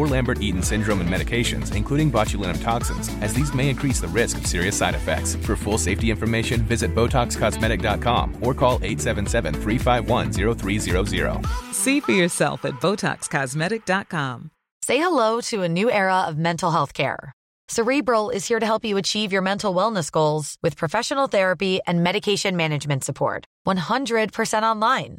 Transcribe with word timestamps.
or 0.00 0.06
Lambert-Eaton 0.06 0.62
syndrome 0.62 1.02
and 1.02 1.10
medications, 1.10 1.76
including 1.76 2.10
botulinum 2.10 2.62
toxins, 2.62 3.10
as 3.20 3.34
these 3.34 3.52
may 3.52 3.68
increase 3.68 4.00
the 4.00 4.08
risk 4.08 4.38
of 4.38 4.46
serious 4.46 4.76
side 4.76 4.94
effects. 4.94 5.34
For 5.36 5.56
full 5.56 5.76
safety 5.76 6.10
information, 6.10 6.62
visit 6.62 6.94
BotoxCosmetic.com 6.94 8.38
or 8.40 8.54
call 8.54 8.78
877-351-0300. 8.78 11.74
See 11.74 12.00
for 12.00 12.12
yourself 12.12 12.64
at 12.64 12.72
BotoxCosmetic.com. 12.80 14.50
Say 14.82 14.96
hello 14.96 15.42
to 15.42 15.62
a 15.62 15.68
new 15.68 15.90
era 15.90 16.22
of 16.22 16.38
mental 16.38 16.70
health 16.70 16.94
care. 16.94 17.32
Cerebral 17.68 18.30
is 18.30 18.48
here 18.48 18.58
to 18.58 18.66
help 18.66 18.84
you 18.84 18.96
achieve 18.96 19.30
your 19.30 19.42
mental 19.42 19.72
wellness 19.72 20.10
goals 20.10 20.56
with 20.60 20.76
professional 20.76 21.28
therapy 21.28 21.78
and 21.86 22.02
medication 22.02 22.56
management 22.56 23.04
support. 23.04 23.44
100% 23.66 24.62
online. 24.64 25.18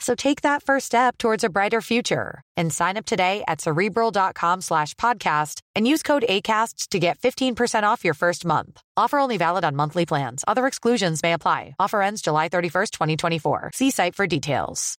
So 0.00 0.14
take 0.14 0.42
that 0.42 0.62
first 0.62 0.86
step 0.86 1.18
towards 1.18 1.44
a 1.44 1.48
brighter 1.50 1.80
future 1.80 2.40
and 2.56 2.72
sign 2.72 2.96
up 2.96 3.04
today 3.04 3.42
at 3.48 3.60
cerebral.com 3.60 4.60
slash 4.60 4.94
podcast 4.94 5.60
and 5.74 5.86
use 5.86 6.02
code 6.02 6.24
ACAST 6.28 6.88
to 6.90 6.98
get 6.98 7.18
15% 7.18 7.82
off 7.82 8.04
your 8.04 8.14
first 8.14 8.44
month. 8.44 8.80
Offer 8.96 9.18
only 9.18 9.36
valid 9.38 9.64
on 9.64 9.74
monthly 9.76 10.06
plans. 10.06 10.44
Other 10.46 10.66
exclusions 10.66 11.22
may 11.22 11.32
apply. 11.32 11.74
Offer 11.78 12.00
ends 12.02 12.22
July 12.22 12.48
31st, 12.48 12.90
2024. 12.92 13.70
See 13.74 13.90
site 13.90 14.14
for 14.14 14.26
details. 14.26 14.96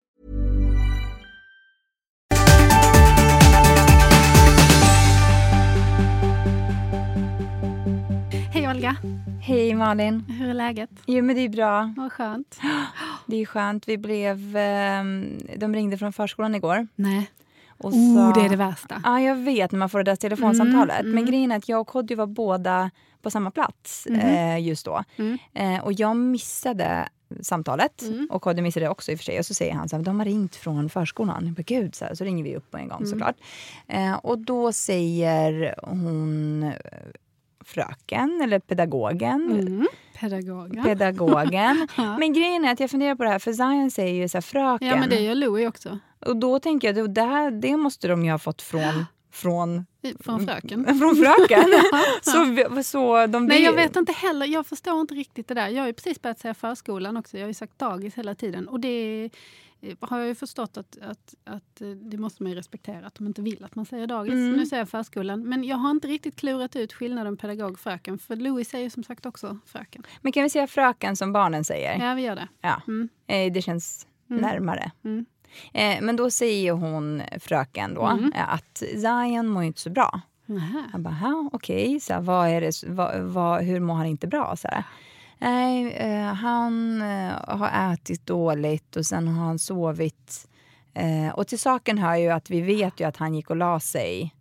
Hej 8.51 8.67
Olga, 8.67 8.95
Hej 9.41 9.75
Malin. 9.75 10.25
hur 10.29 10.49
är 10.49 10.53
läget? 10.53 10.89
Jo 11.07 11.23
men 11.23 11.35
det 11.35 11.41
är 11.41 11.49
bra. 11.49 11.93
Vad 11.97 12.11
skönt. 12.11 12.59
Det 13.29 13.41
är 13.41 13.45
skönt. 13.45 13.87
Vi 13.87 13.97
blev, 13.97 14.57
ehm, 14.57 15.37
de 15.57 15.75
ringde 15.75 15.97
från 15.97 16.13
förskolan 16.13 16.55
igår. 16.55 16.87
Nej. 16.95 17.31
Och 17.77 17.93
Oh, 17.93 18.15
sa- 18.33 18.39
det 18.39 18.45
är 18.45 18.49
det 18.49 18.55
värsta. 18.55 19.01
Ja, 19.03 19.21
jag 19.21 19.35
vet 19.35 19.71
när 19.71 19.79
man 19.79 19.89
får 19.89 19.99
det 19.99 20.11
där 20.11 20.15
telefonsamtalet. 20.15 20.99
Mm, 20.99 21.11
Men 21.11 21.17
mm. 21.23 21.31
grejen 21.31 21.51
är 21.51 21.55
att 21.57 21.69
jag 21.69 21.81
och 21.81 21.87
Kodjo 21.87 22.17
var 22.17 22.27
båda 22.27 22.91
på 23.21 23.31
samma 23.31 23.51
plats 23.51 24.07
Mhm. 24.09 24.19
eh, 24.19 24.59
just 24.67 24.85
då. 24.85 25.03
Mm. 25.17 25.37
Eh, 25.53 25.83
och 25.83 25.93
jag 25.93 26.15
missade 26.17 27.09
samtalet. 27.41 28.01
Mm. 28.01 28.27
Och 28.31 28.41
Kodjo 28.41 28.63
missade 28.63 28.85
det 28.85 28.89
också 28.89 29.11
i 29.11 29.15
och 29.15 29.19
för 29.19 29.23
sig. 29.25 29.39
Och 29.39 29.45
så 29.45 29.53
säger 29.53 29.73
han 29.73 29.89
så 29.89 29.95
här, 29.95 30.03
de 30.03 30.19
har 30.19 30.25
ringt 30.25 30.55
från 30.55 30.89
förskolan. 30.89 31.45
Jag 31.45 31.53
bara, 31.53 31.63
Gud, 31.63 31.95
så, 31.95 32.05
här, 32.05 32.15
så 32.15 32.23
ringer 32.23 32.43
vi 32.43 32.55
upp 32.55 32.71
på 32.71 32.77
en 32.77 32.87
gång 32.87 32.97
Mm. 32.97 33.09
såklart. 33.09 33.35
Eh, 33.87 34.13
och 34.15 34.39
då 34.39 34.73
säger 34.73 35.75
hon 35.83 36.63
eh, 36.63 36.73
fröken, 37.65 38.41
eller 38.43 38.59
pedagogen. 38.59 39.87
Pedagogen. 40.19 40.83
Pedagogen. 40.83 41.87
Ja. 41.97 42.17
Men 42.17 42.33
grejen 42.33 42.65
är 42.65 42.71
att 42.71 42.79
jag 42.79 42.91
funderar 42.91 43.15
på 43.15 43.23
det 43.23 43.29
här, 43.29 43.39
för 43.39 43.53
Zion 43.53 43.91
säger 43.91 44.13
ju 44.13 44.29
så 44.29 44.37
här, 44.37 44.41
fröken. 44.41 44.87
ja, 44.87 44.95
men 44.95 45.09
det 45.09 45.19
gör 45.19 45.35
Louie 45.35 45.67
också. 45.67 45.99
Och 46.25 46.35
då 46.37 46.59
tänker 46.59 46.87
jag, 46.87 46.95
det, 46.95 47.07
det, 47.07 47.21
här, 47.21 47.51
det 47.51 47.77
måste 47.77 48.07
de 48.07 48.25
ju 48.25 48.31
ha 48.31 48.39
fått 48.39 48.61
från, 48.61 49.05
från, 49.31 49.85
Från 50.19 50.47
fröken. 50.47 50.85
från 50.99 51.15
fröken. 51.15 51.65
så, 52.21 52.83
så 52.83 53.27
de 53.27 53.45
Nej, 53.45 53.57
vill- 53.57 53.65
jag 53.65 53.73
vet 53.73 53.95
inte 53.95 54.11
heller. 54.11 54.45
Jag 54.45 54.67
förstår 54.67 55.01
inte 55.01 55.13
riktigt 55.13 55.47
det 55.47 55.53
där. 55.53 55.67
Jag 55.67 55.81
har 55.81 55.87
ju 55.87 55.93
precis 55.93 56.21
börjat 56.21 56.39
säga 56.39 56.53
förskolan 56.53 57.17
också. 57.17 57.37
Jag 57.37 57.43
har 57.43 57.47
ju 57.47 57.53
sagt 57.53 57.79
dagis 57.79 58.15
hela 58.15 58.35
tiden. 58.35 58.67
Och 58.67 58.79
det 58.79 59.29
har 60.01 60.19
jag 60.19 60.27
ju 60.27 60.35
förstått 60.35 60.77
att, 60.77 60.97
att, 61.01 61.35
att 61.43 61.81
eh, 61.81 61.89
det 61.89 62.17
måste 62.17 62.43
man 62.43 62.51
ju 62.51 62.57
respektera. 62.57 63.07
Att 63.07 63.15
de 63.15 63.27
inte 63.27 63.41
vill 63.41 63.63
att 63.63 63.75
man 63.75 63.85
säger 63.85 64.07
dagis. 64.07 64.33
Mm. 64.33 64.51
Nu 64.53 64.65
säger 64.65 64.81
jag 64.81 64.89
förskolan. 64.89 65.43
Men 65.49 65.63
jag 65.63 65.77
har 65.77 65.91
inte 65.91 66.07
riktigt 66.07 66.35
klurat 66.35 66.75
ut 66.75 66.93
skillnaden 66.93 67.37
pedagog-fröken. 67.37 68.19
För 68.19 68.35
Louis 68.35 68.69
säger 68.69 68.89
som 68.89 69.03
sagt 69.03 69.25
också 69.25 69.57
fröken. 69.65 70.03
Men 70.21 70.31
kan 70.31 70.43
vi 70.43 70.49
säga 70.49 70.67
fröken 70.67 71.15
som 71.15 71.33
barnen 71.33 71.63
säger? 71.63 72.07
Ja, 72.07 72.13
vi 72.13 72.21
gör 72.21 72.35
det. 72.35 72.47
Ja. 72.61 72.81
Mm. 72.87 73.09
Eh, 73.27 73.53
Det 73.53 73.61
känns 73.61 74.05
Mm. 74.29 74.41
närmare. 74.41 74.91
Mm. 75.03 75.25
Eh, 75.73 76.01
Men 76.01 76.15
då 76.15 76.29
säger 76.31 76.71
hon, 76.71 77.21
fröken, 77.39 77.93
då, 77.93 78.05
Mm. 78.05 78.31
att 78.35 78.77
Zion 78.77 79.47
mår 79.47 79.63
inte 79.63 79.81
så 79.81 79.89
bra. 79.89 80.21
Nähä. 80.45 80.83
Jag 80.91 81.01
bara, 81.01 81.13
"Ha, 81.13 81.49
okej, 81.53 81.99
så 81.99 82.13
här, 82.13 82.21
vad 82.21 82.49
är 82.49 82.61
det, 82.61 82.83
vad, 82.87 83.21
vad, 83.21 83.63
hur 83.63 83.79
mår 83.79 83.93
han 83.93 84.05
inte 84.05 84.27
bra? 84.27 84.55
Så 84.55 84.67
här. 84.67 84.83
Nej, 85.41 85.93
eh, 85.93 86.33
han 86.33 87.01
eh, 87.01 87.33
har 87.47 87.93
ätit 87.93 88.25
dåligt 88.25 88.95
och 88.95 89.05
sen 89.05 89.27
har 89.27 89.45
han 89.45 89.59
sovit. 89.59 90.47
Eh, 90.93 91.33
och 91.33 91.47
till 91.47 91.59
saken 91.59 91.97
hör 91.97 92.15
ju 92.15 92.29
att 92.29 92.49
vi 92.49 92.61
vet 92.61 92.99
ju 92.99 93.07
att 93.07 93.17
han 93.17 93.35
gick 93.35 93.49
och 93.49 93.55
la 93.55 93.79
sig 93.79 94.35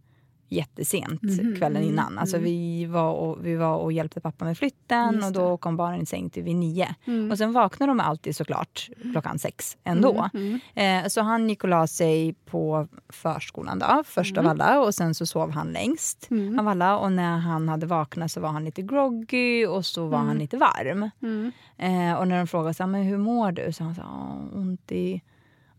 jättesent 0.48 1.22
Mhm, 1.22 1.56
kvällen 1.56 1.82
mm, 1.82 1.88
innan. 1.94 2.19
Alltså 2.19 2.36
mm. 2.36 2.44
vi, 2.44 2.86
var 2.86 3.12
och, 3.12 3.47
vi 3.47 3.54
var 3.56 3.76
och 3.76 3.92
hjälpte 3.92 4.20
pappa 4.20 4.44
med 4.44 4.59
flytten 4.59 5.25
och 5.25 5.32
då 5.32 5.56
kom 5.56 5.76
barnen 5.76 6.03
i 6.03 6.06
säng 6.06 6.31
till 6.31 6.42
vid 6.42 6.56
nio. 6.56 6.94
Mm. 7.04 7.31
Och 7.31 7.38
sen 7.38 7.53
vaknar 7.53 7.86
de 7.86 8.00
alltid 8.00 8.36
såklart 8.36 8.88
klockan 9.12 9.38
sex 9.38 9.76
ändå. 9.84 10.28
Mm, 10.34 10.60
mm. 10.75 11.04
Eh, 11.04 11.08
så 11.08 11.20
han 11.20 11.48
gick 11.48 11.62
och 11.64 11.70
la 11.70 11.87
sig 11.87 12.34
på 12.47 12.88
förskolan 13.08 13.78
då, 13.78 14.03
först 14.06 14.38
av 14.38 14.47
alla 14.47 14.81
och 14.81 14.94
sen 14.94 15.14
så 15.14 15.26
sov 15.26 15.50
han 15.50 15.72
längst 15.72 16.31
Mm. 16.31 16.58
av 16.58 16.69
alla. 16.69 16.98
Och 16.98 17.12
när 17.12 17.38
han 17.38 17.69
hade 17.69 17.87
vaknat 17.87 18.32
så 18.32 18.41
var 18.41 18.48
han 18.48 18.64
lite 18.64 18.82
groggy 18.82 19.66
och 19.66 19.87
så 19.87 20.06
var 20.06 20.19
han 20.19 20.38
lite 20.38 20.56
varm. 20.56 21.10
Mm. 21.22 21.53
Eh, 21.78 22.19
och 22.19 22.28
när 22.28 22.38
de 22.38 22.47
frågade 22.47 22.75
så 22.75 22.82
här, 22.82 22.91
men 22.91 23.03
hur 23.03 23.19
mår 23.19 23.53
du? 23.53 23.72
Så 23.72 23.84
han 23.84 23.94
sa, 23.94 24.03
"Ja, 24.03 24.38
ont 24.58 24.92
i... 24.92 25.22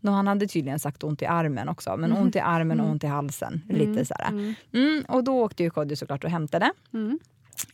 Då 0.00 0.10
han 0.12 0.26
hade 0.26 0.46
tydligen 0.46 0.78
sagt 0.78 1.04
ont 1.04 1.22
i 1.22 1.26
armen 1.26 1.68
också, 1.68 1.96
men 1.96 2.12
ont 2.12 2.36
i 2.36 2.40
armen 2.40 2.80
och 2.80 2.90
ont 2.90 3.04
i 3.04 3.06
halsen. 3.06 3.62
Lite 3.68 4.04
så. 4.04 4.14
Mm. 4.28 4.54
Mm, 4.72 5.04
och 5.08 5.24
då 5.24 5.42
åkte 5.44 5.62
ju 5.62 5.70
Kodjo 5.70 5.96
såklart 5.96 6.24
och 6.24 6.30
hämtade. 6.30 6.72
Mm. 6.92 7.18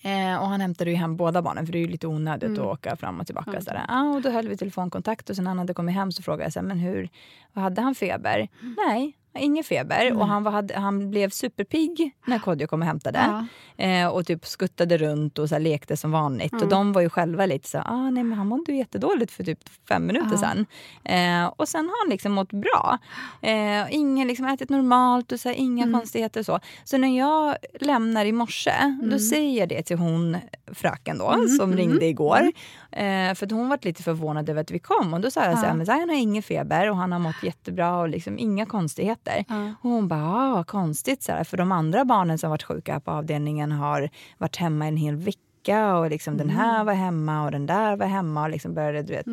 Eh, 0.03 0.43
och 0.43 0.49
han 0.49 0.61
hämtade 0.61 0.91
ju 0.91 0.97
hem 0.97 1.17
båda 1.17 1.43
barnen 1.43 1.67
för 1.67 1.73
det 1.73 1.79
är 1.79 1.81
ju 1.81 1.89
lite 1.89 2.07
onödigt 2.07 2.49
Mm. 2.49 2.61
att 2.61 2.67
åka 2.67 2.97
fram 2.97 3.21
och 3.21 3.27
tillbaka. 3.27 3.51
Ja. 3.55 3.61
Sådär. 3.61 3.85
Ah, 3.89 4.03
och 4.03 4.23
då 4.23 4.31
höll 4.31 4.49
vi 4.49 4.57
telefonkontakt 4.57 5.31
och 5.31 5.37
sen 5.37 5.45
när 5.45 5.51
han 5.51 5.59
hade 5.59 5.75
kommit 5.75 5.95
hem 5.95 6.13
så 6.13 6.23
frågade 6.23 6.43
jag 6.45 6.53
så 6.53 6.61
här, 6.61 6.67
men 6.67 6.79
hur, 6.79 7.09
hade 7.53 7.81
han 7.83 7.95
feber? 7.95 8.49
Mm. 8.63 8.77
Nej, 8.87 9.13
ingen 9.37 9.65
feber. 9.65 10.17
Och 10.19 10.27
han, 10.27 10.43
var, 10.43 10.53
hade, 10.53 10.79
han 10.79 11.11
blev 11.11 11.31
superpigg 11.31 12.11
när 12.27 12.39
Kodjo 12.39 12.67
kom 12.67 12.81
och 12.81 12.87
hämtade. 12.87 13.19
Ja. 13.19 13.47
Eh, 13.85 14.09
och 14.09 14.27
typ 14.27 14.47
skuttade 14.47 14.99
runt 14.99 15.39
och 15.39 15.49
så 15.49 15.59
lekte 15.59 15.97
som 15.97 16.11
vanligt. 16.11 16.53
Mm. 16.53 16.63
Och 16.65 16.71
de 16.71 16.93
var 16.93 17.01
ju 17.03 17.09
själva 17.11 17.47
lite 17.47 17.69
så 17.69 17.79
ah, 17.79 18.11
nej 18.11 18.25
men 18.25 18.39
han 18.39 18.47
mådde 18.47 18.73
ju 18.73 18.79
jättedåligt 18.79 19.33
för 19.33 19.45
typ 19.45 19.59
fem 19.89 20.07
minuter 20.07 20.29
Ja. 20.33 20.39
sedan. 20.39 20.67
Eh, 21.05 21.47
och 21.57 21.69
sen 21.69 21.85
har 21.85 22.05
han 22.05 22.11
liksom 22.11 22.33
mått 22.33 22.53
bra. 22.53 22.99
Eh, 23.43 23.85
ingen 23.95 24.29
liksom 24.29 24.47
ätit 24.47 24.69
normalt 24.71 25.33
och 25.33 25.41
så 25.41 25.49
här, 25.49 25.57
inga 25.57 25.83
Mm. 25.85 26.01
konstigheter 26.01 26.41
och 26.41 26.47
så. 26.47 26.61
Så 26.85 26.99
när 26.99 27.19
jag 27.19 27.57
lämnar 27.81 28.25
i 28.25 28.33
morse, 28.33 28.73
då 29.03 29.19
säger 29.19 29.59
jag 29.61 29.69
det 29.69 29.83
till 29.83 29.99
hon 29.99 30.37
fröken 30.75 31.19
då, 31.19 31.31
Mm, 31.31 31.49
som 31.49 31.65
mm, 31.65 31.77
ringde 31.77 32.07
igår. 32.07 32.53
Eh, 32.97 33.35
för 33.35 33.51
hon 33.55 33.69
var 33.69 33.79
lite 33.83 34.03
förvånad 34.03 34.49
över 34.49 34.61
att 34.61 34.71
vi 34.71 34.79
kom. 34.79 35.15
Och 35.15 35.21
då 35.21 35.31
sa 35.31 35.45
jag 35.45 35.53
så 35.59 35.65
här, 35.65 35.69
Ja. 35.69 35.75
men 35.75 35.87
Zion 35.87 36.09
har 36.09 36.17
ingen 36.17 36.43
feber 36.43 36.91
och 36.91 36.97
han 36.97 37.13
har 37.13 37.19
mått 37.19 37.43
jättebra 37.43 37.99
och 37.99 38.09
liksom 38.09 38.39
inga 38.39 38.67
konstigheter. 38.67 39.45
Ja. 39.49 39.73
Och 39.83 39.91
hon 39.91 40.09
bara, 40.09 40.25
ah, 40.25 40.55
vad 40.55 40.67
konstigt. 40.67 41.23
Så 41.23 41.33
här, 41.33 41.45
för 41.45 41.57
de 41.57 41.73
andra 41.73 42.05
barnen 42.05 42.39
som 42.39 42.51
varit 42.51 42.63
sjuka 42.63 43.01
på 43.01 43.11
avdelningen 43.11 43.73
har 43.73 44.11
varit 44.39 44.57
hemma 44.57 44.87
en 44.87 44.97
hel 44.97 45.17
vecka 45.17 45.41
fika 45.67 45.97
och 45.97 46.11
liksom 46.11 46.37
den 46.37 46.51
här 46.51 46.75
Mm. 46.75 46.87
var 46.87 46.95
hemma 46.95 47.45
och 47.45 47.51
den 47.51 47.67
där 47.67 47.97
var 47.97 48.07
hemma 48.07 48.43
och 48.43 48.51
liksom 48.51 48.75
började 48.75 49.03
du 49.03 49.13
vet, 49.13 49.27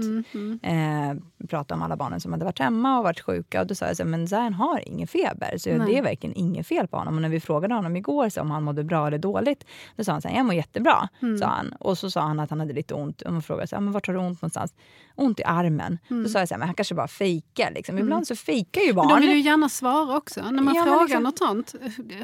eh, 0.63 1.47
prata 1.47 1.75
om 1.75 1.81
alla 1.81 1.95
barnen 1.97 2.19
som 2.19 2.31
hade 2.31 2.45
varit 2.45 2.59
hemma 2.59 2.97
och 2.97 3.03
varit 3.03 3.19
sjuka. 3.19 3.62
Och 3.62 3.68
då 3.68 3.75
sa 3.75 3.85
jag 3.85 3.97
så 3.97 4.03
här, 4.03 4.09
men 4.09 4.27
Zayn 4.27 4.53
har 4.53 4.88
ingen 4.88 5.07
feber 5.07 5.57
så 5.57 5.69
Nej. 5.69 5.80
det 5.88 5.97
är 5.97 6.01
verkligen 6.03 6.35
inget 6.35 6.68
fel 6.68 6.88
på 6.88 6.97
honom. 6.97 7.15
Och 7.15 7.21
när 7.21 7.30
vi 7.30 7.39
frågade 7.39 7.74
honom 7.74 7.95
igår 7.95 8.30
så 8.30 8.41
om 8.41 8.51
han 8.51 8.63
mådde 8.63 8.83
bra 8.83 9.07
eller 9.07 9.18
dåligt, 9.18 9.65
då 9.95 10.03
sa 10.03 10.12
han 10.12 10.21
så 10.21 10.27
här, 10.27 10.35
jag 10.38 10.45
mår 10.45 10.56
jättebra. 10.56 11.09
Mm. 11.21 11.38
Sa 11.38 11.45
han. 11.45 11.74
Och 11.80 11.97
så 11.97 12.12
sa 12.12 12.21
han 12.21 12.39
att 12.39 12.50
han 12.50 12.59
hade 12.59 12.74
lite 12.74 12.94
ont. 12.94 13.21
Och 13.21 13.33
man 13.33 13.41
frågade 13.41 13.68
så 13.68 13.75
här, 13.75 13.81
men 13.81 13.94
vart 13.94 14.07
har 14.07 14.13
du 14.13 14.19
ont 14.19 14.41
någonstans? 14.41 14.74
Ont 15.15 15.39
i 15.39 15.44
armen. 15.44 16.00
Då 16.09 16.29
sa 16.29 16.39
jag 16.39 16.47
så 16.47 16.53
här, 16.53 16.59
men 16.59 16.68
han 16.68 16.75
kanske 16.75 16.95
bara 16.95 17.07
fejkar. 17.07 17.71
Liksom. 17.71 17.97
Ibland 17.97 18.27
så 18.27 18.36
fejkar 18.36 18.81
ju 18.81 18.94
barn. 18.94 19.06
Mm. 19.06 19.15
Men 19.15 19.21
de 19.21 19.27
vill 19.27 19.38
ju 19.38 19.44
gärna 19.50 19.69
svara 19.69 20.18
också. 20.18 20.41
När 20.51 20.63
man 20.63 20.75
Ja, 20.75 20.83
frågar 20.83 21.01
liksom- 21.03 21.24
något 21.24 21.38
sånt, 21.38 21.75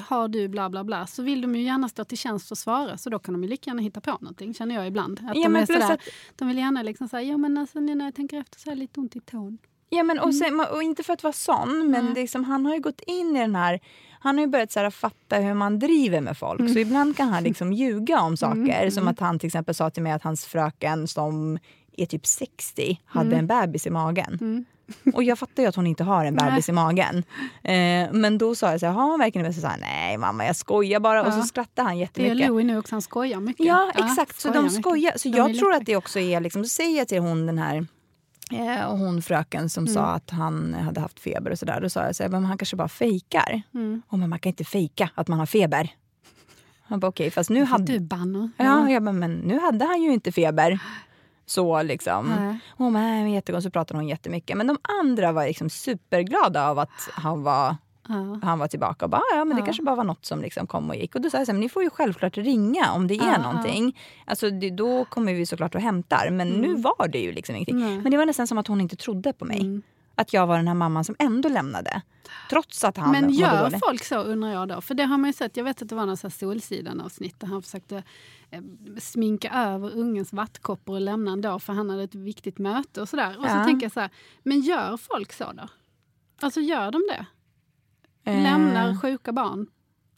har 0.07 0.27
du 0.27 0.47
bla 0.47 0.69
bla 0.69 0.83
bla, 0.83 1.07
så 1.07 1.23
vill 1.23 1.41
de 1.41 1.55
ju 1.55 1.61
gärna 1.61 1.89
stå 1.89 2.03
till 2.03 2.17
tjänst 2.17 2.51
och 2.51 2.57
svara. 2.57 2.97
Så 2.97 3.09
då 3.09 3.19
kan 3.19 3.33
de 3.33 3.43
ju 3.43 3.49
lika 3.49 3.69
gärna 3.69 3.81
hitta 3.81 3.98
på 4.01 4.17
någonting, 4.21 4.53
känner 4.53 4.75
jag 4.75 4.87
ibland. 4.87 5.19
Att 5.29 5.35
Ja, 5.37 5.43
de, 5.43 5.49
men 5.49 5.61
är 5.61 5.65
sådär, 5.65 5.91
att- 5.93 5.99
de 6.35 6.47
vill 6.47 6.57
gärna 6.57 6.83
liksom 6.83 7.07
säga, 7.07 7.21
ja 7.23 7.37
men 7.37 7.57
alltså, 7.57 7.79
nu 7.79 7.95
när 7.95 8.05
jag 8.05 8.15
tänker 8.15 8.39
efter 8.39 8.59
så 8.59 8.67
har 8.69 8.71
jag 8.71 8.79
lite 8.79 8.99
ont 8.99 9.15
i 9.15 9.19
tån. 9.19 9.57
Ja, 9.89 10.03
men, 10.03 10.19
och, 10.19 10.23
Mm. 10.25 10.33
sen, 10.33 10.59
och 10.75 10.83
inte 10.83 11.03
för 11.03 11.13
att 11.13 11.23
vara 11.23 11.33
sån, 11.33 11.91
men 11.91 12.13
liksom, 12.13 12.43
han 12.43 12.65
har 12.65 12.73
ju 12.75 12.81
gått 12.81 13.01
in 13.07 13.35
i 13.35 13.39
den 13.39 13.55
här... 13.55 13.79
Han 14.21 14.35
har 14.37 14.45
ju 14.45 14.51
börjat 14.51 14.71
så 14.71 14.79
här, 14.79 14.89
fatta 14.89 15.35
hur 15.35 15.53
man 15.53 15.79
driver 15.79 16.21
med 16.21 16.37
folk. 16.37 16.59
Mm. 16.59 16.73
Så 16.73 16.79
ibland 16.79 17.17
kan 17.17 17.29
han 17.29 17.43
liksom 17.43 17.73
ljuga 17.73 18.21
om 18.21 18.37
saker. 18.37 18.89
Som 18.89 19.07
att 19.07 19.19
han 19.19 19.39
till 19.39 19.47
exempel 19.47 19.75
sa 19.75 19.89
till 19.89 20.03
mig 20.03 20.11
att 20.11 20.23
hans 20.23 20.45
fröken 20.45 21.07
som 21.07 21.59
är 21.97 22.05
typ 22.05 22.25
60 22.27 22.99
hade 23.05 23.27
Mm. 23.27 23.39
en 23.39 23.47
bebis 23.47 23.87
i 23.87 23.89
magen. 23.89 24.65
Och 25.13 25.23
jag 25.23 25.39
fattar 25.39 25.63
ju 25.63 25.69
att 25.69 25.75
hon 25.75 25.87
inte 25.87 26.03
har 26.03 26.25
en 26.25 26.35
bebis 26.35 26.69
i 26.69 26.71
magen. 26.71 27.23
Eh, 27.63 28.11
men 28.11 28.37
då 28.37 28.55
sa 28.55 28.71
jag 28.71 28.79
så 28.79 28.85
här, 28.85 28.93
har 28.93 29.03
hon 29.03 29.19
verkligen 29.19 29.47
det? 29.47 29.53
Så 29.53 29.61
sa 29.61 29.67
han, 29.67 29.79
nej 29.79 30.17
mamma 30.17 30.45
jag 30.45 30.55
skojar 30.55 30.99
bara. 30.99 31.23
Och 31.27 31.33
så 31.33 31.39
Ja. 31.39 31.43
skrattade 31.43 31.87
han 31.87 31.95
Det 31.97 32.01
är 32.01 32.01
jättemycket. 32.01 32.47
Louie 32.47 32.65
nu 32.65 32.77
också, 32.77 32.95
han 32.95 33.01
skojar 33.01 33.39
mycket. 33.39 33.65
Ja, 33.65 33.91
exakt. 33.95 34.39
Så 34.41 34.49
de 34.49 34.63
mycket. 34.63 34.79
skojar. 34.79 35.13
Så 35.15 35.29
De 35.29 35.37
jag 35.37 35.57
tror 35.57 35.73
att 35.73 35.85
det 35.85 35.95
också 35.95 36.19
är, 36.19 36.39
liksom, 36.39 36.63
så 36.63 36.69
säger 36.69 36.97
jag 36.97 37.07
till 37.07 37.19
hon 37.19 37.45
den 37.45 37.57
här 37.57 37.87
eh, 38.51 38.85
och 38.85 38.97
hon 38.97 39.21
fröken 39.21 39.69
som 39.69 39.83
Mm. 39.83 39.93
sa 39.93 40.01
att 40.05 40.29
han 40.29 40.73
hade 40.73 40.99
haft 41.01 41.19
feber 41.19 41.51
och 41.51 41.59
sådär. 41.59 41.81
Då 41.81 41.89
sa 41.89 42.05
jag 42.05 42.15
så 42.15 42.23
här, 42.23 42.29
men 42.29 42.45
han 42.45 42.57
kanske 42.57 42.75
bara 42.75 42.87
fejkar. 42.89 43.61
Mm. 43.73 44.01
Och 44.07 44.19
men 44.19 44.29
man 44.29 44.39
kan 44.39 44.49
inte 44.49 44.63
fejka 44.63 45.09
att 45.15 45.27
man 45.27 45.39
har 45.39 45.45
feber. 45.45 45.89
Han 46.83 46.99
bara 46.99 47.07
okej, 47.07 47.31
fast 47.31 47.49
nu 47.49 47.63
hade... 47.63 47.93
Du 47.93 47.99
banner. 47.99 48.49
Ja, 48.57 48.89
jag 48.89 49.03
bara, 49.03 49.11
men 49.13 49.33
nu 49.37 49.59
hade 49.59 49.85
han 49.85 50.01
ju 50.01 50.13
inte 50.13 50.31
feber. 50.31 50.79
Så 51.49 51.83
liksom. 51.83 52.33
Nej. 52.39 52.59
Hon 52.77 52.93
nej 52.93 53.23
men 53.23 53.31
jättegott. 53.31 53.63
Så 53.63 53.69
pratade 53.71 53.97
hon 53.99 54.07
jättemycket. 54.07 54.57
Men 54.57 54.67
de 54.67 54.77
andra 55.01 55.31
var 55.31 55.45
liksom 55.47 55.69
superglada 55.69 56.67
av 56.69 56.79
att 56.79 57.09
han 57.13 57.43
var 57.43 57.75
Ja. 58.11 58.39
han 58.43 58.59
var 58.59 58.67
tillbaka 58.67 59.05
och 59.05 59.09
bara, 59.11 59.17
"Ah, 59.21 59.35
ja 59.35 59.45
men 59.45 59.55
det 59.57 59.61
Ja. 59.61 59.65
kanske 59.65 59.83
bara 59.83 59.95
var 59.95 60.03
något 60.03 60.25
som 60.25 60.41
liksom 60.41 60.67
kom 60.67 60.89
och 60.89 60.95
gick. 60.95 61.15
Och 61.15 61.21
då 61.21 61.29
sa 61.29 61.37
jag 61.37 61.45
så 61.47 61.51
här, 61.53 61.59
ni 61.59 61.69
får 61.69 61.83
ju 61.83 61.89
självklart 61.89 62.37
ringa 62.37 62.91
om 62.93 63.07
det 63.07 63.13
är 63.15 63.31
Ja, 63.31 63.41
någonting. 63.41 63.97
Alltså 64.25 64.49
det, 64.49 64.69
då 64.69 65.05
kommer 65.05 65.33
vi 65.33 65.45
såklart 65.45 65.75
och 65.75 65.81
hämtar. 65.81 66.29
Men 66.31 66.47
nu 66.49 66.75
var 66.75 67.07
det 67.07 67.19
ju 67.19 67.31
liksom 67.31 67.55
ingenting. 67.55 67.79
Nej. 67.79 67.97
Men 67.99 68.11
det 68.11 68.17
var 68.17 68.25
nästan 68.25 68.47
som 68.47 68.57
att 68.57 68.67
hon 68.67 68.81
inte 68.81 68.95
trodde 68.95 69.33
på 69.33 69.45
mig. 69.45 69.59
Mm. 69.61 69.81
Att 70.19 70.33
jag 70.33 70.47
var 70.47 70.57
den 70.57 70.67
här 70.67 70.75
mamman 70.75 71.03
som 71.03 71.15
ändå 71.19 71.49
lämnade. 71.49 72.01
Trots 72.49 72.83
att 72.83 72.97
han 72.97 73.11
Men 73.11 73.29
gör 73.29 73.63
dåligt. 73.63 73.79
folk 73.87 74.03
så 74.03 74.17
undrar 74.19 74.49
jag 74.51 74.67
då? 74.67 74.81
För 74.81 74.93
det 74.95 75.03
har 75.03 75.17
man 75.17 75.29
ju 75.29 75.33
sett, 75.33 75.57
jag 75.57 75.63
vet 75.63 75.81
att 75.81 75.89
det 75.89 75.95
var 75.95 76.05
något 76.05 76.33
Solsidan-avsnitt 76.33 77.39
där 77.39 77.47
han 77.47 77.61
försökte 77.61 78.03
eh, 78.51 78.61
sminka 78.99 79.49
över 79.53 79.91
ungens 79.97 80.33
vattkoppor 80.33 80.95
och 80.95 81.01
lämna 81.01 81.31
ändå 81.31 81.59
för 81.59 81.73
han 81.73 81.89
hade 81.89 82.03
ett 82.03 82.15
viktigt 82.15 82.57
möte 82.59 83.01
och 83.01 83.09
sådär. 83.09 83.35
Och 83.39 83.45
Ja. 83.45 83.49
så 83.59 83.63
tänker 83.65 83.85
jag 83.85 83.91
så 83.91 83.99
här, 83.99 84.09
men 84.43 84.61
gör 84.61 84.97
folk 84.97 85.33
så 85.33 85.51
då? 85.51 85.67
Alltså 86.41 86.59
gör 86.61 86.91
de 86.91 87.01
det? 87.09 87.25
Eh, 88.31 88.43
Lämnar 88.43 89.01
sjuka 89.01 89.31
barn 89.31 89.67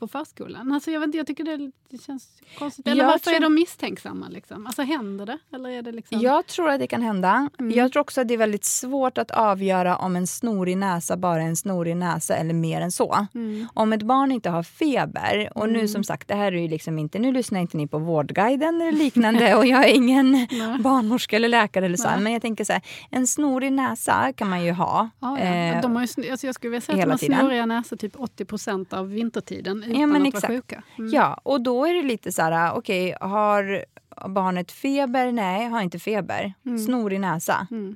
på 0.01 0.07
förskolan? 0.07 0.71
Alltså 0.71 0.91
jag, 0.91 0.99
vet, 0.99 1.07
inte, 1.07 1.17
jag 1.17 1.27
tycker 1.27 1.43
det, 1.43 1.71
det 1.89 2.01
känns 2.01 2.41
konstigt. 2.57 2.87
Eller 2.87 3.03
Jag 3.03 3.07
varför 3.07 3.19
tror- 3.25 3.35
är 3.35 3.39
de 3.39 3.53
misstänksamma? 3.53 4.29
Liksom? 4.29 4.67
Alltså 4.67 4.81
händer 4.81 5.25
det? 5.25 5.37
Eller 5.53 5.69
är 5.69 5.81
det 5.81 5.91
liksom... 5.91 6.19
Jag 6.19 6.47
tror 6.47 6.69
att 6.69 6.79
det 6.79 6.87
kan 6.87 7.01
hända. 7.01 7.49
Mm. 7.59 7.71
Jag 7.77 7.91
tror 7.91 8.01
också 8.01 8.21
att 8.21 8.27
det 8.27 8.33
är 8.33 8.37
väldigt 8.37 8.65
svårt 8.65 9.17
att 9.17 9.31
avgöra 9.31 9.97
om 9.97 10.15
en 10.15 10.27
snorig 10.27 10.77
näsa 10.77 11.17
bara 11.17 11.41
är 11.41 11.47
en 11.47 11.55
snorig 11.55 11.97
näsa 11.97 12.35
eller 12.35 12.53
mer 12.53 12.81
än 12.81 12.91
så. 12.91 13.27
Mm. 13.33 13.67
Om 13.73 13.93
ett 13.93 14.03
barn 14.03 14.31
inte 14.31 14.49
har 14.49 14.63
feber, 14.63 15.49
och 15.55 15.69
nu 15.69 15.87
som 15.87 16.03
sagt, 16.03 16.27
det 16.27 16.35
här 16.35 16.51
är 16.51 16.61
ju 16.61 16.67
liksom 16.67 16.99
inte, 16.99 17.19
nu 17.19 17.31
lyssnar 17.31 17.59
inte 17.59 17.77
ni 17.77 17.87
på 17.87 17.97
Vårdguiden 17.99 18.81
eller 18.81 18.91
liknande 18.91 19.55
och 19.55 19.65
jag 19.65 19.89
är 19.89 19.93
ingen 19.93 20.33
barnmorska 20.83 21.35
eller 21.35 21.49
läkare 21.49 21.85
eller 21.85 21.97
så, 21.97 22.09
Nej. 22.09 22.19
men 22.19 22.33
jag 22.33 22.41
tänker 22.41 22.63
så 22.63 22.73
här, 22.73 22.81
en 23.09 23.27
snorig 23.27 23.71
näsa 23.71 24.33
kan 24.35 24.49
man 24.49 24.63
ju 24.65 24.71
ha. 24.71 25.09
Ja, 25.19 25.39
ja. 25.39 25.45
Eh, 25.45 25.81
de 25.81 25.95
har 25.95 26.07
ju, 26.17 26.31
alltså 26.31 26.45
jag 26.47 26.55
skulle 26.55 26.71
vilja 26.71 26.81
säga 26.81 27.13
att 27.13 27.19
de 27.19 27.33
har 27.33 27.39
snoriga 27.39 27.65
näsor 27.65 27.97
typ 27.97 28.15
80% 28.15 28.93
av 28.93 29.09
vintertiden 29.09 29.83
utan 29.95 30.09
men 30.09 30.21
att 30.21 30.27
exakt. 30.27 30.43
vara 30.43 30.57
sjuka. 30.57 30.83
Mm. 30.97 31.11
Ja, 31.11 31.33
och 31.43 31.61
då 31.61 31.85
är 31.85 31.93
det 31.93 32.03
lite 32.03 32.31
så 32.31 32.41
här, 32.41 32.73
okej, 32.73 33.15
har 33.21 33.85
barnet 34.29 34.71
feber? 34.71 35.31
Nej, 35.31 35.69
har 35.69 35.81
inte 35.81 35.99
feber. 35.99 36.53
Snorig 36.85 37.19
näsa? 37.19 37.67
Mm. 37.71 37.95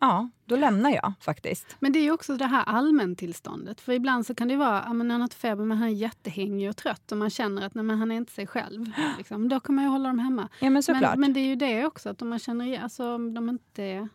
Ja, 0.00 0.28
då 0.44 0.56
lämnar 0.56 0.90
jag 0.90 1.12
faktiskt. 1.20 1.76
Men 1.78 1.92
det 1.92 1.98
är 1.98 2.02
ju 2.02 2.10
också 2.10 2.36
det 2.36 2.46
här 2.46 2.64
allmäntillståndet. 2.64 3.80
För 3.80 3.92
ibland 3.92 4.26
så 4.26 4.34
kan 4.34 4.48
det 4.48 4.56
vara, 4.56 4.84
ja, 4.86 4.92
men 4.92 5.10
han 5.10 5.20
har 5.20 5.28
feber 5.28 5.64
men 5.64 5.78
han 5.78 5.88
är 5.88 5.92
jättehängig 5.92 6.70
och 6.70 6.76
trött 6.76 7.12
och 7.12 7.18
man 7.18 7.30
känner 7.30 7.66
att 7.66 7.74
nej, 7.74 7.84
men 7.84 7.98
han 7.98 8.10
är 8.10 8.16
inte 8.16 8.32
sig 8.32 8.46
själv. 8.46 8.84
Liksom. 9.18 9.48
Då 9.48 9.60
kan 9.60 9.74
man 9.74 9.84
ju 9.84 9.90
hålla 9.90 10.08
dem 10.08 10.18
hemma. 10.18 10.48
Ja, 10.60 10.70
men 10.70 10.82
såklart. 10.82 11.10
Men, 11.10 11.20
men 11.20 11.32
det 11.32 11.40
är 11.40 11.46
ju 11.46 11.56
det 11.56 11.86
också, 11.86 12.10
att 12.10 12.22
om 12.22 12.28
man 12.28 12.38
känner 12.38 12.82
alltså 12.82 13.14
om 13.14 13.34
de 13.34 13.48
inte 13.48 14.08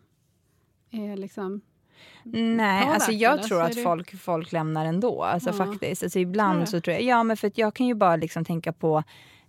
är 0.91 1.17
liksom... 1.17 1.61
Nej, 2.23 2.87
alltså 2.87 3.11
jag 3.11 3.31
påverkade, 3.31 3.47
tror 3.47 3.61
att 3.61 3.73
det- 3.75 3.83
folk, 3.83 4.19
folk 4.19 4.51
lämnar 4.51 4.85
ändå. 4.85 5.23
Alltså 5.23 5.49
Ja. 5.49 5.53
faktiskt. 5.53 6.03
Alltså 6.03 6.19
ibland 6.19 6.61
du? 6.61 6.65
så 6.65 6.81
tror 6.81 6.93
jag... 6.93 7.03
Ja, 7.03 7.23
men 7.23 7.37
för 7.37 7.47
att 7.47 7.57
jag 7.57 7.73
kan 7.73 7.85
ju 7.87 7.93
bara 7.93 8.15
liksom 8.15 8.45
tänka 8.45 8.73
på... 8.73 9.03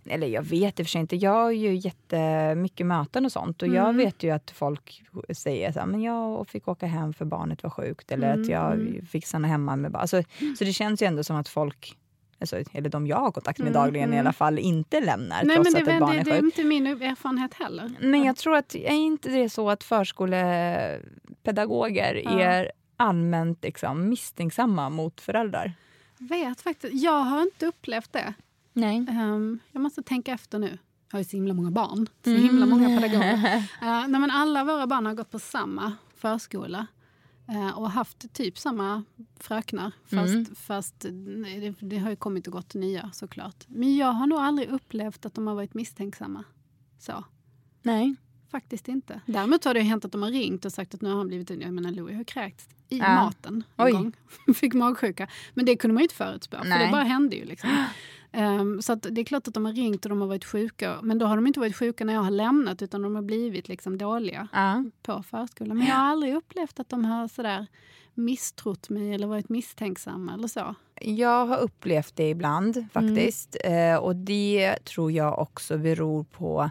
Eller 0.09 0.27
jag 0.27 0.41
vet 0.41 0.79
i 0.79 0.83
och 0.83 0.85
för 0.87 0.91
sig 0.91 1.01
inte. 1.01 1.15
Jag 1.15 1.31
har 1.33 1.51
ju 1.51 1.75
jättemycket 1.75 2.85
möten 2.85 3.25
och 3.25 3.31
sånt. 3.31 3.61
Och 3.61 3.67
jag 3.67 3.83
Mm. 3.89 3.97
vet 3.97 4.23
ju 4.23 4.31
att 4.31 4.51
folk 4.51 5.03
säger 5.33 5.71
så 5.71 5.79
här, 5.79 5.85
men 5.85 6.01
jag 6.01 6.47
fick 6.49 6.67
åka 6.67 6.85
hem 6.85 7.13
för 7.13 7.25
barnet 7.25 7.63
var 7.63 7.69
sjukt. 7.69 8.11
Eller 8.11 8.33
att 8.41 8.47
jag 8.47 8.73
Mm. 8.73 9.05
fick 9.05 9.25
stanna 9.25 9.47
hemma 9.47 9.75
med 9.75 9.91
barn. 9.91 10.01
Alltså, 10.01 10.23
Så 10.57 10.63
det 10.63 10.73
känns 10.73 11.01
ju 11.01 11.05
ändå 11.05 11.23
som 11.23 11.35
att 11.35 11.49
folk, 11.49 11.97
alltså, 12.39 12.57
eller 12.73 12.89
de 12.89 13.07
jag 13.07 13.17
har 13.17 13.31
kontakt 13.31 13.59
med 13.59 13.67
Mm, 13.67 13.81
dagligen 13.81 14.09
i 14.09 14.15
mm. 14.15 14.25
alla 14.25 14.33
fall, 14.33 14.59
inte 14.59 15.01
lämnar 15.01 15.43
Nej, 15.43 15.55
trots 15.55 15.73
men 15.73 15.81
att 15.81 15.85
det, 15.87 15.93
ett 15.93 15.99
barn 15.99 16.15
är 16.17 16.23
det 16.23 16.31
är 16.31 16.41
sjukt. 16.41 16.57
inte 16.57 16.67
min 16.69 16.87
erfarenhet 16.87 17.53
heller. 17.53 17.91
Men 18.01 18.23
jag 18.23 18.35
tror 18.35 18.55
att, 18.55 18.75
är 18.75 18.89
inte 18.91 19.29
det 19.29 19.49
så 19.49 19.69
att 19.69 19.83
förskolepedagoger 21.45 22.21
Ja. 22.25 22.41
är 22.41 22.71
allmänt 22.97 23.63
liksom, 23.63 24.09
misstänksamma 24.09 24.89
mot 24.89 25.21
föräldrar? 25.21 25.73
vet 26.17 26.61
faktiskt, 26.61 26.93
jag 27.03 27.23
har 27.23 27.41
inte 27.41 27.65
upplevt 27.65 28.13
det. 28.13 28.33
Nej. 28.73 29.05
Ehm, 29.09 29.59
jag 29.71 29.81
måste 29.81 30.03
tänka 30.03 30.33
efter 30.33 30.59
nu. 30.59 30.77
Jag 31.11 31.17
har 31.17 31.19
ju 31.19 31.25
så 31.25 31.37
himla 31.37 31.53
många 31.53 31.71
barn. 31.71 32.07
Så 32.23 32.29
Mm. 32.29 32.43
himla 32.43 32.65
många 32.65 32.87
pedagoger. 33.01 33.57
Uh, 33.57 33.63
nej, 34.07 34.21
men 34.21 34.31
alla 34.31 34.63
våra 34.63 34.87
barn 34.87 35.05
har 35.05 35.13
gått 35.13 35.31
på 35.31 35.39
samma 35.39 35.93
förskola. 36.17 36.87
eh, 37.47 37.77
och 37.77 37.91
haft 37.91 38.33
typ 38.33 38.57
samma 38.57 39.03
fröknar. 39.39 39.91
Fast, 40.05 40.33
Mm. 40.33 40.45
fast 40.55 40.99
det, 40.99 41.73
det 41.79 41.97
har 41.97 42.09
ju 42.09 42.15
kommit 42.15 42.47
och 42.47 42.53
gått 42.53 42.73
nya 42.73 43.09
såklart. 43.13 43.63
Men 43.67 43.95
jag 43.97 44.07
har 44.11 44.27
nog 44.27 44.39
aldrig 44.39 44.69
upplevt 44.69 45.25
att 45.25 45.33
de 45.33 45.47
har 45.47 45.55
varit 45.55 45.73
misstänksamma. 45.73 46.43
Så. 46.99 47.23
Nej. 47.81 48.15
Faktiskt 48.51 48.87
inte. 48.87 49.21
Däremot 49.25 49.63
har 49.65 49.73
det 49.73 49.79
hänt 49.81 50.05
att 50.05 50.11
de 50.11 50.21
har 50.23 50.31
ringt 50.31 50.65
och 50.65 50.71
sagt 50.71 50.93
att 50.93 51.01
nu 51.01 51.09
har 51.09 51.17
han 51.17 51.27
blivit... 51.27 51.49
Jag 51.49 51.73
menar, 51.73 51.91
Louie 51.91 52.15
har 52.15 52.23
kräkts 52.23 52.67
i 52.89 52.97
Ja. 52.97 53.15
maten 53.15 53.63
en 53.77 53.85
Oj. 53.85 53.91
gång. 53.91 54.11
Fick 54.55 54.73
magsjuka. 54.73 55.27
Men 55.53 55.65
det 55.65 55.75
kunde 55.75 55.93
man 55.93 56.01
ju 56.01 56.03
inte 56.05 56.15
förutspå, 56.15 56.57
för 56.57 56.79
det 56.85 56.89
bara 56.91 57.03
hände 57.03 57.35
ju. 57.35 57.45
Liksom. 57.45 57.69
Ehm, 58.31 58.81
så 58.81 58.95
det 58.95 59.21
är 59.21 59.25
klart 59.25 59.47
att 59.47 59.53
de 59.53 59.65
har 59.65 59.73
ringt 59.73 60.05
och 60.05 60.09
de 60.09 60.21
har 60.21 60.27
varit 60.27 60.45
sjuka. 60.45 60.99
Men 61.03 61.17
då 61.19 61.25
har 61.25 61.35
de 61.35 61.47
inte 61.47 61.59
varit 61.59 61.75
sjuka 61.75 62.05
när 62.05 62.13
jag 62.13 62.21
har 62.21 62.31
lämnat, 62.31 62.81
utan 62.81 63.01
de 63.01 63.15
har 63.15 63.21
blivit 63.21 63.67
liksom 63.67 63.97
dåliga 63.97 64.47
Ja. 64.53 64.83
på 65.01 65.23
förskolan. 65.23 65.77
Men 65.77 65.87
jag 65.87 65.95
har 65.95 66.05
aldrig 66.11 66.35
upplevt 66.35 66.79
att 66.79 66.89
de 66.89 67.05
har 67.05 67.27
sådär 67.27 67.67
misstrott 68.13 68.89
mig 68.89 69.13
eller 69.13 69.27
varit 69.27 69.49
misstänksamma 69.49 70.33
eller 70.33 70.47
så. 70.47 70.75
Jag 71.01 71.45
har 71.45 71.57
upplevt 71.57 72.15
det 72.15 72.29
ibland 72.29 72.85
faktiskt. 72.93 73.57
Eh, 73.63 73.95
och 73.95 74.15
det 74.15 74.75
tror 74.83 75.11
jag 75.11 75.39
också 75.39 75.77
beror 75.77 76.23
på... 76.23 76.69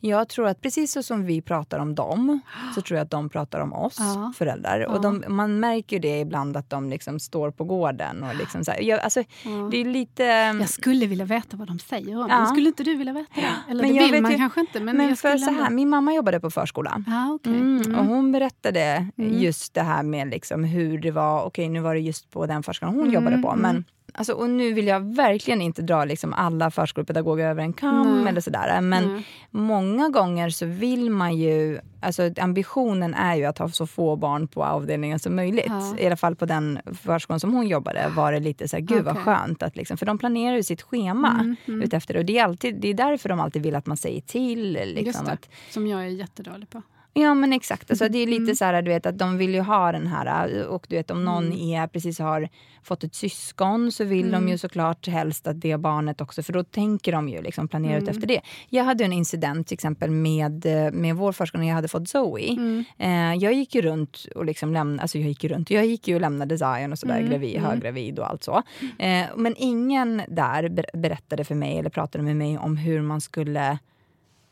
Jag 0.00 0.28
tror 0.28 0.46
att 0.48 0.60
precis 0.60 0.92
så 0.92 1.02
som 1.02 1.24
vi 1.26 1.40
pratar 1.42 1.78
om 1.78 1.94
dem, 1.94 2.40
så 2.74 2.80
tror 2.80 2.96
jag 2.98 3.04
att 3.04 3.10
de 3.10 3.28
pratar 3.28 3.60
om 3.60 3.72
oss 3.72 3.96
Ja. 3.98 4.32
föräldrar. 4.36 4.80
Och 4.86 5.00
de, 5.00 5.24
man 5.28 5.60
märker 5.60 5.98
det 5.98 6.20
ibland 6.20 6.56
att 6.56 6.70
de 6.70 6.90
liksom 6.90 7.20
står 7.20 7.50
på 7.50 7.64
gården. 7.64 8.22
Och 8.22 8.34
liksom 8.34 8.64
så 8.64 8.70
här, 8.70 8.80
jag, 8.80 9.00
alltså, 9.00 9.22
Det 9.70 9.76
är 9.76 9.84
lite... 9.84 10.22
Jag 10.60 10.68
skulle 10.68 11.06
vilja 11.06 11.24
veta 11.24 11.56
vad 11.56 11.68
de 11.68 11.78
säger 11.78 12.14
om 12.22 12.28
Ja. 12.30 12.38
men 12.38 12.46
Skulle 12.46 12.68
inte 12.68 12.82
du 12.82 12.94
vilja 12.96 13.12
veta 13.12 13.28
det? 13.34 13.70
Eller 13.70 13.82
Men 13.82 13.94
det 13.94 14.00
jag 14.02 14.12
vill 14.12 14.22
man 14.22 14.30
ju- 14.32 14.36
kanske 14.38 14.60
inte. 14.60 14.80
Men, 14.80 14.96
Men 14.96 15.16
för 15.16 15.36
så 15.36 15.50
här, 15.50 15.70
min 15.70 15.88
mamma 15.88 16.14
jobbade 16.14 16.40
på 16.40 16.50
förskola. 16.50 17.04
Ja, 17.06 17.32
okej. 17.34 17.52
Mm, 17.52 17.82
Mm. 17.82 17.98
Och 17.98 18.04
hon 18.06 18.32
berättade 18.32 19.06
just 19.16 19.74
det 19.74 19.82
här 19.82 20.02
med 20.02 20.28
liksom 20.28 20.64
hur 20.64 20.98
det 20.98 21.10
var. 21.10 21.44
Okej, 21.44 21.68
nu 21.68 21.80
var 21.80 21.94
det 21.94 22.00
just 22.00 22.30
på 22.30 22.46
den 22.46 22.62
förskolan 22.62 22.94
hon 22.94 23.02
Mm, 23.02 23.14
jobbade 23.14 23.38
på. 23.38 23.56
Mm. 23.64 23.74
Men 23.74 23.84
Alltså, 24.16 24.32
och 24.32 24.50
nu 24.50 24.72
vill 24.72 24.86
jag 24.86 25.14
verkligen 25.16 25.62
inte 25.62 25.82
dra 25.82 26.04
liksom 26.04 26.32
alla 26.32 26.70
förskolepedagoger 26.70 27.46
över 27.46 27.62
en 27.62 27.72
kam 27.72 28.20
Nej. 28.20 28.28
eller 28.28 28.40
sådär. 28.40 28.80
Men 28.80 29.12
Nej. 29.12 29.26
många 29.50 30.08
gånger 30.08 30.50
så 30.50 30.66
vill 30.66 31.10
man 31.10 31.36
ju, 31.36 31.80
alltså 32.00 32.30
ambitionen 32.40 33.14
är 33.14 33.34
ju 33.34 33.44
att 33.44 33.58
ha 33.58 33.68
så 33.68 33.86
få 33.86 34.16
barn 34.16 34.48
på 34.48 34.64
avdelningen 34.64 35.18
som 35.18 35.36
möjligt. 35.36 35.66
Ja. 35.68 35.94
I 35.98 36.06
alla 36.06 36.16
fall 36.16 36.36
på 36.36 36.46
den 36.46 36.78
förskolan 37.02 37.40
som 37.40 37.52
hon 37.54 37.66
jobbade 37.66 38.08
var 38.16 38.32
det 38.32 38.40
lite 38.40 38.68
så 38.68 38.76
här, 38.76 38.80
gud 38.80 39.04
vad 39.04 39.12
Okej. 39.12 39.24
skönt. 39.24 39.62
Att 39.62 39.76
liksom, 39.76 39.96
för 39.96 40.06
de 40.06 40.18
planerar 40.18 40.56
ju 40.56 40.62
sitt 40.62 40.82
schema 40.82 41.30
Mm, 41.30 41.56
mm. 41.66 41.82
utefter 41.82 42.14
det. 42.14 42.20
Och 42.20 42.26
det 42.26 42.38
är, 42.38 42.44
alltid, 42.44 42.80
det 42.80 42.88
är 42.88 42.94
därför 42.94 43.28
de 43.28 43.40
alltid 43.40 43.62
vill 43.62 43.74
att 43.74 43.86
man 43.86 43.96
säger 43.96 44.20
till. 44.20 44.72
Liksom, 44.72 45.04
Just 45.06 45.24
det, 45.24 45.32
att, 45.32 45.48
som 45.70 45.86
jag 45.86 46.00
är 46.00 46.08
jättedålig 46.08 46.70
på. 46.70 46.82
Ja 47.16 47.34
men 47.34 47.52
exakt. 47.52 47.90
Alltså, 47.90 48.08
det 48.08 48.18
är 48.18 48.26
lite 48.26 48.42
Mm. 48.42 48.54
så 48.56 48.64
här, 48.64 48.82
du 48.82 48.90
vet 48.90 49.06
att 49.06 49.18
de 49.18 49.38
vill 49.38 49.54
ju 49.54 49.60
ha 49.60 49.92
den 49.92 50.06
här 50.06 50.66
och 50.66 50.86
du 50.88 50.96
vet 50.96 51.10
om 51.10 51.24
någon 51.24 51.44
Mm. 51.46 51.58
är, 51.60 51.86
precis 51.86 52.18
har 52.18 52.48
fått 52.82 53.04
ett 53.04 53.14
syskon 53.14 53.92
så 53.92 54.04
vill 54.04 54.30
de 54.30 54.48
ju 54.48 54.58
såklart 54.58 55.06
helst 55.08 55.46
att 55.46 55.60
det 55.60 55.76
barnet 55.78 56.20
också, 56.20 56.42
för 56.42 56.52
då 56.52 56.64
tänker 56.64 57.12
de 57.12 57.28
ju 57.28 57.42
liksom 57.42 57.68
planera 57.68 57.96
ut 57.96 58.02
Mm. 58.02 58.14
efter 58.16 58.26
det. 58.28 58.40
Jag 58.68 58.84
hade 58.84 59.04
en 59.04 59.12
incident 59.12 59.66
till 59.66 59.74
exempel 59.74 60.10
med, 60.10 60.66
eh, 60.66 60.92
med 60.92 61.16
vår 61.16 61.32
förskola 61.32 61.64
jag 61.64 61.74
hade 61.74 61.88
fått 61.88 62.08
Zoe. 62.08 62.48
Mm. 62.52 62.84
Eh, 62.98 63.34
jag 63.44 63.52
gick 63.52 63.74
ju 63.74 63.82
runt 63.82 64.26
och 64.34 64.44
liksom 64.44 64.72
lämnade, 64.72 65.02
alltså 65.02 65.18
jag 65.18 65.28
gick 65.28 65.44
ju 65.44 65.48
runt, 65.50 65.70
jag 65.70 65.86
gick 65.86 66.08
ju 66.08 66.14
och 66.14 66.20
lämnade 66.20 66.58
Zion 66.58 66.92
och 66.92 66.98
sådär, 66.98 67.18
Mm, 67.18 67.30
gravid, 67.30 67.56
mm. 67.56 67.70
höggravid 67.70 68.18
och 68.18 68.30
allt 68.30 68.42
så. 68.44 68.62
Eh, 68.98 69.24
men 69.36 69.54
ingen 69.58 70.22
där 70.28 70.68
ber- 70.68 70.96
berättade 70.98 71.44
för 71.44 71.54
mig 71.54 71.78
eller 71.78 71.90
pratade 71.90 72.24
med 72.24 72.36
mig 72.36 72.58
om 72.58 72.76
hur 72.76 73.02
man 73.02 73.20
skulle 73.20 73.78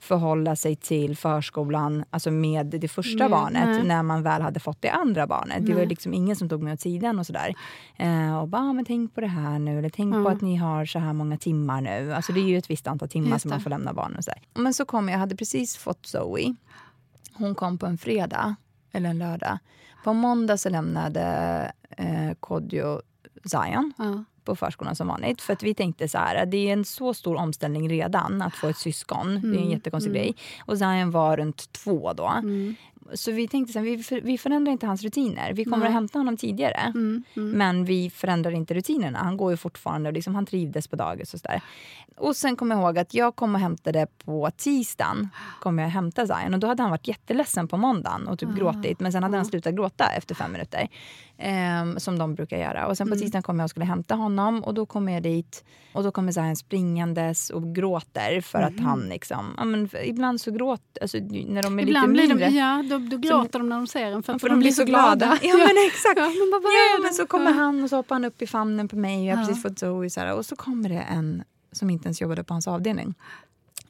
förhålla 0.03 0.57
sig 0.57 0.77
till 0.77 1.17
förskolan 1.17 2.05
alltså 2.11 2.31
med 2.31 2.67
det 2.67 2.89
första 2.89 3.25
Med- 3.25 3.31
barnet 3.31 3.69
nej. 3.69 3.85
när 3.85 4.03
man 4.03 4.23
väl 4.23 4.43
hade 4.43 4.61
fått 4.61 4.83
det 4.83 4.91
andra 4.91 5.27
barnet. 5.27 5.67
Det 5.67 5.73
var 5.73 5.79
Nej. 5.81 5.89
liksom 5.89 6.15
ingen 6.15 6.37
som 6.37 6.49
tog 6.49 6.63
mig 6.63 6.73
åt 6.73 6.81
sidan 6.81 7.19
och 7.19 7.27
sådär. 7.27 7.55
Eh, 7.97 8.39
och 8.39 8.49
bara, 8.49 8.63
ah, 8.63 8.73
men 8.73 8.85
tänk 8.85 9.15
på 9.15 9.21
det 9.21 9.27
här 9.27 9.59
nu, 9.59 9.79
eller 9.79 9.89
tänk 9.91 10.15
på 10.15 10.21
Ja. 10.21 10.31
att 10.31 10.41
ni 10.41 10.57
har 10.57 10.85
så 10.85 10.99
här 10.99 11.13
många 11.13 11.37
timmar 11.39 11.81
nu. 11.81 12.13
Alltså 12.15 12.33
det 12.33 12.41
är 12.41 12.45
ju 12.49 12.59
ett 12.59 12.71
visst 12.71 12.87
antal 12.87 13.09
timmar 13.09 13.39
som 13.39 13.49
man 13.51 13.61
får 13.61 13.71
lämna 13.71 13.93
barn 13.93 14.17
och 14.17 14.25
sådär. 14.25 14.41
Men 14.55 14.75
så 14.75 14.85
kom 14.85 15.09
jag, 15.09 15.19
hade 15.19 15.37
precis 15.37 15.77
fått 15.77 16.07
Zoe. 16.07 16.55
Hon 17.35 17.55
kom 17.55 17.79
på 17.79 17.87
en 17.87 17.99
fredag, 17.99 18.55
eller 18.93 19.11
en 19.11 19.19
lördag. 19.19 19.59
På 20.05 20.13
måndag 20.13 20.57
så 20.57 20.69
lämnade 20.69 21.23
eh, 21.97 22.33
Kodjo 22.41 23.01
Zion 23.45 23.93
Ja. 23.99 24.25
På 24.45 24.57
förskolan 24.57 24.97
som 24.97 25.09
vanligt. 25.09 25.41
För 25.41 25.53
att 25.53 25.63
vi 25.63 25.75
tänkte 25.75 26.09
så 26.09 26.19
här, 26.19 26.47
det 26.47 26.69
är 26.69 26.73
en 26.73 26.85
så 26.85 27.15
stor 27.15 27.37
omställning 27.37 27.89
redan 27.89 28.43
att 28.43 28.55
få 28.55 28.69
ett 28.69 28.77
syskon. 28.79 29.27
Det 29.29 29.49
är 29.49 29.51
en 29.51 29.57
Mm, 29.57 29.71
jättekonstig 29.71 30.11
mm. 30.11 30.23
grej. 30.23 30.35
Och 30.67 30.79
Zion 30.79 31.11
var 31.11 31.37
runt 31.37 31.73
två 31.73 32.13
då. 32.13 32.27
Mm. 32.27 32.75
Så 33.15 33.33
vi 33.33 33.49
tänkte 33.49 33.73
så 33.73 33.79
här, 33.79 33.87
vi, 33.87 34.03
för, 34.03 34.21
vi 34.21 34.39
förändrar 34.39 34.73
inte 34.73 34.87
hans 34.87 35.03
rutiner. 35.03 35.53
Vi 35.53 35.65
kommer 35.65 35.77
Nej. 35.79 35.87
att 35.89 35.93
hämta 35.95 36.19
honom 36.19 36.37
tidigare. 36.37 36.81
Mm. 36.95 37.23
Mm. 37.37 37.51
Men 37.51 37.85
vi 37.85 38.11
förändrar 38.11 38.51
inte 38.51 38.75
rutinerna. 38.75 39.19
Han 39.19 39.37
går 39.37 39.51
ju 39.51 39.57
fortfarande 39.57 40.09
och 40.09 40.13
liksom, 40.13 40.35
han 40.35 40.47
trivdes 40.47 40.89
på 40.89 40.97
dagis 40.97 41.35
och 41.35 41.41
sådär. 41.41 41.61
Och 42.17 42.37
sen 42.37 42.57
kommer 42.57 42.75
jag 42.75 42.83
ihåg 42.85 42.99
att 42.99 43.15
jag 43.15 43.37
kom 43.37 43.55
och 43.55 43.61
hämtade 43.61 44.07
på 44.25 44.51
tisdagen. 44.57 45.29
Kom 45.61 45.79
jag 45.79 45.87
och 45.87 45.93
hämtade 45.93 46.27
Zion 46.29 46.55
och 46.55 46.61
då 46.61 46.67
hade 46.67 46.83
han 46.83 46.91
varit 46.91 47.09
jätteledsen 47.09 47.69
på 47.69 47.77
måndagen 47.77 48.29
och 48.29 48.39
typ 48.39 48.49
Ah. 48.49 48.53
gråtit. 48.53 49.01
Men 49.01 49.13
sen 49.13 49.23
hade 49.23 49.37
han 49.37 49.47
Ah. 49.47 49.51
slutat 49.51 49.75
gråta 49.75 50.05
efter 50.17 50.35
fem 50.35 50.53
minuter. 50.53 50.89
Ehm, 51.39 51.99
som 52.01 52.19
de 52.19 52.35
brukar 52.35 52.57
göra. 52.59 52.87
Och 52.87 52.97
sen 52.97 53.07
på 53.07 53.15
Mm. 53.15 53.21
tisdagen 53.23 53.43
kom 53.43 53.59
jag 53.59 53.65
och 53.65 53.71
skulle 53.71 53.87
hämta 53.87 54.15
honom 54.15 54.65
och 54.65 54.75
då 54.75 54.87
kommer 54.87 55.13
jag 55.13 55.23
dit 55.23 55.65
och 55.93 56.03
då 56.03 56.11
kommer 56.11 56.33
Zion 56.33 56.57
springandes 56.57 57.51
och 57.51 57.75
gråter 57.75 58.41
för 58.41 58.59
att 58.63 58.81
han 58.81 59.01
liksom, 59.01 59.55
ja, 59.57 59.65
men 59.65 59.89
ibland 60.05 60.41
så 60.41 60.51
gråter, 60.51 61.03
alltså 61.03 61.19
när 61.19 61.63
de 61.63 61.79
är 61.79 61.83
Ibland 61.83 62.17
lite 62.17 62.29
mindre. 62.29 62.49
de, 62.49 62.57
ja, 62.57 62.85
då, 62.91 62.99
då 63.11 63.17
gråter 63.17 63.59
de 63.59 63.69
när 63.69 63.77
de 63.77 63.87
ser 63.87 64.13
en 64.13 64.23
för, 64.23 64.39
För 64.39 64.49
de 64.49 64.59
blir 64.59 64.71
så 64.73 64.85
glada. 64.85 65.39
Ja 65.43 65.57
men 65.57 65.67
exakt. 65.87 66.17
Ja, 66.19 66.29
men 66.29 66.61
vad 66.63 66.73
Ja, 66.73 67.03
men 67.03 67.15
så 67.15 67.27
kommer 67.27 67.53
han 67.53 67.83
och 67.85 67.91
så 67.91 67.97
hoppar 67.97 68.15
han 68.15 68.25
upp 68.25 68.43
i 68.43 68.47
famnen 68.47 68.89
på 68.89 68.97
mig 68.97 69.19
och 69.19 69.25
jag 69.27 69.37
har 69.37 69.43
Ja. 69.43 69.47
precis 69.49 69.63
fått 69.63 69.79
Zoe 69.79 70.11
så 70.11 70.21
här, 70.21 70.35
och 70.37 70.47
så 70.47 70.57
kommer 70.57 70.89
det 70.89 71.01
en 71.01 71.45
som 71.73 71.91
inte 71.91 72.07
ens 72.07 72.21
jobbade 72.21 72.45
på 72.45 72.55
hans 72.55 72.69
avdelning. 72.69 73.15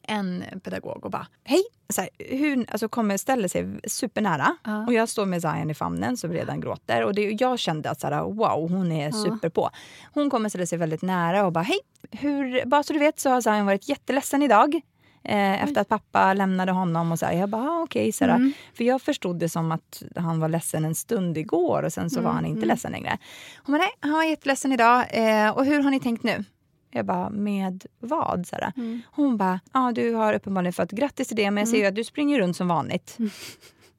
En 0.02 0.44
pedagog 0.64 1.04
och 1.04 1.10
bara 1.10 1.26
hej! 1.44 1.62
Så 1.88 2.00
här, 2.00 2.10
hur, 2.18 2.66
alltså 2.70 2.88
kommer 2.88 3.16
ställer 3.16 3.48
sig 3.48 3.80
supernära 3.84 4.56
Ja. 4.64 4.86
och 4.86 4.92
jag 4.92 5.08
står 5.08 5.26
med 5.26 5.42
Zion 5.42 5.70
i 5.70 5.74
famnen 5.74 6.16
som 6.16 6.32
redan 6.32 6.60
gråter 6.60 7.04
och 7.04 7.14
det, 7.14 7.30
jag 7.40 7.58
kände 7.58 7.90
att 7.90 8.00
så 8.00 8.06
här, 8.06 8.22
wow 8.22 8.70
hon 8.70 8.92
är 8.92 9.10
super 9.10 9.48
på. 9.48 9.70
Hon 10.14 10.30
kommer 10.30 10.48
ställa 10.48 10.66
sig 10.66 10.78
väldigt 10.78 11.02
nära 11.02 11.46
och 11.46 11.52
bara 11.52 11.64
hej! 11.64 11.78
Hur, 12.10 12.66
bara 12.66 12.82
så 12.82 12.92
du 12.92 12.98
vet 12.98 13.20
så 13.20 13.30
har 13.30 13.40
Zion 13.40 13.66
varit 13.66 13.88
jätteledsen 13.88 14.42
idag. 14.42 14.80
Eh, 15.24 15.62
efter 15.62 15.80
att 15.80 15.88
pappa 15.88 16.34
lämnade 16.34 16.72
honom 16.72 17.12
och 17.12 17.18
så 17.18 17.26
här, 17.26 17.32
jag 17.32 17.48
bara 17.48 17.70
ah, 17.70 17.82
okej. 17.82 18.12
här. 18.20 18.28
Mm. 18.28 18.52
För 18.74 18.84
jag 18.84 19.02
förstod 19.02 19.38
det 19.38 19.48
som 19.48 19.72
att 19.72 20.02
han 20.16 20.40
var 20.40 20.48
ledsen 20.48 20.84
en 20.84 20.94
stund 20.94 21.38
igår 21.38 21.82
och 21.82 21.92
sen 21.92 22.10
så 22.10 22.20
var 22.20 22.30
han 22.30 22.46
inte 22.46 22.66
ledsen 22.66 22.92
längre. 22.92 23.18
Hon 23.56 23.72
bara 23.72 23.78
nej, 23.78 23.90
han 24.00 24.12
var 24.12 24.24
jätteledsen 24.24 24.72
idag. 24.72 25.06
Eh, 25.10 25.50
och 25.50 25.64
hur 25.64 25.82
har 25.82 25.90
ni 25.90 26.00
tänkt 26.00 26.22
nu? 26.22 26.44
Jag 26.90 27.06
bara, 27.06 27.30
med 27.30 27.84
vad? 27.98 28.46
Så. 28.46 28.56
Mm. 28.76 29.02
Hon 29.10 29.36
bara, 29.36 29.60
ja 29.72 29.92
du 29.94 30.14
har 30.14 30.34
uppenbarligen 30.34 30.72
fått 30.72 30.90
grattis 30.90 31.28
till 31.28 31.36
det 31.36 31.50
men 31.50 31.60
jag 31.62 31.68
ser 31.68 31.78
ju 31.78 31.86
att 31.86 31.94
du 31.94 32.04
springer 32.04 32.38
runt 32.38 32.56
som 32.56 32.68
vanligt. 32.68 33.18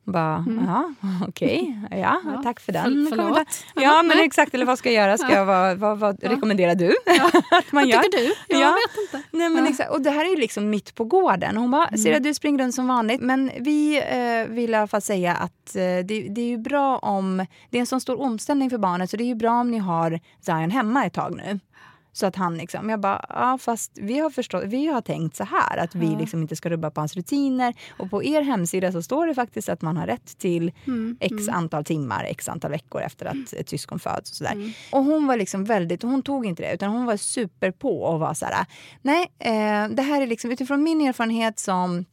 Bara, 0.05 0.45
ja 0.67 0.93
okej, 1.27 1.79
ja, 1.91 1.97
Ja, 2.25 2.41
tack 2.43 2.59
för 2.59 2.71
den. 2.73 3.07
för- 3.09 3.15
förlåt. 3.17 3.37
Ja 3.75 3.81
Ja, 3.81 4.03
men 4.03 4.19
exakt, 4.19 4.53
eller 4.53 4.65
vad 4.65 4.77
ska 4.79 4.91
jag 4.91 5.03
göra? 5.07 5.17
Ska 5.17 5.31
jag, 5.33 5.45
vad, 5.45 5.77
vad, 5.77 5.99
vad 5.99 6.23
rekommenderar 6.23 6.75
du 6.75 6.87
att 7.51 7.71
man 7.71 7.83
Vad 7.83 7.87
gör? 7.87 8.01
tycker 8.01 8.17
du? 8.17 8.33
Jag 8.47 8.61
Ja. 8.61 8.71
vet 8.71 9.01
inte. 9.01 9.27
Nej, 9.37 9.49
men 9.49 9.63
Ja. 9.65 9.69
exakt. 9.71 9.91
Och 9.91 10.01
det 10.01 10.09
här 10.09 10.25
är 10.25 10.29
ju 10.29 10.35
liksom 10.35 10.69
mitt 10.69 10.95
på 10.95 11.03
gården. 11.03 11.57
Hon 11.57 11.71
bara, 11.71 11.97
ser 11.97 12.19
du 12.19 12.33
springer 12.33 12.59
runt 12.63 12.75
som 12.75 12.87
vanligt. 12.87 13.21
Men 13.21 13.51
vi 13.59 13.97
eh, 13.97 14.53
vill 14.53 14.69
i 14.71 14.75
alla 14.75 14.87
fall 14.87 15.01
säga 15.01 15.33
att 15.35 15.75
eh, 15.75 15.81
det, 15.81 16.27
det 16.29 16.41
är 16.41 16.47
ju 16.47 16.57
bra 16.57 16.97
om... 16.97 17.45
Det 17.69 17.77
är 17.77 17.79
en 17.79 17.85
sån 17.87 18.01
stor 18.01 18.21
omställning 18.21 18.69
för 18.69 18.77
barnet 18.77 19.09
så 19.09 19.17
det 19.17 19.23
är 19.23 19.27
ju 19.27 19.35
bra 19.35 19.51
om 19.61 19.71
ni 19.71 19.77
har 19.77 20.19
Zion 20.41 20.71
hemma 20.71 21.05
ett 21.05 21.13
tag 21.13 21.35
nu. 21.35 21.59
Så 22.13 22.25
att 22.25 22.35
han 22.35 22.57
liksom, 22.57 22.89
jag 22.89 22.99
bara, 22.99 23.25
ja 23.29 23.57
fast 23.57 23.91
vi 24.01 24.19
har 24.19 24.29
förstått, 24.29 24.63
vi 24.65 24.87
har 24.87 25.01
tänkt 25.01 25.35
så 25.35 25.43
här 25.43 25.77
att 25.77 25.95
vi 25.95 26.15
liksom 26.19 26.41
inte 26.41 26.55
ska 26.55 26.69
rubba 26.69 26.91
på 26.91 27.01
hans 27.01 27.15
rutiner. 27.15 27.73
Och 27.97 28.09
på 28.09 28.23
er 28.23 28.41
hemsida 28.41 28.91
så 28.91 29.01
står 29.01 29.27
det 29.27 29.35
faktiskt 29.35 29.69
att 29.69 29.81
man 29.81 29.97
har 29.97 30.07
rätt 30.07 30.37
till 30.37 30.71
Mm. 30.87 31.17
x 31.19 31.47
antal 31.49 31.85
timmar, 31.85 32.23
x 32.23 32.49
antal 32.49 32.71
veckor 32.71 33.01
efter 33.01 33.25
att 33.25 33.53
ett 33.53 33.69
syskon 33.69 33.99
föds. 33.99 34.31
Och, 34.31 34.35
sådär. 34.37 34.51
Mm. 34.51 34.71
och 34.91 35.03
hon 35.03 35.27
var 35.27 35.37
liksom 35.37 35.63
väldigt, 35.65 36.03
hon 36.03 36.21
tog 36.21 36.45
inte 36.45 36.63
det 36.63 36.73
utan 36.73 36.89
hon 36.91 37.05
var 37.05 37.17
super 37.17 37.71
på 37.71 38.01
och 38.03 38.19
var 38.19 38.33
så 38.33 38.45
här, 38.45 38.65
nej 39.01 39.31
eh, 39.39 39.89
det 39.95 40.01
här 40.01 40.21
är 40.21 40.27
liksom 40.27 40.51
utifrån 40.51 40.83
min 40.83 41.01
erfarenhet 41.01 41.59
som 41.59 42.05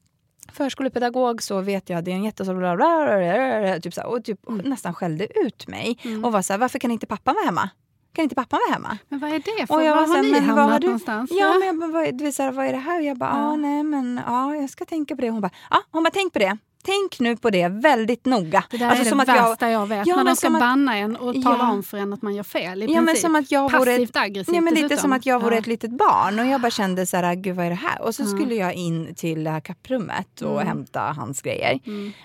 förskolepedagog 0.53 1.43
så 1.43 1.61
vet 1.61 1.89
jag 1.91 1.99
att 1.99 2.05
det 2.05 2.11
är 2.11 2.15
en 2.15 2.25
jättestor 2.25 2.55
bla 2.55 2.77
bla 2.77 3.05
bla, 3.05 3.19
bla, 3.19 3.61
bla, 3.61 3.81
typ 3.81 3.95
så 3.95 4.01
här, 4.01 4.09
och 4.09 4.25
typ 4.25 4.41
nästan 4.49 4.95
skällde 4.95 5.39
ut 5.47 5.69
mig 5.69 5.99
och 6.25 6.33
var 6.33 6.43
så 6.43 6.53
här, 6.53 6.61
varför 6.61 6.79
kan 6.79 6.91
inte 6.91 7.07
pappa 7.07 7.33
vara 7.33 7.45
hemma? 7.45 7.71
Kan 8.13 8.23
inte 8.23 8.35
pappa 8.35 8.57
vara 8.67 8.75
hemma? 8.75 8.99
Men 9.09 9.19
vad 9.19 9.31
är 9.31 9.39
det 9.39 9.67
för? 9.67 9.75
Och 9.75 9.83
jag 9.85 9.95
var 9.97 10.07
har 10.07 10.15
här, 10.15 10.23
ni 10.23 10.31
men 10.31 10.45
hamnat 10.45 10.71
har 10.71 10.79
du- 10.79 10.87
någonstans? 10.87 11.31
Ja, 11.35 11.55
men 11.59 11.67
jag 11.67 11.79
bara, 11.79 11.91
vad, 11.91 12.19
du 12.19 12.25
vet, 12.25 12.35
så 12.35 12.43
här, 12.43 12.53
vad 12.53 12.67
är 12.67 12.73
det 12.73 12.79
här? 12.79 13.01
Jag 13.01 13.17
bara, 13.19 13.31
ja. 13.31 13.37
Ja. 13.51 13.57
nej 13.57 13.83
men 13.83 14.21
ja, 14.27 14.55
jag 14.55 14.71
ska 14.71 14.85
tänka 14.85 15.17
på 15.17 15.23
det. 15.23 15.31
Hon 15.31 15.41
bara, 15.41 15.51
ja, 15.71 15.77
hon 15.91 16.03
bara, 16.05 16.11
tänk 16.11 16.33
på 16.33 16.39
det. 16.39 16.59
Tänk 16.85 17.21
nu 17.21 17.37
på 17.37 17.51
det 17.51 17.69
väldigt 17.69 18.25
noga. 18.27 18.65
Det 18.71 18.77
där 18.77 18.87
Alltså, 18.91 19.15
är 19.15 19.17
det 19.17 19.23
att 19.23 19.29
jag- 19.29 19.49
värsta 19.49 19.71
jag, 19.71 19.87
vet. 19.87 20.07
Ja, 20.07 20.17
när 20.17 20.25
de 20.25 20.37
ska 20.37 20.47
att- 20.49 20.61
banna 20.61 20.97
en 20.97 21.17
och 21.17 21.43
tala 21.43 21.57
Ja. 21.59 21.71
om 21.73 21.83
för 21.83 21.99
en 21.99 22.13
att 22.13 22.23
man 22.23 22.35
gör 22.35 22.43
fel. 22.43 22.83
I 22.83 22.87
Ja, 22.93 23.01
men 23.01 23.17
som 23.17 23.37
att 23.37 23.51
jag 23.51 23.73
vore 23.73 23.93
ett- 23.93 23.99
Passivt 23.99 24.17
aggressivt 24.17 24.55
Ja, 24.55 24.61
men 24.61 24.75
lite 24.75 24.89
dessutom. 24.89 25.03
som 25.03 25.13
att 25.13 25.27
jag 25.27 25.43
vore 25.43 25.55
Ja. 25.55 25.61
ett 25.61 25.67
litet 25.67 25.91
barn 25.91 26.39
och 26.39 26.47
jag 26.47 26.61
bara 26.61 26.71
kände 26.71 27.07
så 27.07 27.17
här, 27.17 27.35
gud 27.35 27.57
vad 27.57 27.67
är 27.67 27.71
det 27.71 27.77
här? 27.77 28.03
Och 28.03 28.15
så 28.15 28.25
skulle 28.25 28.55
jag 28.55 28.75
in 28.75 29.15
till 29.15 29.45
det 29.45 29.51
här 29.51 29.61
kapprummet 29.61 30.41
och 30.41 30.53
Mm. 30.55 30.67
hämta 30.67 31.01
hans 31.01 31.43
grejer. 31.43 31.79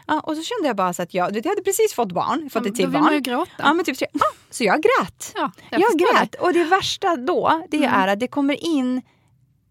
Ja, 0.07 0.19
och 0.19 0.35
så 0.38 0.43
kände 0.43 0.67
jag 0.67 0.75
bara 0.75 0.93
så 0.93 1.01
att 1.01 1.13
jag, 1.13 1.29
du 1.29 1.33
vet, 1.33 1.45
jag 1.45 1.51
hade 1.51 1.63
precis 1.63 1.93
fått 1.93 2.12
barn, 2.12 2.50
fått 2.50 2.63
Ja, 2.65 2.69
ett 2.69 2.75
till 2.75 2.85
då 2.85 2.91
vill 2.91 3.01
man 3.01 3.13
ju 3.13 3.19
barn. 3.21 3.24
gråta. 3.24 3.51
Ja, 3.57 3.74
men 3.74 3.85
typ, 3.85 3.97
så, 3.97 4.05
ah, 4.05 4.35
så 4.50 4.63
jag 4.63 4.75
grät. 4.83 5.31
Ja, 5.35 5.51
jag 5.71 5.91
grät. 6.00 6.35
Och 6.35 6.53
det 6.53 6.63
värsta 6.63 7.15
då, 7.15 7.63
det 7.71 7.77
Mm. 7.77 7.93
är 7.93 8.07
att 8.07 8.19
det 8.19 8.27
kommer 8.27 8.65
in 8.65 9.01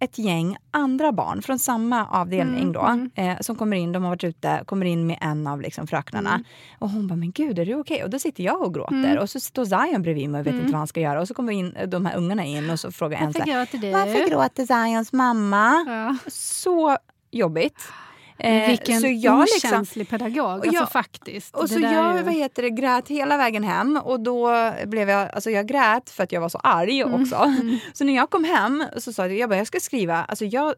ett 0.04 0.18
gäng 0.18 0.56
andra 0.70 1.12
barn 1.12 1.42
från 1.42 1.58
samma 1.58 2.06
avdelning 2.06 2.62
Mm, 2.62 2.73
då, 2.73 3.23
Eh, 3.23 3.37
som 3.40 3.56
kommer 3.56 3.76
in, 3.76 3.92
de 3.92 4.02
har 4.02 4.11
varit 4.11 4.25
ute, 4.25 4.62
kommer 4.66 4.87
in 4.87 5.06
med 5.06 5.18
en 5.20 5.46
av 5.46 5.61
liksom 5.61 5.87
fröknarna. 5.87 6.30
Mm. 6.30 6.44
Och 6.78 6.90
hon 6.90 7.06
bara, 7.06 7.16
men 7.16 7.32
gud 7.32 7.58
är 7.58 7.66
du 7.66 7.75
okej? 7.75 8.04
Och 8.04 8.11
då 8.11 8.18
sitter 8.18 8.44
jag 8.44 8.62
och 8.62 8.75
gråter 8.75 9.18
och 9.18 9.30
så 9.30 9.40
står 9.40 9.64
Zion 9.64 10.02
bredvid 10.02 10.30
mig 10.30 10.40
och 10.40 10.46
vet 10.46 10.54
inte 10.54 10.66
vad 10.66 10.78
han 10.78 10.87
ska 10.87 11.00
göra. 11.00 11.20
Och 11.20 11.28
så 11.28 11.34
kommer 11.34 11.52
in, 11.52 11.73
eh, 11.76 11.88
de 11.88 12.06
här 12.06 12.16
ungarna 12.16 12.44
in 12.44 12.70
och 12.70 12.80
så 12.80 12.92
frågar 12.92 13.18
en 13.18 13.32
så 13.32 13.38
Varför 13.38 13.52
här, 13.78 13.92
varför 13.92 14.30
gråter 14.30 14.66
Zions 14.66 15.12
mamma? 15.12 15.84
Ja. 15.87 16.30
Så 16.30 16.96
jobbigt. 17.30 17.88
Eh, 18.38 18.68
Vilken 18.68 19.00
så 19.00 19.06
jag 19.06 19.40
liksom, 19.40 19.70
okänslig 19.70 20.08
pedagog, 20.08 20.38
alltså 20.50 20.72
jag- 20.72 20.92
faktiskt. 20.92 21.56
och 21.56 21.68
så 21.68 21.80
jag 21.80 22.16
ju- 22.16 22.22
vad 22.22 22.34
heter 22.34 22.62
det, 22.62 22.70
grät 22.70 23.08
hela 23.08 23.36
vägen 23.36 23.64
hem 23.64 23.96
och 24.04 24.20
då 24.20 24.72
blev 24.86 25.10
jag, 25.10 25.30
alltså 25.34 25.50
jag 25.50 25.66
grät 25.66 26.10
för 26.10 26.22
att 26.24 26.32
jag 26.32 26.40
var 26.40 26.48
så 26.48 26.58
arg 26.58 27.00
Mm. 27.00 27.22
också. 27.22 27.54
Så 27.92 28.04
när 28.04 28.16
jag 28.16 28.30
kom 28.30 28.44
hem 28.44 28.84
så 28.96 29.12
sa 29.12 29.22
jag, 29.26 29.36
jag 29.38 29.48
bara, 29.50 29.56
jag 29.58 29.66
ska 29.66 29.80
skriva, 29.80 30.24
alltså 30.24 30.44
jag, 30.44 30.74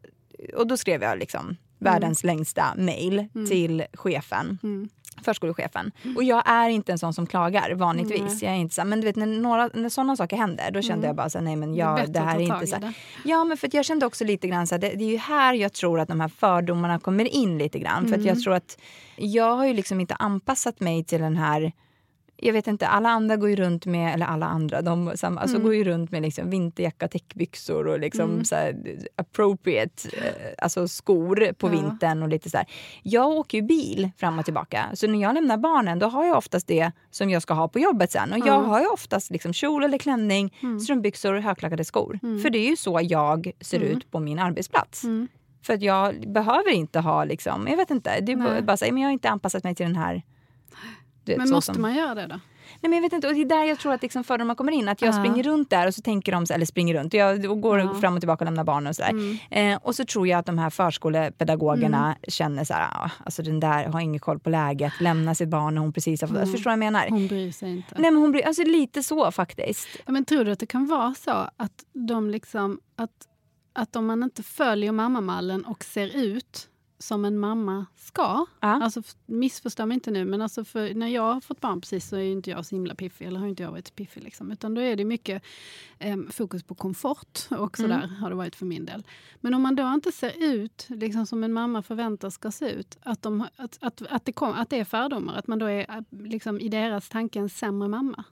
och 0.57 0.67
då 0.67 0.77
skrev 0.77 1.03
jag 1.03 1.19
liksom 1.19 1.57
världens 1.79 2.25
längsta 2.25 2.65
mail 2.77 3.29
till 3.49 3.85
chefen. 3.95 4.59
Mm. 5.17 5.25
Förskolechefen. 5.25 5.93
Och 6.17 6.25
jag 6.25 6.43
är 6.49 6.69
inte 6.69 6.93
en 6.93 6.99
sån 6.99 7.13
som 7.15 7.27
klagar 7.27 7.71
vanligtvis. 7.75 8.43
Jag 8.43 8.53
är 8.53 8.57
inte 8.57 8.75
så, 8.75 8.85
men 8.85 9.01
du 9.01 9.07
vet 9.07 9.17
när, 9.17 9.27
några, 9.27 9.71
när 9.75 9.89
sådana 9.89 10.17
saker 10.17 10.37
händer 10.37 10.71
då 10.71 10.83
kände 10.83 11.07
jag 11.07 11.17
bara 11.17 11.31
så 11.31 11.41
nej 11.41 11.57
men 11.57 11.67
Mm. 11.67 11.95
Det 11.95 12.01
jag, 12.01 12.13
det 12.13 12.21
att 12.21 12.27
här 12.27 12.37
är 12.37 12.41
inte 12.41 12.67
så. 12.67 12.77
det. 12.77 12.93
Ja 13.25 13.45
men 13.45 13.57
för 13.57 13.69
jag 13.73 13.85
kände 13.85 14.07
också 14.07 14.25
lite 14.25 14.49
grann 14.49 14.67
så 14.67 14.77
det, 14.77 14.89
det 14.89 15.05
är 15.05 15.11
ju 15.11 15.17
här 15.17 15.55
jag 15.55 15.73
tror 15.73 16.01
att 16.01 16.09
de 16.09 16.21
här 16.21 16.29
fördomarna 16.29 16.99
kommer 16.99 17.25
in 17.25 17.59
lite 17.59 17.79
grann. 17.79 18.03
För 18.09 18.15
att 18.15 18.21
Mm. 18.21 18.27
jag 18.27 18.41
tror 18.43 18.55
att 18.55 18.79
jag 19.17 19.57
har 19.57 19.67
ju 19.67 19.75
liksom 19.75 20.01
inte 20.01 20.15
anpassat 20.15 20.81
mig 20.81 21.05
till 21.05 21.21
den 21.21 21.37
här 21.37 21.73
jag 22.39 22.53
vet 22.53 22.67
inte, 22.67 22.87
alla 22.87 23.09
andra 23.09 23.37
går 23.37 23.51
ju 23.51 23.57
runt 23.57 23.87
med, 23.87 24.15
eller 24.15 24.27
alla 24.27 24.47
andra, 24.47 24.83
de 24.83 25.13
samma, 25.17 25.41
alltså 25.41 25.57
Mm. 25.57 25.65
går 25.67 25.75
ju 25.75 25.85
runt 25.85 26.11
med 26.11 26.23
liksom 26.23 26.51
vinterjacka, 26.51 27.09
täckbyxor 27.09 27.87
och 27.89 28.01
liksom 28.01 28.31
Mm. 28.31 28.45
så 28.45 28.55
här, 28.55 28.77
appropriate 29.17 30.09
eh, 30.19 30.53
alltså 30.59 30.89
skor 30.89 31.53
på 31.53 31.67
Ja. 31.67 31.71
vintern 31.71 32.23
och 32.23 32.29
lite 32.29 32.51
så 32.51 32.57
här. 32.57 32.67
Jag 33.03 33.29
åker 33.31 33.59
ju 33.59 33.63
bil 33.63 34.11
fram 34.17 34.39
och 34.39 34.45
tillbaka, 34.45 34.87
så 34.95 35.07
när 35.07 35.23
jag 35.23 35.35
lämnar 35.35 35.57
barnen 35.57 35.99
då 35.99 36.07
har 36.07 36.25
jag 36.27 36.37
oftast 36.37 36.67
det 36.67 36.93
som 37.11 37.31
jag 37.31 37.43
ska 37.43 37.55
ha 37.55 37.69
på 37.69 37.79
jobbet 37.79 38.13
sen. 38.13 38.33
Och 38.33 38.39
jag 38.39 38.47
Ja. 38.47 38.53
har 38.67 38.81
ju 38.81 38.87
oftast 38.87 39.31
liksom 39.31 39.53
kjol 39.53 39.85
eller 39.85 39.99
klänning, 39.99 40.55
Mm. 40.63 40.81
strumpbyxor 40.81 41.35
och 41.35 41.43
högklackade 41.43 41.85
skor. 41.85 42.19
För 42.43 42.51
det 42.51 42.59
är 42.59 42.71
ju 42.71 42.77
så 42.77 43.01
jag 43.03 43.51
ser 43.61 43.77
Mm. 43.81 43.89
ut 43.97 44.11
på 44.11 44.21
min 44.21 44.39
arbetsplats. 44.39 45.05
Mm. 45.05 45.29
För 45.63 45.75
att 45.75 45.83
jag 45.83 46.33
behöver 46.33 46.71
inte 46.71 47.01
ha, 47.01 47.25
liksom, 47.25 47.67
jag 47.69 47.77
vet 47.77 47.91
inte, 47.91 48.21
det 48.21 48.33
är 48.33 48.63
bara 48.63 48.77
så 48.77 48.85
här, 48.85 48.93
men 48.93 49.03
jag 49.03 49.09
har 49.09 49.13
inte 49.13 49.31
anpassat 49.31 49.65
mig 49.65 49.75
till 49.75 49.87
den 49.87 49.97
här 49.97 50.23
vet, 51.33 51.39
Men 51.39 51.51
måste 51.51 51.73
som- 51.73 51.83
man 51.83 51.95
göra 51.95 52.15
det 52.15 52.27
då? 52.27 52.41
Nej, 52.81 52.91
men 52.91 52.93
jag 52.93 53.03
vet 53.03 53.13
inte, 53.13 53.29
och 53.29 53.35
det 53.35 53.41
är 53.41 53.45
där 53.45 53.65
jag 53.65 53.79
tror 53.79 53.93
att 53.93 54.03
liksom 54.03 54.25
fördomar 54.25 54.55
kommer 54.55 54.73
in. 54.73 54.89
Att 54.89 55.03
jag 55.03 55.09
Ja. 55.15 55.19
springer 55.25 55.43
runt 55.43 55.71
där 55.71 55.87
och 55.87 55.95
så 55.95 56.03
tänker 56.03 56.33
de, 56.33 56.47
eller 56.55 56.67
springer 56.67 56.95
runt, 56.95 57.15
jag 57.15 57.45
och 57.51 57.61
går 57.61 57.79
Ja. 57.81 57.95
fram 57.95 58.15
och 58.15 58.21
tillbaka 58.21 58.45
och 58.45 58.47
lämnar 58.47 58.65
barnen 58.65 58.87
och 58.87 58.97
sådär. 58.97 59.11
Mm. 59.11 59.39
Eh, 59.51 59.79
och 59.83 59.95
så 59.95 60.05
tror 60.05 60.29
jag 60.29 60.39
att 60.39 60.47
de 60.47 60.59
här 60.59 60.71
förskolepedagogerna 60.71 62.17
känner 62.29 62.65
så 62.65 62.75
här, 62.75 62.83
ah, 63.05 63.11
alltså 63.25 63.43
den 63.43 63.61
där 63.61 63.85
har 63.87 64.01
ingen 64.01 64.21
koll 64.21 64.39
på 64.39 64.51
läget, 64.51 64.93
lämna 65.01 65.35
sitt 65.35 65.49
barn 65.49 65.75
när 65.75 65.81
hon 65.83 65.93
precis 65.93 66.21
har 66.21 66.29
fått, 66.29 66.37
Mm. 66.37 66.53
förstår 66.53 66.71
du 66.71 66.77
vad 66.77 66.87
jag 66.87 66.93
menar? 66.93 67.09
Hon 67.11 67.27
bryr 67.27 67.53
sig 67.53 67.71
inte. 67.77 67.95
Nej 67.99 68.11
men 68.11 68.21
hon 68.23 68.33
blir, 68.33 68.47
alltså 68.47 68.63
lite 68.63 69.03
så 69.03 69.31
faktiskt. 69.31 69.89
Ja, 70.07 70.13
Men 70.13 70.25
tror 70.25 70.45
du 70.45 70.51
att 70.53 70.59
det 70.61 70.67
kan 70.67 70.87
vara 70.87 71.15
så 71.15 71.31
att 71.57 71.85
de 71.93 72.31
liksom 72.31 72.81
att, 72.97 73.11
att 73.73 73.97
om 73.97 74.07
man 74.07 74.23
inte 74.23 74.43
följer 74.43 74.93
mammamallen 74.93 75.65
och 75.65 75.85
ser 75.85 76.17
ut 76.17 76.69
som 76.99 77.25
en 77.25 77.39
mamma 77.39 77.87
ska. 77.97 78.47
Ja. 78.61 78.69
Alltså 78.83 79.03
missförstå 79.27 79.87
mig 79.87 79.95
inte 79.95 80.11
nu, 80.11 80.25
men 80.25 80.43
alltså 80.43 80.65
när 80.95 81.09
jag 81.09 81.23
har 81.35 81.41
fått 81.41 81.61
barn 81.61 81.81
precis 81.81 82.09
så 82.09 82.17
är 82.17 82.23
inte 82.33 82.51
jag 82.51 82.67
så 82.67 82.75
himla 82.75 82.95
piffig, 82.95 83.27
eller 83.27 83.41
har 83.41 83.47
inte 83.47 83.63
jag 83.63 83.71
varit 83.71 83.95
piffig 83.97 84.23
liksom. 84.23 84.53
Utan 84.53 84.75
då 84.75 84.81
är 84.81 84.97
det 84.97 85.05
mycket 85.05 85.43
em, 85.99 86.31
fokus 86.31 86.63
på 86.63 86.75
komfort 86.75 87.39
och 87.59 87.77
sådär 87.77 87.97
Mm. 88.05 88.17
har 88.17 88.31
det 88.31 88.37
varit 88.37 88.57
för 88.57 88.67
min 88.67 88.85
del. 88.85 89.03
Men 89.41 89.55
om 89.55 89.63
man 89.63 89.77
då 89.77 89.93
inte 89.95 90.13
ser 90.13 90.33
ut 90.45 90.87
liksom 90.89 91.27
som 91.27 91.45
en 91.45 91.53
mamma 91.53 91.83
förväntas 91.83 92.35
ska 92.35 92.51
se 92.51 92.71
ut, 92.71 92.99
att, 93.03 93.23
de, 93.23 93.45
att, 93.57 93.79
att, 93.81 94.03
att, 94.11 94.25
det, 94.25 94.33
kom, 94.33 94.53
att 94.53 94.71
det 94.71 94.79
är 94.81 94.85
fördomar, 94.85 95.35
att 95.35 95.47
man 95.47 95.59
då 95.59 95.67
är 95.67 95.81
eh, 95.81 96.03
liksom, 96.23 96.61
i 96.61 96.69
deras 96.69 97.09
tanke 97.09 97.39
en 97.39 97.49
sämre 97.49 97.89
mamma. 97.89 98.25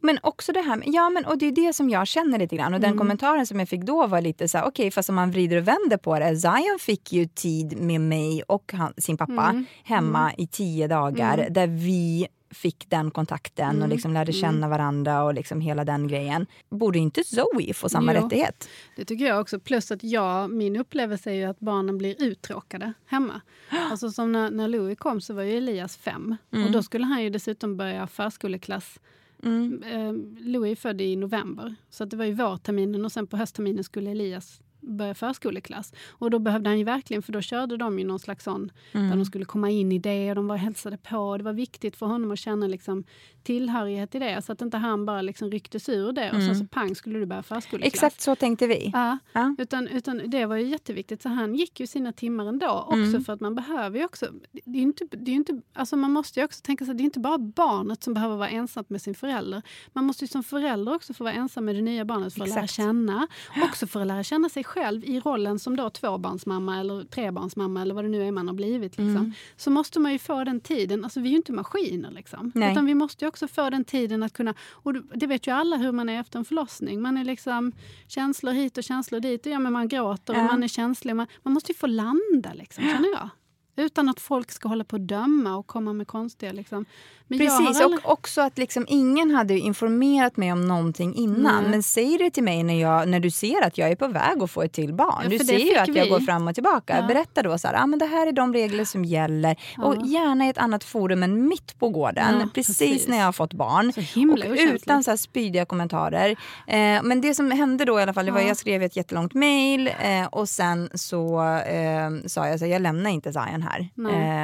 Men 0.00 0.18
också 0.22 0.52
det 0.52 0.60
här 0.60 0.82
ja 0.86 1.10
men 1.10 1.24
och 1.24 1.38
det 1.38 1.46
är 1.46 1.52
det 1.52 1.72
som 1.72 1.90
jag 1.90 2.06
känner 2.06 2.38
lite 2.38 2.56
grann. 2.56 2.74
Och 2.74 2.80
den 2.80 2.90
Mm. 2.90 2.98
kommentaren 2.98 3.46
som 3.46 3.58
jag 3.58 3.68
fick 3.68 3.82
då 3.82 4.06
var 4.06 4.20
lite 4.20 4.48
så 4.48 4.58
här, 4.58 4.66
okej 4.66 4.90
fast 4.90 5.08
om 5.08 5.14
man 5.14 5.30
vrider 5.30 5.56
och 5.56 5.68
vänder 5.68 5.96
på 5.96 6.18
det. 6.18 6.36
Zion 6.36 6.78
fick 6.80 7.12
ju 7.12 7.26
tid 7.26 7.80
med 7.80 8.00
mig 8.08 8.42
och 8.42 8.72
han, 8.72 8.94
sin 8.98 9.16
pappa 9.16 9.32
Mm. 9.50 9.64
hemma 9.84 10.34
i 10.38 10.46
tio 10.46 10.88
dagar 10.88 11.38
Mm. 11.38 11.52
där 11.52 11.66
vi 11.66 12.26
fick 12.50 12.90
den 12.90 13.10
kontakten 13.10 13.68
och 13.68 13.74
Mm. 13.74 13.90
liksom 13.90 14.12
lärde 14.12 14.32
Mm. 14.32 14.40
känna 14.40 14.68
varandra 14.68 15.22
och 15.24 15.34
liksom 15.34 15.60
hela 15.60 15.84
den 15.84 16.08
grejen. 16.08 16.46
Borde 16.70 16.98
inte 16.98 17.24
Zoe 17.24 17.74
få 17.74 17.88
samma 17.88 18.14
Jo. 18.14 18.20
rättighet? 18.20 18.68
Det 18.96 19.04
tycker 19.04 19.24
jag 19.24 19.40
också. 19.40 19.60
Plus 19.60 19.90
att 19.90 20.04
jag, 20.04 20.50
min 20.50 20.76
upplevelse 20.76 21.30
är 21.30 21.34
ju 21.34 21.44
att 21.44 21.60
barnen 21.60 21.98
blir 21.98 22.22
uttråkade 22.22 22.92
hemma. 23.06 23.40
Alltså 23.90 24.10
som 24.10 24.32
när, 24.32 24.50
när 24.50 24.68
Louis 24.68 24.98
kom 24.98 25.20
så 25.20 25.34
var 25.34 25.42
ju 25.42 25.56
Elias 25.56 25.96
fem. 25.96 26.36
Och 26.50 26.70
då 26.72 26.82
skulle 26.82 27.04
han 27.04 27.22
ju 27.22 27.30
dessutom 27.30 27.76
börja 27.76 28.06
förskoleklass. 28.06 29.00
Mm. 29.42 29.82
Eh, 29.82 30.12
Louis 30.46 30.72
är 30.78 30.80
född 30.80 31.00
i 31.00 31.16
november. 31.16 31.74
Så 31.90 32.04
det 32.04 32.16
var 32.16 32.24
ju 32.24 32.32
vårterminen 32.32 33.04
och 33.04 33.12
sen 33.12 33.26
på 33.26 33.36
höstterminen 33.36 33.84
skulle 33.84 34.10
Elias 34.10 34.60
börja 34.86 35.14
förskoleklass. 35.14 35.92
Och 36.10 36.30
då 36.30 36.38
behövde 36.38 36.70
han 36.70 36.78
ju 36.78 36.84
verkligen, 36.84 37.22
för 37.22 37.32
då 37.32 37.40
körde 37.40 37.76
de 37.76 37.98
ju 37.98 38.04
någon 38.04 38.18
slags 38.18 38.44
sån 38.44 38.70
Mm. 38.92 39.08
där 39.10 39.16
de 39.16 39.24
skulle 39.24 39.44
komma 39.44 39.70
in 39.70 39.92
i 39.92 39.98
det 39.98 40.28
och 40.30 40.34
de 40.36 40.46
var 40.46 40.56
hälsade 40.56 40.96
på. 40.96 41.36
Det 41.38 41.44
var 41.44 41.52
viktigt 41.52 41.96
för 41.96 42.06
honom 42.06 42.30
att 42.30 42.38
känna 42.38 42.66
liksom 42.66 43.04
tillhörighet 43.42 44.14
i 44.14 44.18
det 44.18 44.42
så 44.42 44.52
att 44.52 44.60
inte 44.62 44.76
han 44.76 45.06
bara 45.06 45.22
liksom 45.22 45.50
rycktes 45.50 45.88
ur 45.88 46.12
det 46.12 46.30
och 46.32 46.42
sen 46.42 46.56
så 46.56 46.66
pang 46.66 46.94
skulle 46.94 47.18
du 47.18 47.26
börja 47.26 47.42
förskoleklass. 47.42 47.94
Exakt 47.94 48.20
så 48.20 48.36
tänkte 48.36 48.66
vi. 48.66 48.90
Ja, 48.92 49.18
Ja. 49.32 49.54
utan, 49.58 49.88
utan 49.88 50.22
det 50.26 50.46
var 50.46 50.56
ju 50.56 50.66
jätteviktigt. 50.68 51.22
Så 51.22 51.28
han 51.28 51.54
gick 51.54 51.80
ju 51.80 51.86
sina 51.86 52.12
timmar 52.12 52.46
ändå. 52.46 52.84
Också 52.88 53.20
för 53.20 53.32
att 53.32 53.40
man 53.40 53.54
behöver 53.54 53.98
ju 53.98 54.04
också... 54.04 54.26
Det 54.64 54.78
är 54.78 54.82
inte, 54.82 55.04
det 55.10 55.30
är 55.30 55.34
inte, 55.34 55.60
alltså 55.72 55.96
man 55.96 56.12
måste 56.12 56.40
ju 56.40 56.44
också 56.44 56.60
tänka 56.62 56.84
sig 56.84 56.94
det 56.94 57.02
är 57.02 57.04
inte 57.04 57.20
bara 57.20 57.38
barnet 57.38 58.02
som 58.02 58.14
behöver 58.14 58.36
vara 58.36 58.48
ensamt 58.48 58.90
med 58.90 59.02
sin 59.02 59.14
förälder. 59.14 59.62
Man 59.92 60.04
måste 60.04 60.24
ju 60.24 60.28
som 60.28 60.42
förälder 60.44 60.94
också 60.94 61.14
få 61.14 61.24
vara 61.24 61.34
ensam 61.34 61.64
med 61.64 61.74
det 61.74 61.82
nya 61.82 62.04
barnet 62.04 62.34
för 62.34 62.42
att 62.42 62.48
lära 62.48 62.58
Exakt. 62.58 62.74
känna. 62.74 63.26
Också 63.64 63.86
för 63.86 64.00
att 64.00 64.06
lära 64.06 64.22
känna 64.22 64.48
sig 64.48 64.64
själv 64.64 64.73
i 65.04 65.20
rollen 65.20 65.58
som 65.58 65.76
då 65.76 65.90
tvåbarnsmamma 65.90 66.80
eller 66.80 67.04
trebarnsmamma 67.04 67.82
eller 67.82 67.94
vad 67.94 68.04
det 68.04 68.08
nu 68.08 68.22
är 68.26 68.30
man 68.32 68.48
har 68.48 68.54
blivit. 68.54 68.98
Liksom. 68.98 69.32
Så 69.56 69.70
måste 69.70 70.00
man 70.00 70.12
ju 70.12 70.18
få 70.18 70.44
den 70.44 70.60
tiden. 70.60 71.04
Alltså 71.04 71.20
vi 71.20 71.28
är 71.28 71.30
ju 71.30 71.36
inte 71.36 71.52
maskiner 71.52 72.10
liksom. 72.10 72.52
Nej. 72.54 72.72
Utan 72.72 72.86
vi 72.86 72.94
måste 72.94 73.24
ju 73.24 73.28
också 73.28 73.48
få 73.48 73.70
den 73.70 73.84
tiden 73.84 74.22
att 74.22 74.32
kunna... 74.32 74.54
Och 74.70 74.94
det 74.94 75.26
vet 75.26 75.46
ju 75.46 75.50
alla 75.50 75.76
hur 75.76 75.92
man 75.92 76.08
är 76.08 76.20
efter 76.20 76.38
en 76.38 76.44
förlossning. 76.44 77.02
Man 77.02 77.16
är 77.16 77.24
liksom 77.24 77.72
känslor 78.08 78.52
hit 78.52 78.78
och 78.78 78.84
känslor 78.84 79.20
dit. 79.20 79.46
Och 79.46 79.52
ja, 79.52 79.58
men 79.58 79.72
man 79.72 79.88
gråter 79.88 80.32
och 80.32 80.38
Ja. 80.38 80.44
man 80.44 80.62
är 80.62 80.68
känslig. 80.68 81.16
Man, 81.16 81.26
man 81.42 81.54
måste 81.54 81.72
ju 81.72 81.76
få 81.78 81.86
landa, 81.86 82.52
liksom, 82.54 82.84
känner 82.84 83.08
jag. 83.12 83.28
Utan 83.76 84.08
att 84.08 84.20
folk 84.20 84.50
ska 84.50 84.68
hålla 84.68 84.84
på 84.84 84.96
och 84.96 85.00
döma 85.00 85.56
och 85.56 85.66
komma 85.66 85.92
med 85.92 86.06
konstiga... 86.06 86.52
Liksom. 86.52 86.84
Men 87.28 87.38
jag 87.38 87.58
Precis, 87.58 87.80
aldrig- 87.82 88.00
och 88.04 88.12
också 88.12 88.40
att 88.40 88.58
liksom 88.58 88.86
ingen 88.88 89.30
hade 89.30 89.58
informerat 89.58 90.36
mig 90.36 90.52
om 90.52 90.68
någonting 90.68 91.14
innan. 91.14 91.62
Nej. 91.62 91.70
Men 91.70 91.82
säg 91.82 92.18
det 92.18 92.30
till 92.30 92.42
mig 92.42 92.62
när, 92.62 92.80
jag, 92.80 93.08
när 93.08 93.20
du 93.20 93.30
ser 93.30 93.62
att 93.66 93.78
jag 93.78 93.90
är 93.90 93.96
på 93.96 94.08
väg 94.08 94.42
att 94.42 94.50
få 94.50 94.62
ett 94.62 94.72
till 94.72 94.94
barn. 94.94 95.20
Ja, 95.22 95.28
du 95.28 95.38
ser 95.38 95.58
ju 95.58 95.76
att 95.76 95.88
jag 95.88 96.04
vi. 96.04 96.10
går 96.10 96.20
fram 96.20 96.48
och 96.48 96.54
tillbaka. 96.54 96.96
Ja. 97.00 97.06
Berätta 97.06 97.42
då 97.42 97.58
så 97.58 97.68
här, 97.68 97.74
ah, 97.82 97.86
men 97.86 97.98
det 97.98 98.06
här 98.06 98.26
är 98.26 98.32
de 98.32 98.52
regler 98.52 98.84
som 98.84 99.04
gäller. 99.04 99.56
Ja. 99.76 99.84
Och 99.84 100.06
gärna 100.06 100.46
i 100.46 100.48
ett 100.48 100.58
annat 100.58 100.84
forum 100.84 101.22
än 101.22 101.48
mitt 101.48 101.78
på 101.78 101.88
gården. 101.88 102.50
Precis, 102.54 102.78
precis. 102.78 103.08
när 103.08 103.18
jag 103.18 103.24
har 103.24 103.32
fått 103.32 103.52
barn. 103.52 103.92
Och 104.32 104.56
utan 104.74 105.04
så 105.04 105.10
här 105.10 105.16
spydiga 105.16 105.64
kommentarer. 105.64 106.30
Eh, 106.66 107.02
men 107.02 107.20
det 107.20 107.34
som 107.34 107.50
hände 107.50 107.84
då 107.84 107.98
i 107.98 108.02
alla 108.02 108.14
fall, 108.14 108.26
det 108.26 108.32
var 108.32 108.40
Ja. 108.40 108.46
jag 108.48 108.56
skrev 108.56 108.82
ett 108.82 108.96
jättelångt 108.96 109.34
mail 109.34 109.86
eh, 110.00 110.26
och 110.32 110.48
sen 110.48 110.90
så 110.94 111.40
eh, 111.58 112.10
sa 112.26 112.48
jag 112.48 112.58
så 112.58 112.64
här, 112.64 112.72
jag 112.72 112.82
lämnar 112.82 113.10
inte 113.10 113.32
Zion 113.32 113.62
här. 113.64 113.88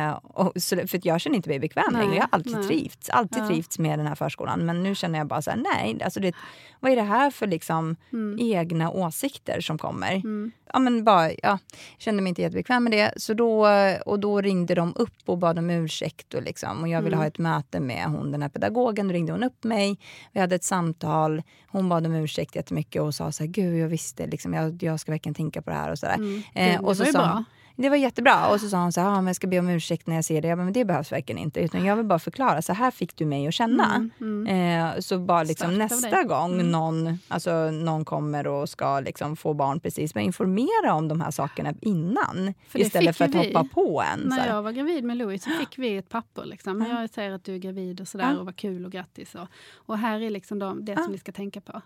Eh, 0.08 0.12
och, 0.22 0.52
så, 0.62 0.76
för 0.86 1.00
jag 1.02 1.20
känner 1.20 1.36
inte 1.36 1.48
mig 1.48 1.58
bekväm 1.58 1.84
Nej, 1.92 2.02
längre. 2.02 2.14
Jag 2.16 2.22
har 2.22 2.28
alltid 2.32 2.52
nej. 2.56 2.66
trivts, 2.66 3.10
alltid 3.10 3.42
Ja. 3.42 3.46
trivts 3.46 3.78
med 3.78 3.98
den 3.98 4.06
här 4.06 4.14
förskolan. 4.14 4.66
Men 4.66 4.82
nu 4.82 4.94
känner 4.94 5.18
jag 5.18 5.26
bara 5.26 5.42
så 5.42 5.50
här, 5.50 5.58
nej, 5.74 6.02
alltså 6.04 6.20
det, 6.20 6.32
vad 6.80 6.92
är 6.92 6.96
det 6.96 7.02
här 7.02 7.30
för 7.30 7.46
liksom 7.46 7.96
egna 8.38 8.90
åsikter 8.90 9.60
som 9.60 9.78
kommer? 9.78 10.12
Mm. 10.12 10.52
Ja, 10.72 10.78
men 10.78 11.04
bara, 11.04 11.30
ja, 11.42 11.58
kände 11.98 12.22
mig 12.22 12.28
inte 12.28 12.42
jättebekväm 12.42 12.84
med 12.84 12.92
det. 12.92 13.12
Så 13.16 13.34
då, 13.34 13.66
och 14.06 14.20
då 14.20 14.40
ringde 14.40 14.74
de 14.74 14.92
upp 14.96 15.14
och 15.26 15.38
bad 15.38 15.58
om 15.58 15.70
ursäkt. 15.70 16.34
Och, 16.34 16.42
liksom, 16.42 16.80
och 16.82 16.88
jag 16.88 17.02
ville 17.02 17.16
Mm. 17.16 17.18
ha 17.18 17.26
ett 17.26 17.38
möte 17.38 17.80
med 17.80 18.04
hon, 18.04 18.32
den 18.32 18.42
här 18.42 18.48
pedagogen. 18.48 19.08
Då 19.08 19.12
ringde 19.14 19.32
hon 19.32 19.42
upp 19.42 19.64
mig. 19.64 19.98
Vi 20.32 20.40
hade 20.40 20.54
ett 20.54 20.64
samtal. 20.64 21.42
Hon 21.68 21.88
bad 21.88 22.06
om 22.06 22.14
ursäkt 22.14 22.56
jättemycket 22.56 23.02
och 23.02 23.14
sa 23.14 23.32
så 23.32 23.42
här, 23.42 23.50
gud 23.50 23.78
jag 23.78 23.88
visste, 23.88 24.26
liksom, 24.26 24.54
jag, 24.54 24.82
jag 24.82 25.00
ska 25.00 25.12
verkligen 25.12 25.34
tänka 25.34 25.62
på 25.62 25.70
det 25.70 25.76
här. 25.76 25.90
och 25.90 25.98
så 25.98 26.06
där. 26.06 26.14
Mm. 26.14 26.42
Eh, 26.54 26.84
och 26.84 26.96
så 26.96 27.04
sa 27.04 27.12
bra. 27.12 27.44
Det 27.76 27.88
var 27.88 27.96
jättebra. 27.96 28.48
Och 28.48 28.60
så 28.60 28.68
sa 28.68 28.82
hon 28.82 28.92
så 28.92 29.00
här, 29.00 29.08
ah, 29.08 29.14
men 29.16 29.26
jag 29.26 29.36
ska 29.36 29.46
be 29.46 29.58
om 29.58 29.68
ursäkt 29.68 30.06
när 30.06 30.14
jag 30.14 30.24
ser 30.24 30.42
det. 30.42 30.48
Jag 30.48 30.58
bara, 30.58 30.64
men 30.64 30.72
det 30.72 30.84
behövs 30.84 31.12
verkligen 31.12 31.38
inte. 31.38 31.60
Utan 31.60 31.84
jag 31.84 31.96
vill 31.96 32.06
bara 32.06 32.18
förklara, 32.18 32.62
så 32.62 32.72
här 32.72 32.90
fick 32.90 33.16
du 33.16 33.26
mig 33.26 33.48
att 33.48 33.54
känna. 33.54 34.08
Mm, 34.20 34.46
Eh, 34.46 35.00
så 35.00 35.18
bara 35.18 35.42
liksom 35.42 35.78
nästa 35.78 36.10
dig. 36.10 36.24
gång 36.24 36.52
Mm. 36.54 36.70
någon, 36.70 37.18
alltså, 37.28 37.70
någon 37.70 38.04
kommer 38.04 38.46
och 38.46 38.68
ska 38.68 39.00
liksom 39.00 39.36
få 39.36 39.54
barn 39.54 39.80
precis, 39.80 40.14
men 40.14 40.24
informera 40.24 40.94
om 40.94 41.08
de 41.08 41.20
här 41.20 41.30
sakerna 41.30 41.74
innan. 41.80 42.54
För 42.68 42.78
istället 42.78 43.16
för 43.16 43.24
att 43.24 43.34
vi. 43.34 43.38
hoppa 43.54 43.64
på 43.74 44.02
en. 44.12 44.20
När 44.20 44.46
jag 44.48 44.62
var 44.62 44.72
gravid 44.72 45.04
med 45.04 45.16
Louis 45.16 45.44
så 45.44 45.50
fick 45.50 45.78
vi 45.78 45.96
ett 45.96 46.08
papper. 46.08 46.44
Liksom. 46.44 46.86
Ja. 46.90 47.00
Jag 47.00 47.10
säger 47.10 47.32
att 47.32 47.44
du 47.44 47.54
är 47.54 47.58
gravid 47.58 48.00
och 48.00 48.08
sådär 48.08 48.32
Ja. 48.32 48.38
och 48.38 48.44
vad 48.44 48.56
kul 48.56 48.84
och 48.84 48.92
grattis. 48.92 49.34
Och, 49.34 49.46
och 49.74 49.98
här 49.98 50.20
är 50.20 50.30
liksom 50.30 50.58
de, 50.58 50.84
det 50.84 50.92
Ja. 50.92 51.02
som 51.02 51.12
vi 51.12 51.18
ska 51.18 51.32
tänka 51.32 51.60
på. 51.60 51.82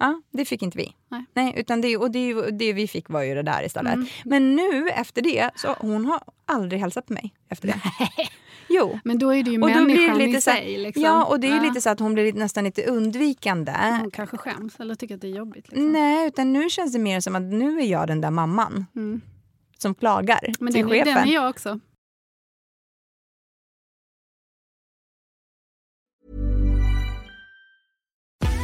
Ja, 0.00 0.22
det 0.30 0.44
fick 0.44 0.62
inte 0.62 0.78
vi. 0.78 0.92
Nej. 1.34 1.52
utan 1.56 1.80
det, 1.80 1.96
och 1.96 2.10
det, 2.10 2.50
det 2.50 2.72
vi 2.72 2.88
fick 2.88 3.08
var 3.08 3.22
ju 3.22 3.34
det 3.34 3.42
där 3.42 3.64
istället. 3.64 3.94
Mm. 3.94 4.06
Men 4.24 4.56
nu 4.56 4.88
efter 4.88 5.22
det, 5.22 5.50
så 5.56 5.74
hon 5.78 6.04
har 6.06 6.20
aldrig 6.46 6.80
hälsat 6.80 7.06
på 7.06 7.12
mig 7.12 7.34
efter 7.48 7.68
det. 7.68 7.80
jo. 8.68 8.98
Men 9.04 9.18
då 9.18 9.34
är 9.34 9.42
det 9.42 9.50
ju 9.50 9.62
Och 9.62 9.68
då 9.70 9.84
blir 9.84 9.94
det 9.96 10.00
människan 10.00 10.18
lite 10.18 10.30
i 10.38 10.40
så 10.40 10.50
sig. 10.50 10.78
Liksom. 10.78 11.02
Ja, 11.02 11.24
och 11.24 11.40
det 11.40 11.46
är 11.48 11.56
Ja. 11.56 11.62
lite 11.62 11.80
så 11.80 11.90
att 11.90 12.00
hon 12.00 12.14
blir 12.14 12.32
nästan 12.32 12.64
lite 12.64 12.84
undvikande. 12.86 13.72
Hon 14.00 14.10
kanske 14.10 14.36
skäms 14.36 14.80
eller 14.80 14.94
tycker 14.94 15.14
att 15.14 15.20
det 15.20 15.28
är 15.28 15.36
jobbigt. 15.36 15.68
Liksom. 15.68 15.92
Nej, 15.92 16.26
utan 16.28 16.52
nu 16.52 16.70
känns 16.70 16.92
det 16.92 16.98
mer 16.98 17.20
som 17.20 17.36
att 17.36 17.42
nu 17.42 17.80
är 17.80 17.86
jag 17.86 18.06
den 18.08 18.20
där 18.20 18.30
mamman 18.30 18.86
Mm. 18.96 19.20
som 19.78 19.94
klagar 19.94 20.40
Men 20.60 20.72
till 20.72 20.82
den, 20.82 20.90
chefen. 20.90 21.14
den 21.14 21.28
är 21.28 21.32
jag 21.34 21.50
också. 21.50 21.80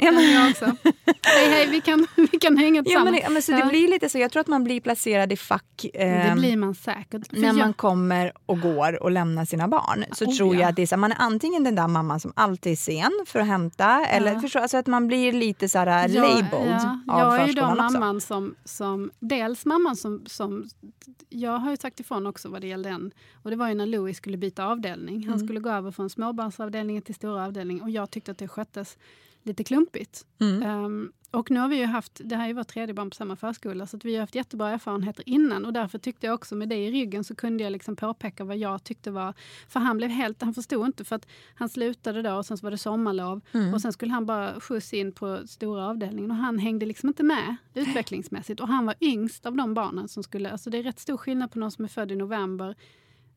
Ja, 0.00 0.12
men 0.12 0.32
jag 0.32 0.50
också. 0.50 0.64
Hej, 1.22 1.50
hej, 1.50 1.66
vi 1.70 1.80
kan, 1.80 2.06
vi 2.32 2.38
kan 2.38 2.56
hänga 2.56 2.76
Ja, 2.78 2.82
tillsammans. 2.84 3.10
men, 3.12 3.20
det- 3.22 3.32
men 3.32 3.42
så 3.42 3.52
det 3.52 3.58
Ja. 3.58 3.68
blir 3.68 3.88
lite 3.88 4.08
så. 4.08 4.18
Jag 4.18 4.30
tror 4.32 4.40
att 4.40 4.46
man 4.46 4.64
blir 4.64 4.80
placerad 4.80 5.32
i 5.32 5.36
fack 5.36 5.64
Det 5.92 5.98
ehm, 6.02 6.38
blir 6.38 6.56
man 6.56 6.74
säkert. 6.74 7.32
När 7.32 7.46
jag- 7.46 7.56
man 7.56 7.72
kommer 7.72 8.32
och 8.46 8.60
går 8.60 9.02
och 9.02 9.10
lämnar 9.10 9.44
sina 9.44 9.68
barn. 9.68 10.04
Så 10.12 10.24
Oh, 10.24 10.36
tror 10.36 10.54
jag 10.54 10.62
ja. 10.62 10.68
att 10.68 10.76
det 10.76 10.82
är 10.82 10.86
så, 10.86 10.96
man 10.96 11.12
är 11.12 11.16
antingen 11.20 11.64
den 11.64 11.74
där 11.74 11.88
mamman 11.88 12.20
som 12.20 12.32
alltid 12.36 12.72
är 12.72 12.76
sen 12.76 13.10
för 13.26 13.40
att 13.40 13.46
hämta. 13.46 14.06
Eller 14.06 14.40
förstå, 14.40 14.58
alltså 14.58 14.76
att 14.76 14.86
man 14.86 15.06
blir 15.08 15.32
lite 15.32 15.68
så 15.68 15.78
här 15.78 16.08
Ja, 16.08 16.22
labeled 16.22 16.80
ja. 16.82 16.98
av 17.08 17.20
Jag 17.20 17.40
är 17.42 17.46
ju 17.46 17.52
då 17.52 17.62
också. 17.62 17.74
mamman 17.76 18.20
som, 18.20 18.54
som... 18.64 19.10
Dels 19.20 19.64
mamman 19.66 19.96
som, 19.96 20.22
som... 20.26 20.68
Jag 21.28 21.58
har 21.58 21.70
ju 21.70 21.76
sagt 21.76 22.00
ifrån 22.00 22.26
också 22.26 22.48
vad 22.48 22.60
det 22.60 22.66
gällde 22.66 22.88
den. 22.88 23.10
Och 23.42 23.50
det 23.50 23.56
var 23.56 23.68
ju 23.68 23.74
när 23.74 23.86
Louis 23.86 24.16
skulle 24.16 24.36
byta 24.36 24.64
avdelning. 24.66 25.24
Han 25.24 25.34
Mm. 25.34 25.46
skulle 25.46 25.60
gå 25.60 25.70
över 25.70 25.90
från 25.90 26.10
småbarnsavdelningen 26.10 27.02
till 27.02 27.14
stora 27.14 27.44
avdelning. 27.44 27.82
Och 27.82 27.90
jag 27.90 28.10
tyckte 28.10 28.30
att 28.30 28.38
det 28.38 28.48
sköttes 28.48 28.96
lite 29.48 29.64
klumpigt. 29.64 30.26
Mm. 30.40 30.62
Ehm, 30.62 31.12
och 31.30 31.50
nu 31.50 31.60
har 31.60 31.68
vi 31.68 31.76
ju 31.76 31.84
haft, 31.84 32.20
det 32.24 32.36
här 32.36 32.48
är 32.48 32.54
vårt 32.54 32.68
tredje 32.68 32.94
barn 32.94 33.10
på 33.10 33.14
samma 33.16 33.36
förskola, 33.36 33.86
så 33.86 33.96
att 33.96 34.04
vi 34.04 34.14
har 34.14 34.20
haft 34.20 34.34
jättebra 34.34 34.70
erfarenheter 34.70 35.28
innan. 35.28 35.64
Och 35.64 35.72
därför 35.72 35.98
tyckte 35.98 36.26
jag 36.26 36.34
också 36.34 36.54
med 36.54 36.68
det 36.68 36.76
i 36.76 36.90
ryggen 36.90 37.24
så 37.24 37.34
kunde 37.34 37.64
jag 37.64 37.72
liksom 37.72 37.96
påpeka 37.96 38.44
vad 38.44 38.56
jag 38.56 38.84
tyckte 38.84 39.10
var... 39.10 39.34
För 39.68 39.80
han 39.80 39.96
blev 39.96 40.10
helt, 40.10 40.42
han 40.42 40.54
förstod 40.54 40.86
inte 40.86 41.04
för 41.04 41.16
att 41.16 41.26
han 41.54 41.68
slutade 41.68 42.22
då 42.22 42.34
och 42.34 42.46
sen 42.46 42.58
så 42.58 42.66
var 42.66 42.70
det 42.70 42.78
sommarlov. 42.78 43.40
Och 43.74 43.80
sen 43.80 43.92
skulle 43.92 44.12
han 44.12 44.26
bara 44.26 44.60
skjuts 44.60 44.94
in 44.94 45.12
på 45.12 45.40
stora 45.46 45.88
avdelningen 45.88 46.30
och 46.30 46.36
han 46.36 46.58
hängde 46.58 46.86
liksom 46.86 47.08
inte 47.08 47.22
med 47.22 47.56
utvecklingsmässigt. 47.74 48.60
Och 48.60 48.68
han 48.68 48.86
var 48.86 48.94
yngst 49.00 49.46
av 49.46 49.56
de 49.56 49.74
barnen 49.74 50.08
som 50.08 50.22
skulle, 50.22 50.50
alltså 50.50 50.70
det 50.70 50.78
är 50.78 50.82
rätt 50.82 51.00
stor 51.00 51.16
skillnad 51.16 51.50
på 51.50 51.58
någon 51.58 51.70
som 51.70 51.84
är 51.84 51.88
född 51.88 52.12
i 52.12 52.16
november 52.16 52.74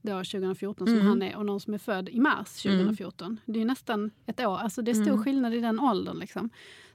då 0.01 0.11
2014 0.11 0.87
som 0.87 1.01
han 1.01 1.21
är 1.21 1.35
och 1.35 1.45
någon 1.45 1.59
som 1.59 1.73
är 1.73 1.77
född 1.77 2.09
i 2.09 2.19
mars 2.19 2.63
2014. 2.63 3.39
Det 3.45 3.61
är 3.61 3.65
nästan 3.65 4.11
ett 4.25 4.39
år. 4.39 4.57
Alltså 4.57 4.81
det 4.81 4.91
är 4.91 4.95
stor 4.95 5.17
skillnad 5.17 5.53
i 5.53 5.59
den 5.59 5.79
åldern. 5.79 6.19
Liksom. 6.19 6.49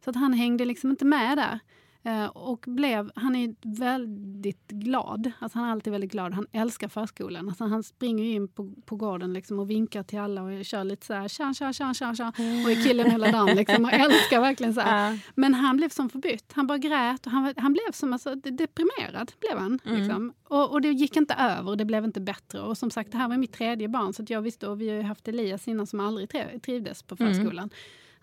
Så 0.05 0.11
att 0.11 0.17
han 0.17 0.33
hängde 0.33 0.65
liksom 0.65 0.91
inte 0.91 1.05
med 1.05 1.39
där. 1.39 1.59
Eh, 2.07 2.27
och 2.27 2.65
blev, 2.67 3.11
han 3.15 3.37
är 3.37 3.55
väldigt 3.81 4.69
glad. 4.69 5.31
Alltså 5.39 5.59
han 5.59 5.69
är 5.69 5.73
alltid 5.73 5.93
väldigt 5.93 6.13
glad. 6.13 6.35
Han 6.35 6.47
älskar 6.53 6.89
förskolan. 6.89 7.49
Alltså 7.49 7.65
han 7.65 7.83
springer 7.83 8.25
in 8.25 8.49
på, 8.49 8.73
på 8.85 8.97
gården 8.97 9.33
liksom 9.33 9.59
och 9.59 9.71
vinkar 9.71 10.03
till 10.03 10.19
alla 10.19 10.43
och 10.43 10.65
kör 10.65 10.85
lite 10.85 11.07
så 11.07 11.15
här 11.15 11.29
tja, 11.29 11.55
tja, 11.55 11.73
tja, 11.73 11.95
tja, 11.95 12.15
tja. 12.15 12.33
Och 12.65 12.71
är 12.71 12.85
killen 12.85 13.11
hela 13.11 13.33
dagen 13.33 13.57
liksom 13.57 13.85
och 13.85 13.93
älskar 13.93 14.41
verkligen 14.41 14.75
så 14.75 14.81
här. 14.81 15.19
Men 15.35 15.55
han 15.55 15.77
blev 15.77 15.89
som 15.89 16.09
förbytt. 16.09 16.53
Han 16.55 16.67
bara 16.67 16.79
grät 16.79 17.27
och 17.27 17.33
han, 17.33 17.55
han 17.57 17.73
blev 17.73 17.93
som 17.93 18.13
alltså, 18.13 18.35
de- 18.35 18.51
deprimerad. 18.51 19.33
Blev 19.41 19.59
han, 19.59 19.79
liksom. 19.85 20.33
och, 20.45 20.71
och 20.73 20.81
det 20.81 20.89
gick 20.89 21.17
inte 21.17 21.35
över 21.35 21.71
och 21.71 21.77
det 21.77 21.85
blev 21.85 22.05
inte 22.05 22.21
bättre. 22.21 22.61
Och 22.61 22.79
som 22.79 22.91
sagt, 22.91 23.13
det 23.13 23.19
här 23.19 23.29
var 23.29 23.37
mitt 23.37 23.53
tredje 23.53 23.89
barn 23.89 24.13
så 24.13 24.25
jag 24.29 24.43
visste, 24.43 24.69
och 24.69 24.81
vi 24.81 24.91
har 24.97 25.03
haft 25.03 25.29
Elias 25.29 25.69
innan 25.69 25.87
som 25.87 26.01
aldrig 26.01 26.29
triv- 26.31 26.59
trivdes 26.61 27.03
på 27.03 27.17
förskolan. 27.17 27.71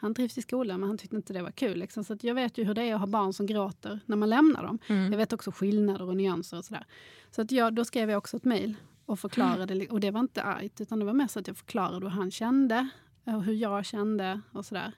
Han 0.03 0.13
trivs 0.15 0.37
i 0.37 0.41
skolan 0.41 0.79
men 0.79 0.89
han 0.89 0.97
tyckte 0.97 1.15
inte 1.15 1.33
det 1.33 1.41
var 1.41 1.51
kul. 1.51 1.79
Liksom. 1.79 2.03
Så 2.03 2.13
att 2.13 2.23
jag 2.23 2.35
vet 2.35 2.57
ju 2.57 2.63
hur 2.63 2.73
det 2.73 2.81
är 2.83 2.93
att 2.93 2.99
ha 2.99 3.07
barn 3.07 3.33
som 3.33 3.45
gråter 3.45 3.99
när 4.05 4.15
man 4.15 4.29
lämnar 4.29 4.63
dem. 4.63 4.79
Jag 5.11 5.17
vet 5.17 5.33
också 5.33 5.51
skillnader 5.51 6.07
och 6.07 6.15
nyanser 6.15 6.57
och 6.57 6.65
sådär. 6.65 6.85
Så 7.31 7.41
att 7.41 7.51
jag, 7.51 7.73
då 7.73 7.85
skrev 7.85 8.09
jag 8.09 8.17
också 8.17 8.37
ett 8.37 8.45
mejl 8.45 8.75
och 9.05 9.19
förklarade. 9.19 9.87
Och 9.87 9.99
det 9.99 10.11
var 10.11 10.19
inte 10.19 10.43
argt 10.43 10.81
utan 10.81 10.99
det 10.99 11.05
var 11.05 11.13
mest 11.13 11.37
att 11.37 11.47
jag 11.47 11.57
förklarade 11.57 12.05
hur 12.05 12.09
han 12.09 12.31
kände 12.31 12.89
och 13.23 13.43
hur 13.43 13.53
jag 13.53 13.85
kände 13.85 14.41
och 14.51 14.65
sådär. 14.65 14.93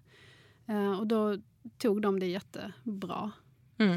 Eh, 0.68 1.00
och 1.00 1.08
då 1.08 1.38
tog 1.78 2.02
de 2.02 2.20
det 2.20 2.28
jättebra. 2.28 3.32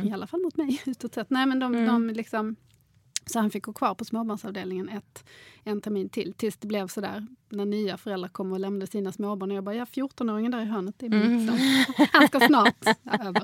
I 0.07 0.13
alla 0.13 0.27
fall 0.27 0.41
mot 0.41 0.57
mig 0.57 0.83
utåt 0.87 1.15
sett. 1.15 1.31
Nej, 1.31 1.47
men 1.47 1.59
de, 1.59 1.73
de 1.87 2.09
liksom, 2.11 2.57
så 3.29 3.39
han 3.39 3.51
fick 3.51 3.65
gå 3.65 3.73
kvar 3.73 3.95
på 3.95 4.05
småbarnsavdelningen 4.05 4.89
ett, 4.89 5.25
en 5.65 5.81
termin 5.81 6.09
till. 6.09 6.33
Tills 6.33 6.57
det 6.57 6.67
blev 6.67 6.89
sådär 6.89 7.27
när 7.49 7.65
nya 7.65 7.97
föräldrar 7.97 8.29
kom 8.29 8.53
och 8.53 8.61
lämnade 8.61 8.87
sina 8.87 9.13
småbarn. 9.13 9.51
Och 9.51 9.57
jag 9.57 9.65
bara, 9.65 9.75
ja 9.75 9.85
14-åringen 9.85 10.51
där 10.51 10.63
i 10.63 10.65
hörnet, 10.65 10.95
det 10.99 11.07
är 11.07 11.11
min 11.11 11.49
son. 11.49 11.59
Han 12.13 12.29
ska 12.29 12.41
snart 12.41 12.87
över 13.21 13.43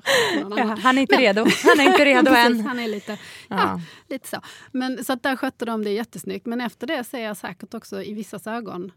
Ja, 0.56 0.76
han 0.82 0.98
är 0.98 1.02
inte 1.02 1.16
redo. 1.16 1.46
Han 1.64 1.80
är 1.80 1.90
inte 1.90 2.04
redo 2.04 2.30
Precis, 2.30 2.60
än. 2.60 2.66
Han 2.66 2.78
är 2.78 2.88
lite, 2.88 3.12
ja. 3.48 3.56
Ja. 3.56 3.80
lite 4.08 4.28
så. 4.28 4.40
Men, 4.72 5.04
så 5.04 5.12
att 5.12 5.22
där 5.22 5.36
skötte 5.36 5.64
de 5.64 5.84
det 5.84 5.90
jättesnyggt. 5.90 6.46
Men 6.46 6.60
efter 6.60 6.86
det 6.86 7.04
så 7.04 7.16
är 7.16 7.20
jag 7.20 7.36
säkert 7.36 7.74
också 7.74 8.02
i 8.02 8.14
vissas 8.14 8.46
ögon 8.46 8.92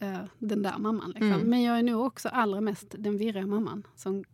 eh, 0.00 0.18
den 0.38 0.62
där 0.62 0.78
mamman. 0.78 1.10
Liksom. 1.10 1.32
Mm. 1.32 1.48
Men 1.48 1.62
jag 1.62 1.78
är 1.78 1.82
nog 1.82 2.06
också 2.06 2.28
allra 2.28 2.60
mest 2.60 2.94
den 2.98 3.18
virriga 3.18 3.46
mamman 3.46 3.86
som 3.96 4.24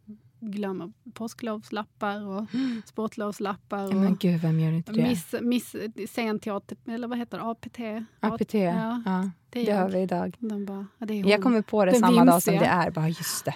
glömmer 0.40 0.92
påsklovslappar 1.12 2.26
och 2.28 2.46
sportlovslappar. 2.86 3.84
Och 3.86 3.94
Men 3.94 4.16
gud, 4.16 4.40
vem 4.40 4.60
gör 4.60 4.72
inte 4.72 4.92
det? 4.92 5.02
miss, 5.02 5.34
miss, 5.42 5.76
sen 6.12 6.40
ATP, 6.46 6.92
eller 6.92 7.08
vad 7.08 7.18
heter 7.18 7.38
det? 7.38 7.44
APT? 7.44 7.78
APT, 8.20 8.54
Ja, 8.54 9.02
ja, 9.06 9.30
det 9.50 9.64
det 9.64 9.72
har 9.72 9.82
jag. 9.82 9.88
vi 9.88 9.98
idag. 10.00 10.36
De 10.38 10.64
bara, 10.66 10.86
ja, 10.98 11.06
det 11.06 11.14
är 11.14 11.22
hon. 11.22 11.30
Jag 11.30 11.42
kommer 11.42 11.62
på 11.62 11.84
det 11.84 11.90
Den 11.90 12.00
samma 12.00 12.24
dag 12.24 12.42
som 12.42 12.52
vimsiga. 12.52 12.70
det 12.78 12.86
är. 12.86 12.90
Bara 12.90 13.08
just 13.08 13.44
det. 13.44 13.54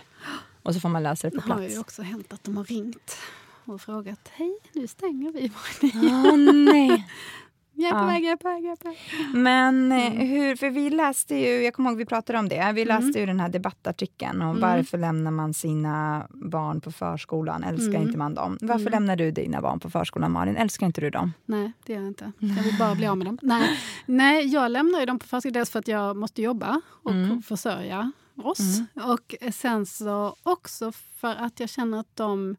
Och 0.62 0.74
så 0.74 0.80
får 0.80 0.88
man 0.88 1.02
läsa 1.02 1.30
det 1.30 1.40
på 1.40 1.46
Det 1.48 1.52
har 1.52 1.60
ju 1.60 1.66
plats. 1.68 1.80
också 1.80 2.02
hänt 2.02 2.32
att 2.32 2.44
de 2.44 2.56
har 2.56 2.64
ringt 2.64 3.16
och 3.64 3.80
frågat 3.80 4.30
Hej, 4.32 4.58
nu 4.74 4.86
stänger 4.86 5.32
vi. 5.32 5.52
Åh 5.94 6.36
nej. 6.72 7.06
Jag 7.80 7.88
är 7.90 7.92
på 7.92 7.98
Ja. 7.98 8.06
väg, 8.06 8.24
jag 8.24 8.32
är 8.32 8.36
på 8.36 8.48
väg, 8.48 8.64
jag 8.64 8.72
är 8.72 8.76
på 8.76 8.88
väg. 8.88 8.98
Men 9.34 9.92
eh, 9.92 10.06
Mm. 10.06 10.28
hur, 10.28 10.56
för 10.56 10.70
vi 10.70 10.90
läste 10.90 11.34
ju, 11.34 11.46
jag 11.62 11.74
kommer 11.74 11.90
ihåg 11.90 11.98
vi 11.98 12.04
pratade 12.06 12.38
om 12.38 12.48
det, 12.48 12.72
vi 12.74 12.84
läste 12.84 13.20
ju 13.20 13.26
den 13.26 13.40
här 13.40 13.48
debattartikeln 13.48 14.42
om 14.42 14.48
Mm. 14.48 14.60
varför 14.60 14.98
lämnar 14.98 15.30
man 15.30 15.54
sina 15.54 16.26
barn 16.30 16.80
på 16.80 16.92
förskolan, 16.92 17.64
älskar 17.64 17.94
Mm. 17.94 18.02
inte 18.02 18.18
man 18.18 18.34
dem? 18.34 18.58
Varför 18.60 18.90
lämnar 18.90 19.16
du 19.16 19.30
dina 19.30 19.60
barn 19.60 19.80
på 19.80 19.90
förskolan 19.90 20.32
Malin, 20.32 20.56
älskar 20.56 20.86
inte 20.86 21.00
du 21.00 21.10
dem? 21.10 21.32
Nej, 21.44 21.72
det 21.86 21.92
gör 21.92 22.00
jag 22.00 22.08
inte. 22.08 22.32
Jag 22.38 22.62
vill 22.62 22.78
bara 22.78 22.94
bli 22.94 23.06
av 23.06 23.18
med 23.18 23.26
dem. 23.26 23.38
Nej, 23.42 23.78
Nej 24.06 24.46
jag 24.46 24.70
lämnar 24.70 25.00
ju 25.00 25.06
dem 25.06 25.18
på 25.18 25.26
förskolan 25.26 25.52
dels 25.52 25.70
för 25.70 25.78
att 25.78 25.88
jag 25.88 26.16
måste 26.16 26.42
jobba 26.42 26.80
och 27.02 27.10
Mm. 27.12 27.42
försörja 27.42 28.12
oss. 28.36 28.80
Och 28.94 29.34
sen 29.54 29.86
så 29.86 30.36
också 30.42 30.92
för 30.92 31.34
att 31.36 31.60
jag 31.60 31.68
känner 31.68 32.00
att 32.00 32.16
de 32.16 32.56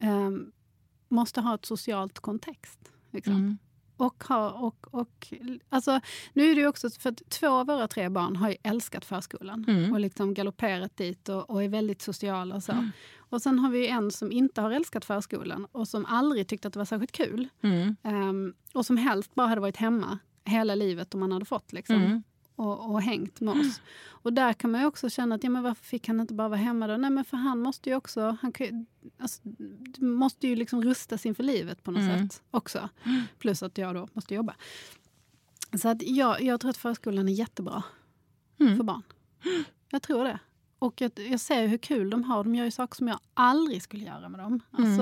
ehm, 0.00 0.52
måste 1.08 1.40
ha 1.40 1.54
ett 1.54 1.64
socialt 1.64 2.18
kontext. 2.18 2.78
Liksom. 3.10 3.58
Mm. 3.98 4.06
Och 4.08 4.24
ha, 4.24 4.50
och, 4.50 4.86
och, 4.90 5.32
alltså, 5.68 6.00
nu 6.32 6.50
är 6.50 6.56
det 6.56 6.66
också 6.66 6.90
för 6.90 7.10
att 7.10 7.22
två 7.30 7.48
av 7.48 7.66
våra 7.66 7.88
tre 7.88 8.08
barn 8.08 8.36
har 8.36 8.48
ju 8.50 8.56
älskat 8.62 9.04
förskolan 9.04 9.64
Mm. 9.68 9.92
och 9.92 10.00
liksom 10.00 10.34
galopperat 10.34 10.96
dit 10.96 11.28
och, 11.28 11.50
och 11.50 11.62
är 11.62 11.68
väldigt 11.68 12.02
sociala. 12.02 12.54
Och, 12.54 12.62
så. 12.62 12.88
och 13.18 13.42
sen 13.42 13.58
har 13.58 13.70
vi 13.70 13.88
en 13.88 14.10
som 14.10 14.32
inte 14.32 14.60
har 14.60 14.70
älskat 14.70 15.04
förskolan 15.04 15.66
och 15.72 15.88
som 15.88 16.06
aldrig 16.06 16.48
tyckte 16.48 16.68
att 16.68 16.74
det 16.74 16.80
var 16.80 16.84
särskilt 16.86 17.12
kul. 17.12 17.48
Mm. 17.62 17.96
Ehm, 18.02 18.54
och 18.74 18.86
som 18.86 18.96
helst 18.96 19.34
bara 19.34 19.46
hade 19.46 19.60
varit 19.60 19.76
hemma 19.76 20.18
hela 20.44 20.74
livet 20.74 21.14
om 21.14 21.20
man 21.20 21.32
hade 21.32 21.44
fått. 21.44 21.72
Liksom, 21.72 21.96
Mm. 21.96 22.22
Och, 22.56 22.90
och 22.90 23.02
hängt 23.02 23.40
med 23.40 23.54
oss. 23.60 23.80
Och 24.06 24.32
där 24.32 24.52
kan 24.52 24.70
man 24.70 24.80
ju 24.80 24.86
också 24.86 25.10
känna 25.10 25.34
att 25.34 25.44
ja, 25.44 25.50
men 25.50 25.62
varför 25.62 25.84
fick 25.84 26.08
han 26.08 26.20
inte 26.20 26.34
bara 26.34 26.48
vara 26.48 26.60
hemma 26.60 26.86
då? 26.86 26.96
Nej 26.96 27.10
men 27.10 27.24
för 27.24 27.36
han 27.36 27.58
måste 27.58 27.90
ju 27.90 27.96
också, 27.96 28.36
han 28.42 28.52
kan, 28.52 28.86
alltså, 29.18 29.40
måste 29.98 30.48
ju 30.48 30.56
liksom 30.56 30.82
rustas 30.82 31.26
inför 31.26 31.42
livet 31.42 31.82
på 31.82 31.90
något 31.90 32.02
Mm. 32.02 32.28
sätt 32.28 32.42
också. 32.50 32.88
Plus 33.38 33.62
att 33.62 33.78
jag 33.78 33.94
då 33.94 34.08
måste 34.12 34.34
jobba. 34.34 34.54
Så 35.82 35.88
att 35.88 36.02
jag, 36.02 36.42
jag 36.42 36.60
tror 36.60 36.70
att 36.70 36.76
förskolan 36.76 37.28
är 37.28 37.32
jättebra 37.32 37.82
Mm. 38.60 38.76
för 38.76 38.84
barn. 38.84 39.02
Jag 39.90 40.02
tror 40.02 40.24
det. 40.24 40.38
Och 40.78 41.00
jag, 41.00 41.12
jag 41.16 41.40
ser 41.40 41.66
hur 41.66 41.78
kul 41.78 42.10
de 42.10 42.24
har. 42.24 42.44
De 42.44 42.54
gör 42.54 42.64
ju 42.64 42.70
saker 42.70 42.96
som 42.96 43.08
jag 43.08 43.18
aldrig 43.34 43.82
skulle 43.82 44.04
göra 44.04 44.28
med 44.28 44.40
dem. 44.40 44.60
Mm. 44.78 44.96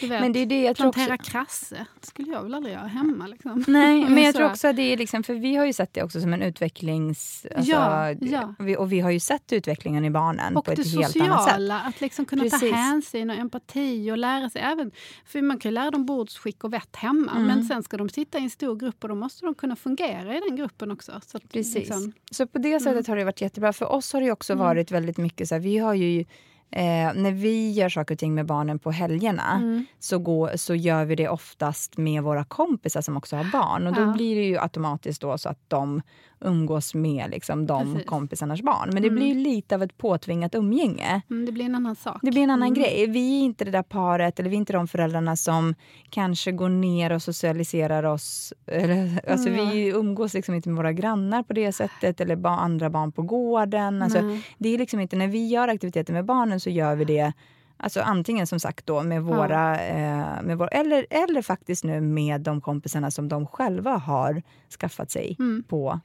Du 0.00 0.06
vet, 0.06 0.20
Men 0.20 0.32
det 0.32 0.38
är 0.38 0.46
det 0.46 0.62
jag 0.62 0.76
tror 0.76 0.88
också... 0.88 0.98
plantera 0.98 1.18
krasse. 1.18 1.86
Det 2.00 2.06
skulle 2.06 2.32
jag 2.32 2.42
väl 2.42 2.54
aldrig 2.54 2.74
göra 2.74 2.86
hemma. 2.86 3.26
Liksom. 3.26 3.64
Nej, 3.68 4.04
men 4.08 4.22
jag 4.22 4.34
tror 4.34 4.46
också 4.50 4.68
att 4.68 4.76
det 4.76 4.82
är 4.92 4.96
liksom, 4.96 5.22
för 5.22 5.34
vi 5.34 5.56
har 5.56 5.66
ju 5.66 5.72
sett 5.72 5.94
det 5.94 6.02
också 6.02 6.20
som 6.20 6.32
en 6.32 6.42
utvecklings... 6.42 7.46
Alltså, 7.56 7.72
Ja, 7.72 8.10
ja. 8.20 8.54
Vi, 8.58 8.76
och 8.76 8.92
vi 8.92 9.00
har 9.00 9.10
ju 9.10 9.20
sett 9.20 9.52
utvecklingen 9.52 10.04
i 10.04 10.10
barnen 10.10 10.56
Och 10.56 10.64
på 10.64 10.70
ett 10.72 10.76
det 10.76 10.88
helt 11.02 11.16
annat 11.16 11.42
sätt. 11.42 11.52
sociala, 11.52 11.80
att 11.80 12.00
liksom 12.00 12.24
kunna 12.24 12.42
Precis. 12.42 12.60
ta 12.70 12.76
hänsyn 12.76 13.30
och 13.30 13.36
empati 13.36 14.10
och 14.10 14.18
lära 14.18 14.50
sig. 14.50 14.62
Även, 14.62 14.90
för 15.26 15.42
man 15.42 15.58
kan 15.58 15.70
ju 15.70 15.74
lära 15.74 15.90
dem 15.90 16.06
bordsskick 16.06 16.64
och 16.64 16.72
vett 16.72 16.96
hemma, 16.96 17.32
Mm. 17.32 17.46
men 17.46 17.64
sen 17.64 17.82
ska 17.82 17.96
de 17.96 18.08
sitta 18.08 18.38
i 18.38 18.42
en 18.42 18.50
stor 18.50 18.76
grupp 18.76 19.02
och 19.02 19.08
då 19.08 19.14
måste 19.14 19.44
de 19.46 19.54
kunna 19.54 19.76
fungera 19.76 20.36
i 20.36 20.40
den 20.48 20.56
gruppen 20.56 20.90
också. 20.90 21.20
Så 21.26 21.36
att, 21.36 21.48
Precis. 21.52 21.74
liksom, 21.74 22.12
Så 22.30 22.46
på 22.46 22.58
det 22.58 22.80
sättet 22.80 23.06
har 23.06 23.16
det 23.16 23.24
varit 23.24 23.40
jättebra. 23.40 23.72
För 23.72 23.92
oss 23.92 24.12
har 24.12 24.20
det 24.20 24.32
också 24.32 24.54
varit 24.54 24.90
väldigt 24.90 25.16
mycket 25.18 25.48
så 25.48 25.54
här, 25.54 25.60
vi 25.62 25.78
har 25.78 25.94
ju 25.94 26.24
Eh, 26.72 26.82
när 27.14 27.30
vi 27.32 27.70
gör 27.70 27.88
saker 27.88 28.14
och 28.14 28.18
ting 28.18 28.34
med 28.34 28.46
barnen 28.46 28.78
på 28.78 28.90
helgerna 28.90 29.52
Mm. 29.56 29.86
så, 29.98 30.18
går, 30.18 30.50
så 30.56 30.74
gör 30.74 31.04
vi 31.04 31.14
det 31.16 31.28
oftast 31.28 31.96
med 31.96 32.22
våra 32.22 32.44
kompisar 32.44 33.00
som 33.00 33.16
också 33.16 33.36
har 33.36 33.44
barn. 33.44 33.86
Och 33.86 33.92
då 33.94 34.00
Ja. 34.00 34.12
blir 34.12 34.36
det 34.36 34.42
ju 34.44 34.58
automatiskt 34.58 35.20
då 35.20 35.38
så 35.38 35.48
att 35.48 35.58
de 35.68 36.02
umgås 36.44 36.94
med 36.94 37.30
liksom, 37.30 37.66
de 37.66 37.92
Precis. 37.92 38.08
kompisarnas 38.08 38.62
barn. 38.62 38.90
Men 38.92 39.02
det 39.02 39.10
blir 39.10 39.26
ju 39.26 39.34
lite 39.34 39.74
av 39.74 39.82
ett 39.82 39.98
påtvingat 39.98 40.54
umgänge. 40.54 41.22
mm, 41.30 41.46
det 41.46 41.52
blir 41.52 41.64
en 41.64 41.74
annan 41.74 41.96
sak. 41.96 42.18
Det 42.22 42.30
blir 42.30 42.42
en 42.42 42.50
annan 42.50 42.68
Mm. 42.68 42.82
grej. 42.82 43.06
Vi 43.06 43.38
är 43.40 43.44
inte 43.44 43.64
det 43.64 43.70
där 43.70 43.82
paret, 43.82 44.40
eller 44.40 44.50
vi 44.50 44.56
är 44.56 44.58
inte 44.58 44.72
de 44.72 44.88
föräldrarna 44.88 45.36
som 45.36 45.74
kanske 46.10 46.52
går 46.52 46.68
ner 46.68 47.12
och 47.12 47.22
socialiserar 47.22 48.02
oss. 48.04 48.52
Eller, 48.66 49.20
alltså 49.30 49.48
Mm. 49.48 49.70
Vi 49.70 49.88
umgås 49.88 50.34
liksom 50.34 50.54
inte 50.54 50.68
med 50.68 50.76
våra 50.76 50.92
grannar 50.92 51.42
på 51.42 51.52
det 51.52 51.72
sättet, 51.72 52.20
eller 52.20 52.36
ba, 52.36 52.48
andra 52.50 52.90
barn 52.90 53.12
på 53.12 53.22
gården. 53.22 54.02
Alltså, 54.02 54.18
det 54.58 54.68
är 54.74 54.78
liksom 54.78 55.00
inte, 55.00 55.16
när 55.16 55.28
vi 55.28 55.46
gör 55.46 55.68
aktiviteter 55.68 56.12
med 56.12 56.24
barnen 56.24 56.60
så 56.62 56.70
gör 56.70 56.94
vi 56.96 57.04
det 57.04 57.32
Alltså 57.76 58.00
antingen 58.00 58.46
som 58.46 58.60
sagt 58.60 58.86
då 58.86 59.02
med 59.02 59.22
våra, 59.22 59.80
eh, 59.80 60.42
med 60.42 60.58
vår, 60.58 60.68
eller, 60.72 61.06
eller 61.10 61.42
faktiskt 61.42 61.84
nu 61.84 62.00
med 62.00 62.40
de 62.40 62.60
kompisarna 62.60 63.10
som 63.10 63.28
de 63.28 63.46
själva 63.46 63.96
har 63.96 64.42
skaffat 64.80 65.10
sig 65.10 65.36
Mm. 65.38 65.62
på 65.68 66.00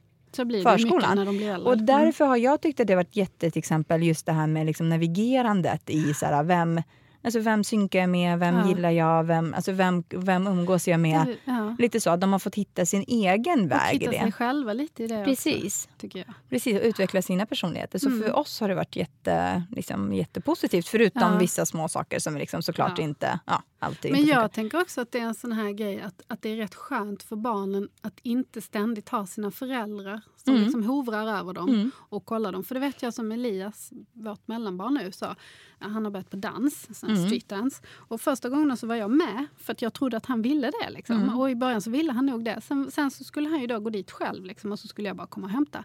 förskolan. 0.62 1.18
och 1.66 1.78
därför 1.78 2.24
har 2.24 2.36
jag 2.36 2.60
tyckt 2.60 2.80
att 2.80 2.86
det 2.86 2.94
varit 2.94 3.16
jätte, 3.16 3.50
till 3.50 3.58
exempel 3.58 4.02
just 4.02 4.26
det 4.26 4.32
här 4.32 4.46
med 4.46 4.66
liksom 4.66 4.88
navigerandet 4.88 5.90
i 5.90 6.14
så 6.14 6.26
här, 6.26 6.42
vem, 6.42 6.82
alltså 7.22 7.40
vem 7.40 7.64
synkar 7.64 7.98
jag 7.98 8.08
med, 8.10 8.38
vem 8.38 8.54
Ja. 8.56 8.68
gillar 8.68 8.90
jag, 8.90 9.24
vem, 9.24 9.54
alltså 9.54 9.72
vem, 9.72 10.04
vem 10.10 10.46
umgås 10.46 10.88
jag 10.88 11.00
med? 11.00 11.26
Det- 11.26 11.36
ja. 11.44 11.76
Lite 11.78 12.00
så, 12.00 12.16
de 12.16 12.32
har 12.32 12.38
fått 12.38 12.54
hitta 12.54 12.86
sin 12.86 13.04
egen 13.08 13.64
Och 13.64 13.70
väg 13.70 13.94
i 13.94 13.98
hitta 13.98 14.12
sig 14.12 14.20
det. 14.24 14.32
själva 14.32 14.72
lite 14.72 15.04
i 15.04 15.06
det 15.06 15.24
Precis. 15.24 15.64
också, 15.86 15.98
tycker 15.98 16.18
jag. 16.18 16.34
Precis, 16.50 16.80
och 16.80 16.86
utveckla 16.86 17.22
sina 17.22 17.46
personligheter. 17.46 17.98
Så 17.98 18.06
Mm. 18.08 18.22
för 18.22 18.36
oss 18.36 18.60
har 18.60 18.68
det 18.68 18.74
varit 18.74 18.96
jätte, 18.96 19.62
liksom, 19.70 20.12
jättepositivt. 20.12 20.88
Förutom 20.88 21.32
Ja. 21.32 21.38
vissa 21.38 21.66
små 21.66 21.88
saker 21.88 22.18
som 22.18 22.36
liksom 22.36 22.62
såklart 22.62 22.98
inte 22.98 23.40
ja, 23.46 23.62
alltid 23.78 24.10
Men 24.10 24.20
inte 24.20 24.32
jag 24.32 24.52
tänker 24.52 24.80
också 24.80 25.00
att 25.00 25.12
det 25.12 25.18
är 25.18 25.22
en 25.24 25.34
sån 25.34 25.52
här 25.52 25.70
grej 25.72 26.00
att, 26.00 26.22
att 26.26 26.42
det 26.42 26.48
är 26.52 26.56
rätt 26.56 26.74
skönt 26.74 27.22
för 27.22 27.36
barnen 27.36 27.88
att 28.00 28.18
inte 28.22 28.60
ständigt 28.60 29.08
ha 29.08 29.26
sina 29.26 29.50
föräldrar 29.50 30.20
som 30.48 30.54
Mm. 30.54 30.64
liksom 30.64 30.84
hovrar 30.84 31.38
över 31.38 31.52
dem 31.52 31.68
Mm. 31.68 31.90
och 31.98 32.24
kollar 32.24 32.52
dem. 32.52 32.64
För 32.64 32.74
det 32.74 32.80
vet 32.80 33.02
jag 33.02 33.14
som 33.14 33.32
Elias, 33.32 33.92
vårt 34.12 34.48
mellanbarn 34.48 34.94
nu, 34.94 35.12
sa. 35.12 35.36
Han 35.78 36.04
har 36.04 36.10
börjat 36.10 36.30
på 36.30 36.36
dans, 36.36 37.02
Mm. 37.02 37.26
streetdance. 37.26 37.82
Och 37.96 38.20
första 38.20 38.48
gången 38.48 38.76
så 38.76 38.86
var 38.86 38.94
jag 38.94 39.10
med 39.10 39.46
för 39.56 39.72
att 39.72 39.82
jag 39.82 39.92
trodde 39.94 40.16
att 40.16 40.26
han 40.26 40.42
ville 40.42 40.70
det. 40.82 40.90
Liksom. 40.90 41.16
Mm. 41.22 41.38
Och 41.38 41.50
i 41.50 41.54
början 41.54 41.80
så 41.80 41.90
ville 41.90 42.12
han 42.12 42.26
nog 42.26 42.44
det. 42.44 42.60
Sen, 42.60 42.90
sen 42.90 43.10
så 43.10 43.24
skulle 43.24 43.48
han 43.48 43.60
ju 43.60 43.66
då 43.66 43.80
gå 43.80 43.90
dit 43.90 44.10
själv 44.10 44.44
liksom, 44.44 44.72
och 44.72 44.78
så 44.78 44.88
skulle 44.88 45.08
jag 45.08 45.16
bara 45.16 45.26
komma 45.26 45.46
och 45.46 45.50
hämta. 45.52 45.84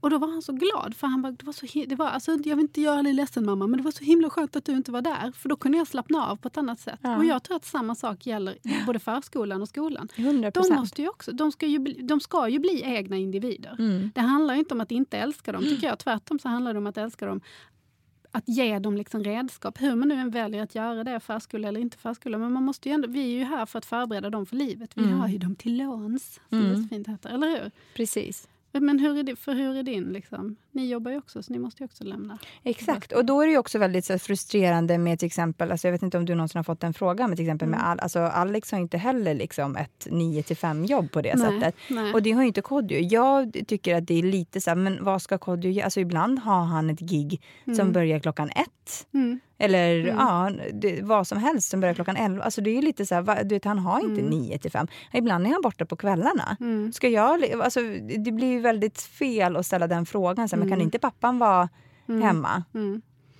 Och 0.00 0.10
då 0.10 0.18
var 0.18 0.28
han 0.28 0.42
så 0.42 0.52
glad. 0.52 0.94
För 0.96 1.06
han 1.06 1.22
bara, 1.22 1.32
det 1.32 1.46
var 1.46 1.52
så, 1.52 1.66
det 1.86 1.96
var, 1.96 2.06
alltså, 2.06 2.30
jag 2.44 2.56
vill 2.56 2.62
inte 2.64 2.80
göra 2.80 3.02
dig 3.02 3.12
ledsen 3.12 3.44
mamma, 3.46 3.66
men 3.66 3.76
det 3.76 3.82
var 3.84 3.90
så 3.90 4.04
himla 4.04 4.30
skönt 4.30 4.56
att 4.56 4.64
du 4.64 4.72
inte 4.72 4.92
var 4.92 5.02
där. 5.02 5.32
För 5.32 5.48
då 5.48 5.56
kunde 5.56 5.78
jag 5.78 5.86
slappna 5.86 6.26
av 6.26 6.36
på 6.36 6.48
ett 6.48 6.56
annat 6.56 6.80
sätt. 6.80 6.98
Ja. 7.02 7.16
Och 7.16 7.24
jag 7.24 7.42
tror 7.42 7.56
att 7.56 7.64
samma 7.64 7.94
sak 7.94 8.26
gäller 8.26 8.52
i 8.52 8.84
både 8.86 8.98
förskolan 8.98 9.62
och 9.62 9.68
skolan. 9.68 10.08
100 10.16 10.50
De, 10.50 10.74
måste 10.74 11.02
ju 11.02 11.08
också, 11.08 11.32
de, 11.32 11.52
ska 11.52 11.66
ju 11.66 11.78
bli, 11.78 11.92
de 12.02 12.20
ska 12.20 12.48
ju 12.48 12.58
bli 12.58 12.82
egna 12.84 13.16
individer. 13.16 13.76
Mm. 13.78 14.10
Det 14.14 14.20
handlar 14.20 14.54
inte 14.54 14.74
om 14.74 14.80
att 14.80 14.90
inte 14.90 15.18
älska 15.18 15.52
dem, 15.52 15.62
tycker 15.62 15.86
jag. 15.86 15.98
Tvärtom 15.98 16.38
så 16.38 16.48
handlar 16.48 16.72
det 16.72 16.78
om 16.78 16.86
att 16.86 16.96
älska 16.96 17.26
dem. 17.26 17.40
Att 18.32 18.48
ge 18.48 18.78
dem 18.78 18.96
liksom 18.96 19.24
redskap, 19.24 19.80
hur 19.82 19.94
man 19.96 20.08
nu 20.08 20.14
än 20.14 20.30
väljer 20.30 20.62
att 20.62 20.74
göra 20.74 21.04
det, 21.04 21.20
förskola 21.20 21.68
eller 21.68 21.80
inte 21.80 21.96
förskola. 21.98 22.38
Men 22.38 22.52
man 22.52 22.62
måste 22.64 22.90
ändå, 22.90 23.08
vi 23.08 23.20
är 23.20 23.38
ju 23.38 23.44
här 23.44 23.66
för 23.66 23.78
att 23.78 23.84
förbereda 23.86 24.30
dem 24.30 24.46
för 24.46 24.56
livet. 24.56 24.90
Vi 24.94 25.02
Mm. 25.04 25.18
har 25.20 25.28
ju 25.28 25.38
dem 25.38 25.54
till 25.56 25.76
låns, 25.76 26.40
som 26.48 26.58
det 26.60 26.66
Mm. 26.68 26.82
så 26.82 26.88
fint 26.88 27.08
heter. 27.08 27.30
Eller 27.30 27.46
hur? 27.62 27.70
Precis. 27.94 28.48
Men 28.72 28.98
hur 28.98 29.18
är 29.18 29.22
det, 29.22 29.36
för 29.36 29.54
hur 29.54 29.76
är 29.76 29.82
din? 29.82 30.04
Liksom? 30.04 30.56
Ni 30.72 30.88
jobbar 30.90 31.10
ju 31.10 31.18
också, 31.18 31.42
så 31.42 31.52
ni 31.52 31.58
måste 31.58 31.82
ju 31.82 31.84
också 31.84 32.04
lämna. 32.04 32.38
Exakt. 32.62 33.12
Och 33.12 33.24
då 33.24 33.40
är 33.42 33.46
det 33.46 33.58
också 33.58 33.78
väldigt 33.78 34.04
så 34.04 34.18
frustrerande 34.18 34.98
med 34.98 35.18
till 35.18 35.26
exempel, 35.26 35.70
alltså 35.70 35.86
jag 35.88 35.92
vet 35.92 36.02
inte 36.02 36.18
om 36.18 36.24
du 36.24 36.34
någonsin 36.34 36.58
har 36.58 36.64
fått 36.64 36.82
en 36.84 36.94
fråga, 36.94 37.26
men 37.28 37.36
till 37.36 37.44
exempel 37.46 37.68
med 37.68 37.78
Mm. 37.80 37.90
Al, 37.90 38.00
alltså 38.00 38.18
Alex 38.20 38.72
har 38.72 38.78
inte 38.78 38.98
heller 38.98 39.34
liksom 39.34 39.76
ett 39.76 40.06
9 40.10 40.42
till 40.42 40.56
5 40.56 40.84
jobb 40.84 41.12
på 41.12 41.22
det 41.22 41.34
Nej, 41.34 41.60
sättet. 41.60 41.74
nej. 41.90 42.12
Och 42.14 42.22
det 42.22 42.30
har 42.32 42.42
ju 42.42 42.48
inte 42.48 42.62
Kodjo. 42.62 42.98
Jag 42.98 43.56
tycker 43.66 43.96
att 43.96 44.06
det 44.06 44.14
är 44.18 44.22
lite 44.22 44.60
så 44.60 44.70
här, 44.70 44.74
men 44.76 45.04
vad 45.04 45.22
ska 45.22 45.38
Kodjo 45.38 45.70
göra? 45.70 45.84
Alltså 45.84 46.00
ibland 46.00 46.38
har 46.38 46.64
han 46.64 46.90
ett 46.90 47.00
gig 47.00 47.42
som 47.64 47.72
Mm. 47.74 47.92
börjar 47.92 48.18
klockan 48.20 48.50
ett. 48.50 49.06
Mm. 49.14 49.40
Eller 49.60 50.00
Mm. 50.00 50.16
ja, 50.18 50.50
det, 50.72 51.02
vad 51.02 51.26
som 51.26 51.38
helst 51.38 51.70
som 51.70 51.80
börjar 51.80 51.94
klockan 51.94 52.16
11. 52.16 52.44
Alltså 52.44 52.60
det 52.60 52.70
är 52.70 52.74
ju 52.74 52.82
lite 52.82 53.06
så 53.06 53.14
här, 53.14 53.44
du 53.44 53.54
vet, 53.54 53.64
han 53.64 53.78
har 53.78 54.00
inte 54.00 54.20
Mm. 54.20 54.30
9 54.30 54.58
till 54.58 54.70
5. 54.70 54.86
Ibland 55.12 55.46
är 55.46 55.50
han 55.50 55.62
borta 55.62 55.84
på 55.86 55.96
kvällarna. 55.96 56.56
Mm. 56.60 56.92
Ska 56.92 57.08
jag, 57.08 57.44
alltså, 57.52 57.80
det 58.18 58.32
blir 58.32 58.48
ju 58.48 58.60
väldigt 58.60 59.00
fel 59.02 59.56
att 59.56 59.66
ställa 59.66 59.86
den 59.86 60.06
frågan. 60.06 60.48
Så 60.48 60.56
här, 60.56 60.60
Men 60.60 60.68
kan 60.68 60.76
Mm. 60.78 60.84
inte 60.84 60.98
pappan 60.98 61.38
vara 61.38 61.68
Mm. 62.08 62.22
hemma? 62.22 62.64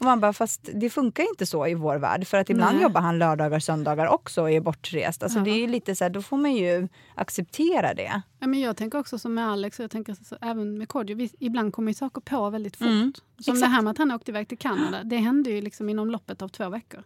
Och 0.00 0.06
man 0.06 0.20
bara, 0.20 0.32
fast 0.32 0.68
det 0.74 0.90
funkar 0.90 1.22
inte 1.22 1.46
så 1.46 1.66
i 1.66 1.74
vår 1.74 1.96
värld. 1.96 2.26
För 2.26 2.38
att 2.38 2.50
ibland 2.50 2.74
Nej. 2.74 2.82
jobbar 2.82 3.00
han 3.00 3.18
lördagar 3.18 3.58
söndagar 3.60 4.06
också 4.06 4.42
och 4.42 4.50
är 4.50 4.60
bortrest. 4.60 5.22
Alltså 5.22 5.38
Ja. 5.38 5.44
det 5.44 5.50
är 5.50 5.68
lite 5.68 5.94
så 5.94 6.04
här, 6.04 6.10
då 6.10 6.22
får 6.22 6.36
man 6.36 6.52
ju 6.54 6.88
acceptera 7.14 7.94
det. 7.94 8.22
Ja, 8.38 8.46
men 8.46 8.60
jag 8.60 8.76
tänker 8.76 8.98
också 8.98 9.18
som 9.18 9.34
med 9.34 9.48
Alex, 9.50 9.78
och 9.78 9.82
jag 9.82 9.90
tänker 9.90 10.14
så, 10.24 10.36
även 10.40 10.78
med 10.78 10.88
Kodjo, 10.88 11.16
vi- 11.16 11.30
ibland 11.38 11.72
kommer 11.72 11.90
ju 11.90 11.94
saker 11.94 12.20
på 12.20 12.50
väldigt 12.50 12.76
fort. 12.76 12.86
Mm, 12.86 13.12
Som 13.14 13.54
exakt. 13.54 13.60
det 13.60 13.66
här 13.66 13.82
med 13.82 13.90
att 13.90 13.98
han 13.98 14.10
åkte 14.10 14.30
iväg 14.30 14.48
till 14.48 14.58
Kanada, 14.58 15.04
det 15.04 15.16
hände 15.16 15.50
ju 15.50 15.60
liksom 15.62 15.88
inom 15.88 16.10
loppet 16.10 16.42
av 16.42 16.48
två 16.48 16.68
veckor. 16.68 17.02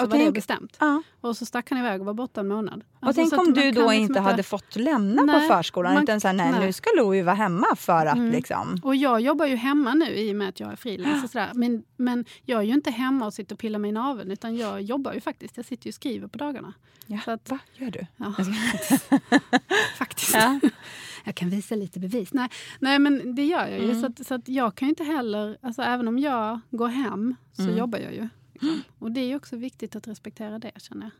Så 0.00 0.04
Och 0.06 0.10
var 0.10 0.18
det 0.18 0.24
tänk- 0.24 0.34
bestämt. 0.34 0.76
Ja. 0.80 1.02
Och 1.20 1.36
så 1.36 1.46
stack 1.46 1.70
han 1.70 1.78
iväg 1.78 2.00
och 2.00 2.06
var 2.06 2.14
borta 2.14 2.40
en 2.40 2.48
månad. 2.48 2.84
Och 3.00 3.06
Alltså, 3.06 3.20
tänk 3.20 3.30
så 3.30 3.40
att 3.40 3.46
om 3.46 3.52
du 3.54 3.60
då 3.60 3.66
liksom 3.70 3.92
inte 3.92 4.20
hade 4.20 4.42
fått 4.42 4.76
lämna 4.76 5.22
Nej, 5.22 5.48
på 5.48 5.54
förskolan. 5.54 5.94
man- 5.94 6.02
utan 6.02 6.20
så 6.20 6.26
här, 6.28 6.34
nej, 6.34 6.50
nej. 6.52 6.66
nu 6.66 6.72
ska 6.72 6.90
Louie 6.96 7.22
vara 7.22 7.34
hemma 7.34 7.66
för 7.76 8.06
att 8.06 8.16
Mm. 8.16 8.30
liksom... 8.32 8.80
Och 8.82 8.96
jag 8.96 9.20
jobbar 9.20 9.46
ju 9.46 9.56
hemma 9.56 9.94
nu 9.94 10.14
i 10.14 10.32
och 10.32 10.36
med 10.36 10.48
att 10.48 10.60
jag 10.60 10.72
är 10.72 10.76
frilans. 10.76 11.34
och. 11.34 11.40
Men, 11.56 11.82
men 11.96 12.24
jag 12.44 12.60
är 12.60 12.64
ju 12.64 12.72
inte 12.74 12.90
hemma 12.90 13.26
och 13.26 13.34
sitter 13.34 13.54
och 13.54 13.58
pillar 13.58 13.78
mig 13.78 13.88
i 13.88 13.92
naveln 13.92 14.30
utan 14.30 14.56
jag 14.56 14.82
jobbar 14.82 15.12
ju 15.12 15.20
faktiskt. 15.20 15.56
Jag 15.56 15.66
sitter 15.66 15.86
ju 15.86 15.90
och 15.90 15.94
skriver 15.94 16.28
på 16.28 16.38
dagarna. 16.38 16.72
Ja, 17.06 17.18
Så 17.24 17.30
att- 17.30 17.50
va? 17.50 17.58
Gör 17.76 17.90
du? 17.90 18.06
Ja, 18.16 18.34
faktiskt. 19.98 20.34
Ja. 20.34 20.60
Jag 21.24 21.34
kan 21.34 21.50
visa 21.50 21.74
lite 21.74 22.00
bevis. 22.00 22.32
Nej, 22.32 22.48
nej 22.78 22.98
men 22.98 23.34
det 23.34 23.44
gör 23.44 23.66
jag 23.66 23.78
ju. 23.78 23.84
Mm. 23.84 24.00
Så, 24.00 24.06
att, 24.06 24.26
så 24.26 24.34
att 24.34 24.48
jag 24.48 24.74
kan 24.74 24.88
ju 24.88 24.90
inte 24.90 25.04
heller, 25.04 25.56
alltså 25.62 25.82
även 25.82 26.08
om 26.08 26.18
jag 26.18 26.60
går 26.70 26.88
hem 26.88 27.34
så 27.52 27.62
Mm. 27.62 27.76
jobbar 27.76 27.98
jag 27.98 28.12
ju. 28.14 28.28
Liksom. 28.60 28.82
Och 28.98 29.12
det 29.12 29.20
är 29.20 29.26
ju 29.26 29.36
också 29.36 29.56
viktigt 29.56 29.96
att 29.96 30.08
respektera 30.08 30.58
det 30.58 30.72
känner 30.76 31.02
jag. 31.06 31.12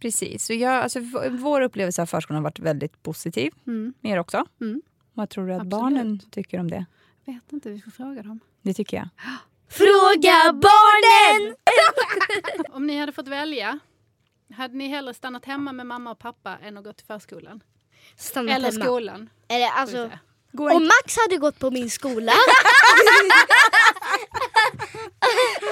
Precis. 0.00 0.46
Så 0.46 0.52
jag, 0.52 0.74
alltså, 0.74 1.00
vår 1.30 1.60
upplevelse 1.60 2.02
av 2.02 2.06
förskolan 2.06 2.36
har 2.36 2.50
varit 2.50 2.58
väldigt 2.58 3.02
positiv. 3.02 3.52
Mm. 3.66 3.94
Er 4.02 4.18
också. 4.18 4.44
Mm. 4.60 4.82
Vad 5.12 5.30
tror 5.30 5.46
du 5.46 5.52
att 5.52 5.60
Absolut. 5.60 5.70
barnen 5.80 6.20
tycker 6.30 6.60
om 6.60 6.70
det? 6.70 6.86
Vet 7.24 7.52
inte, 7.52 7.70
vi 7.70 7.80
får 7.80 7.90
fråga 7.90 8.22
dem. 8.22 8.40
Det 8.62 8.74
tycker 8.74 8.96
jag. 8.96 9.08
Fråga 9.68 10.52
barnen! 10.52 11.54
Om 12.72 12.86
ni 12.86 12.98
hade 12.98 13.12
fått 13.12 13.28
välja, 13.28 13.78
hade 14.54 14.74
ni 14.74 14.88
hellre 14.88 15.14
stannat 15.14 15.44
hemma 15.44 15.72
med 15.72 15.86
mamma 15.86 16.10
och 16.10 16.18
pappa 16.18 16.58
än 16.62 16.76
att 16.78 16.84
gå 16.84 16.92
till 16.92 17.06
förskolan? 17.06 17.62
Stanna 18.16 18.52
Eller 18.52 18.72
hemma. 18.72 18.84
skolan? 18.84 19.30
Eller, 19.48 19.66
alltså, 19.68 20.10
om 20.58 20.82
Max 20.84 21.16
hade 21.26 21.38
gått 21.38 21.58
på 21.58 21.70
min 21.70 21.90
skola 21.90 22.32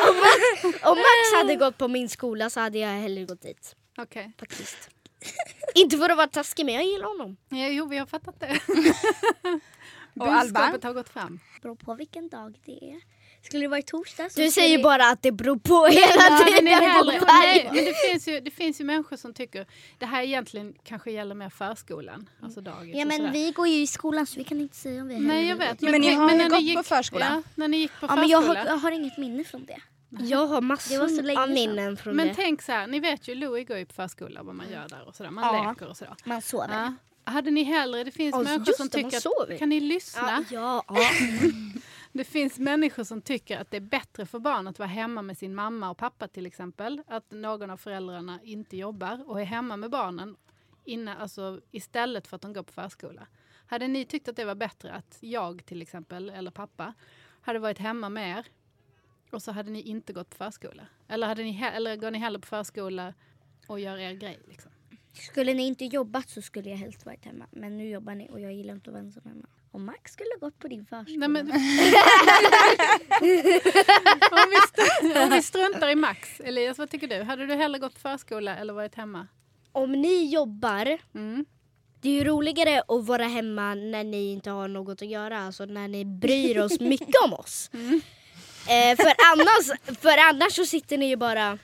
om, 0.08 0.16
Max, 0.16 0.84
om 0.84 0.98
Max 0.98 1.34
hade 1.34 1.56
gått 1.56 1.78
på 1.78 1.88
min 1.88 2.08
skola 2.08 2.50
så 2.50 2.60
hade 2.60 2.78
jag 2.78 2.88
hellre 2.88 3.24
gått 3.24 3.42
dit. 3.42 3.76
Okej. 3.98 4.32
Faktiskt. 4.38 4.90
Inte 5.74 5.96
för 5.96 6.10
att 6.10 6.16
vara 6.16 6.26
taskig 6.26 6.66
men 6.66 6.74
jag 6.74 6.84
gillar 6.84 7.08
honom. 7.08 7.36
Ja, 7.48 7.68
jo, 7.68 7.86
vi 7.86 7.98
har 7.98 8.06
fattat 8.06 8.40
det. 8.40 8.60
Och 10.14 10.26
Alba? 10.26 10.42
Budskapet 10.60 10.84
har 10.84 10.92
gått 10.92 11.08
fram. 11.08 11.40
beror 11.62 11.74
på 11.76 11.94
vilken 11.94 12.28
dag 12.28 12.58
det 12.64 12.84
är. 12.92 13.00
Skulle 13.42 13.64
det 13.64 13.68
vara 13.68 13.78
i 13.80 13.82
torsdag 13.82 14.30
så 14.30 14.40
Du 14.40 14.50
säger 14.50 14.76
vi- 14.76 14.82
bara 14.82 15.06
att 15.10 15.22
det 15.22 15.32
beror 15.32 15.56
på 15.58 15.86
hela 15.86 16.00
Ja, 16.16 16.30
men, 16.30 16.46
tiden. 16.46 16.64
det 16.64 16.70
är 16.70 16.80
hellre, 16.90 17.18
på 17.20 17.24
nej, 17.26 17.64
men 17.74 17.84
det, 17.84 17.94
finns 18.10 18.28
ju, 18.28 18.40
det 18.40 18.50
finns 18.50 18.80
ju 18.80 18.84
människor 18.84 19.16
som 19.16 19.34
tycker 19.34 19.66
det 19.98 20.06
här 20.06 20.22
egentligen 20.22 20.74
kanske 20.84 21.10
gäller 21.10 21.34
mer 21.34 21.48
förskolan. 21.50 22.28
Alltså 22.42 22.60
dagis 22.60 22.96
Ja 22.96 23.04
men 23.04 23.32
vi 23.32 23.50
går 23.50 23.68
ju 23.68 23.74
i 23.82 23.86
skolan 23.86 24.26
så 24.26 24.38
vi 24.38 24.44
kan 24.44 24.60
inte 24.60 24.76
säga 24.76 25.02
om 25.02 25.08
vi 25.08 25.18
Nej 25.18 25.48
jag 25.48 25.56
vet. 25.56 25.82
vill. 25.82 25.90
Men 25.90 26.00
ni 26.00 26.14
har 26.14 26.30
ju 26.30 26.36
när 26.36 26.48
gått 26.48 26.62
ni 26.62 26.74
på 26.76 26.82
förskola. 26.82 27.26
Ja, 27.30 27.42
när 27.54 27.68
ni 27.68 27.76
gick 27.76 27.92
på 28.00 28.06
Ja, 28.06 28.16
men 28.16 28.28
jag 28.28 28.42
har, 28.42 28.54
jag 28.54 28.76
har 28.76 28.90
inget 28.90 29.18
minne 29.18 29.44
från 29.44 29.64
det. 29.64 29.80
Jag 30.24 30.46
har 30.46 30.60
massor 30.60 31.38
av 31.38 31.50
minnen 31.50 31.96
från 31.96 32.16
Men 32.16 32.28
det. 32.28 32.34
tänk 32.34 32.62
så 32.62 32.72
här, 32.72 32.86
ni 32.86 33.00
vet 33.00 33.28
ju 33.28 33.34
Louie 33.34 33.64
går 33.64 33.76
ju 33.78 33.86
på 33.86 33.94
förskola 33.94 34.42
vad 34.42 34.54
man 34.54 34.70
gör 34.70 34.88
där 34.88 35.08
och 35.08 35.14
sådär. 35.14 35.30
Man 35.30 35.44
Ja. 35.56 35.68
leker 35.70 35.88
och 35.88 35.96
sådär. 35.96 36.14
Man 36.24 36.42
sover. 36.42 36.68
Ja. 37.24 37.32
Hade 37.32 37.50
ni 37.50 37.62
hellre, 37.64 38.04
det 38.04 38.10
finns 38.10 38.32
Ja, 38.34 38.42
människor 38.42 38.72
som 38.72 38.88
det, 38.88 38.98
tycker 39.10 39.16
att, 39.52 39.58
kan 39.58 39.68
ni 39.68 39.80
lyssna? 39.80 40.44
Ja, 40.50 40.84
ja, 40.88 40.94
ja. 41.00 41.10
Det 42.12 42.24
finns 42.24 42.58
människor 42.58 43.04
som 43.04 43.22
tycker 43.22 43.58
att 43.58 43.70
det 43.70 43.76
är 43.76 43.80
bättre 43.80 44.26
för 44.26 44.38
barn 44.38 44.68
att 44.68 44.78
vara 44.78 44.88
hemma 44.88 45.22
med 45.22 45.38
sin 45.38 45.54
mamma 45.54 45.90
och 45.90 45.98
pappa 45.98 46.28
till 46.28 46.46
exempel. 46.46 47.02
Att 47.06 47.30
någon 47.30 47.70
av 47.70 47.76
föräldrarna 47.76 48.40
inte 48.42 48.76
jobbar 48.76 49.24
och 49.26 49.40
är 49.40 49.44
hemma 49.44 49.76
med 49.76 49.90
barnen 49.90 50.36
innan, 50.84 51.16
alltså, 51.16 51.60
istället 51.70 52.26
för 52.26 52.36
att 52.36 52.42
de 52.42 52.52
går 52.52 52.62
på 52.62 52.72
förskola. 52.72 53.26
Hade 53.66 53.88
ni 53.88 54.04
tyckt 54.04 54.28
att 54.28 54.36
det 54.36 54.44
var 54.44 54.54
bättre 54.54 54.92
att 54.92 55.18
jag 55.20 55.66
till 55.66 55.82
exempel, 55.82 56.30
eller 56.30 56.50
pappa, 56.50 56.94
hade 57.40 57.58
varit 57.58 57.78
hemma 57.78 58.08
med 58.08 58.38
er 58.38 58.46
och 59.30 59.42
så 59.42 59.52
hade 59.52 59.70
ni 59.70 59.82
inte 59.82 60.12
gått 60.12 60.30
på 60.30 60.36
förskola? 60.36 60.86
Eller, 61.08 61.26
hade 61.26 61.42
ni 61.42 61.62
eller 61.74 61.96
går 61.96 62.10
ni 62.10 62.18
hellre 62.18 62.40
på 62.40 62.46
förskola 62.46 63.14
och 63.66 63.80
gör 63.80 63.98
er 63.98 64.12
grej? 64.12 64.40
Liksom? 64.48 64.70
Skulle 65.12 65.54
ni 65.54 65.66
inte 65.66 65.84
jobbat 65.84 66.28
så 66.28 66.42
skulle 66.42 66.70
jag 66.70 66.76
helst 66.76 67.06
varit 67.06 67.24
hemma. 67.24 67.46
Men 67.50 67.76
nu 67.76 67.88
jobbar 67.88 68.14
ni 68.14 68.28
och 68.30 68.40
jag 68.40 68.52
gillar 68.52 68.74
inte 68.74 68.90
att 68.90 68.94
vara 68.94 69.02
ensam 69.04 69.22
hemma. 69.24 69.46
Och 69.72 69.80
Max 69.80 70.12
skulle 70.12 70.30
gått 70.40 70.58
på 70.58 70.68
din 70.68 70.86
förskola. 70.86 71.28
Nej, 71.28 71.28
men... 71.28 71.50
om, 74.30 74.50
vi 74.50 74.56
str- 74.56 75.22
om 75.24 75.30
vi 75.30 75.42
struntar 75.42 75.88
i 75.88 75.94
Max, 75.94 76.40
Elias, 76.40 76.78
vad 76.78 76.90
tycker 76.90 77.08
du? 77.08 77.22
Hade 77.22 77.46
du 77.46 77.54
hellre 77.54 77.78
gått 77.78 77.98
förskola 77.98 78.56
eller 78.56 78.72
varit 78.72 78.94
hemma? 78.94 79.26
Om 79.72 79.92
ni 79.92 80.30
jobbar, 80.32 80.98
Mm. 81.14 81.44
det 82.00 82.08
är 82.08 82.12
ju 82.12 82.24
roligare 82.24 82.82
att 82.88 83.06
vara 83.06 83.24
hemma 83.24 83.74
när 83.74 84.04
ni 84.04 84.32
inte 84.32 84.50
har 84.50 84.68
något 84.68 85.02
att 85.02 85.08
göra. 85.08 85.38
Alltså 85.38 85.64
när 85.64 85.88
ni 85.88 86.04
bryr 86.04 86.58
oss 86.58 86.80
mycket 86.80 87.14
om 87.24 87.32
oss. 87.32 87.70
Eh, 88.68 88.96
för, 88.96 89.12
annars, 89.32 89.96
för 90.00 90.18
annars 90.28 90.52
så 90.52 90.66
sitter 90.66 90.98
ni 90.98 91.08
ju 91.08 91.16
bara 91.16 91.58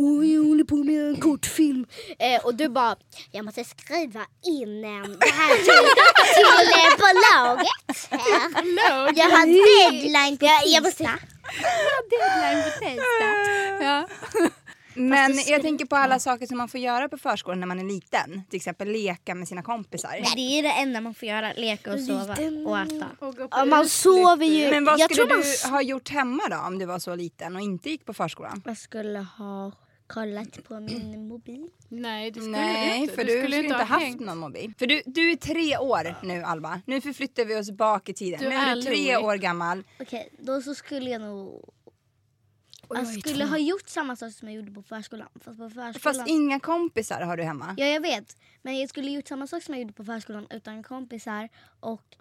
Oj, 0.00 0.34
jag 0.34 0.44
håller 0.44 0.64
på 0.64 0.76
med 0.76 1.08
en 1.08 1.16
kortfilm. 1.20 1.86
Eh, 2.18 2.44
och 2.44 2.54
du 2.54 2.68
bara, 2.68 2.96
jag 3.30 3.44
måste 3.44 3.64
skriva 3.64 4.20
in 4.44 4.84
eh, 4.84 5.02
det 5.20 5.32
här 5.32 5.56
till, 5.56 5.88
till 6.34 6.72
eh, 6.78 6.92
bolaget. 6.98 8.08
Eh, 8.10 9.18
jag 9.18 9.30
har 9.30 9.46
deadline 9.46 10.38
på 10.38 10.46
jag, 10.66 10.84
tisdag. 10.84 11.18
Ja. 13.80 14.08
Men 14.94 15.38
jag 15.46 15.62
tänker 15.62 15.84
på 15.86 15.96
alla 15.96 16.18
saker 16.18 16.46
som 16.46 16.58
man 16.58 16.68
får 16.68 16.80
göra 16.80 17.08
på 17.08 17.18
förskolan 17.18 17.60
när 17.60 17.66
man 17.66 17.80
är 17.80 17.84
liten. 17.84 18.42
Till 18.50 18.56
exempel 18.56 18.88
leka 18.88 19.34
med 19.34 19.48
sina 19.48 19.62
kompisar. 19.62 20.10
Nej, 20.10 20.32
det 20.36 20.58
är 20.58 20.62
det 20.62 20.80
enda 20.82 21.00
man 21.00 21.14
får 21.14 21.28
göra. 21.28 21.52
Leka 21.52 21.92
och 21.92 22.00
sova 22.00 22.36
och 22.66 22.78
äta. 22.78 23.06
Och 23.18 23.36
på 23.36 23.48
Ja, 23.50 23.64
man 23.64 23.88
sover 23.88 24.46
ju. 24.46 24.70
Men 24.70 24.84
vad 24.84 25.00
jag 25.00 25.10
skulle 25.12 25.26
tror 25.26 25.36
man 25.36 25.42
du 25.42 25.50
s- 25.52 25.64
ha 25.64 25.82
gjort 25.82 26.08
hemma 26.08 26.42
då 26.50 26.56
om 26.56 26.78
du 26.78 26.86
var 26.86 26.98
så 26.98 27.14
liten 27.14 27.56
och 27.56 27.62
inte 27.62 27.90
gick 27.90 28.04
på 28.06 28.14
förskolan? 28.14 28.62
Jag 28.66 28.76
skulle 28.78 29.18
ha 29.18 29.72
kollat 30.08 30.64
på 30.64 30.80
min 30.80 31.28
mobil. 31.28 31.68
Nej, 31.88 32.30
det 32.30 32.40
skulle 32.40 32.56
Nej, 32.56 32.98
du 32.98 33.02
inte. 33.02 33.14
för 33.14 33.24
du, 33.24 33.42
skulle 33.42 33.56
inte 33.56 33.74
ha 33.74 33.84
haft 33.84 34.04
hängt. 34.04 34.20
någon 34.20 34.38
mobil. 34.38 34.74
För 34.78 34.86
du, 34.86 35.02
du 35.06 35.30
är 35.30 35.36
tre 35.36 35.78
år 35.78 36.26
nu 36.26 36.42
Alba. 36.42 36.80
Nu 36.86 37.00
förflyttar 37.00 37.44
vi 37.44 37.56
oss 37.56 37.70
bak 37.70 38.08
i 38.08 38.14
tiden. 38.14 38.40
Du 38.40 38.48
nu 38.48 38.54
är 38.54 38.70
är 38.70 38.76
du 38.76 38.82
tre 38.82 39.16
år 39.16 39.36
gammal. 39.36 39.84
Okej, 40.00 40.28
då 40.38 40.62
så 40.62 40.74
skulle 40.74 41.10
jag 41.10 41.20
nog... 41.20 41.74
jag 42.88 42.98
Jag 42.98 43.14
är 43.14 43.20
skulle 43.20 43.44
ha 43.44 43.58
gjort 43.58 43.88
samma 43.88 44.16
sak 44.16 44.32
som 44.32 44.48
jag 44.48 44.56
gjorde 44.56 44.72
på 44.72 44.82
förskolan. 44.82 45.28
Fast 45.34 45.58
på 45.58 45.70
förskolan... 45.70 45.94
Fast 45.94 46.28
inga 46.28 46.60
kompisar 46.60 47.20
har 47.20 47.36
du 47.36 47.42
hemma. 47.42 47.74
Ja, 47.76 47.86
jag 47.86 48.00
vet. 48.00 48.36
Men 48.62 48.78
jag 48.78 48.88
skulle 48.88 49.10
gjort 49.10 49.28
samma 49.28 49.46
sak 49.46 49.62
som 49.62 49.74
jag 49.74 49.80
gjorde 49.80 49.94
på 49.94 50.04
förskolan 50.04 50.46
utan 50.50 50.82
kompisar 50.82 51.48
och 51.80 52.16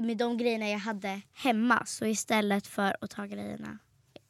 med 0.00 0.16
de 0.16 0.38
grejerna 0.38 0.68
jag 0.68 0.78
hade 0.78 1.20
hemma. 1.32 1.86
Så 1.86 2.06
istället 2.06 2.66
för 2.66 2.96
att 3.00 3.10
ta 3.10 3.26
grejerna 3.26 3.78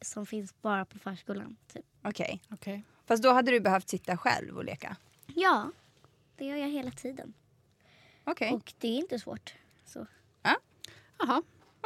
som 0.01 0.25
finns 0.25 0.61
bara 0.61 0.85
på 0.85 0.99
förskolan. 0.99 1.55
Typ. 1.73 1.85
Okej. 2.03 2.41
Okej. 2.51 2.83
Fast 3.07 3.23
då 3.23 3.31
hade 3.33 3.51
du 3.51 3.59
behövt 3.59 3.89
sitta 3.89 4.17
själv 4.17 4.57
och 4.57 4.63
leka. 4.63 4.95
Ja, 5.35 5.71
det 6.37 6.45
gör 6.45 6.57
jag 6.57 6.69
hela 6.69 6.91
tiden. 6.91 7.33
Okej. 8.23 8.51
Och 8.53 8.73
det 8.79 8.87
är 8.87 8.97
inte 8.97 9.19
svårt. 9.19 9.53
Så. 9.85 10.07
Jaha, 11.19 11.41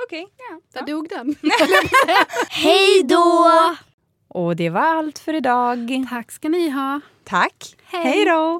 Okej. 0.06 0.28
där 0.72 0.82
dog 0.86 1.10
den. 1.10 1.36
Hej 2.50 3.04
då! 3.04 3.50
Och 4.28 4.56
det 4.56 4.70
var 4.70 4.82
allt 4.82 5.20
för 5.20 5.34
idag. 5.34 6.06
Tack 6.10 6.32
ska 6.32 6.50
ni 6.50 6.70
ha. 6.70 7.02
Tack. 7.24 7.76
Hej. 7.84 8.02
Hej 8.04 8.26
då. 8.26 8.60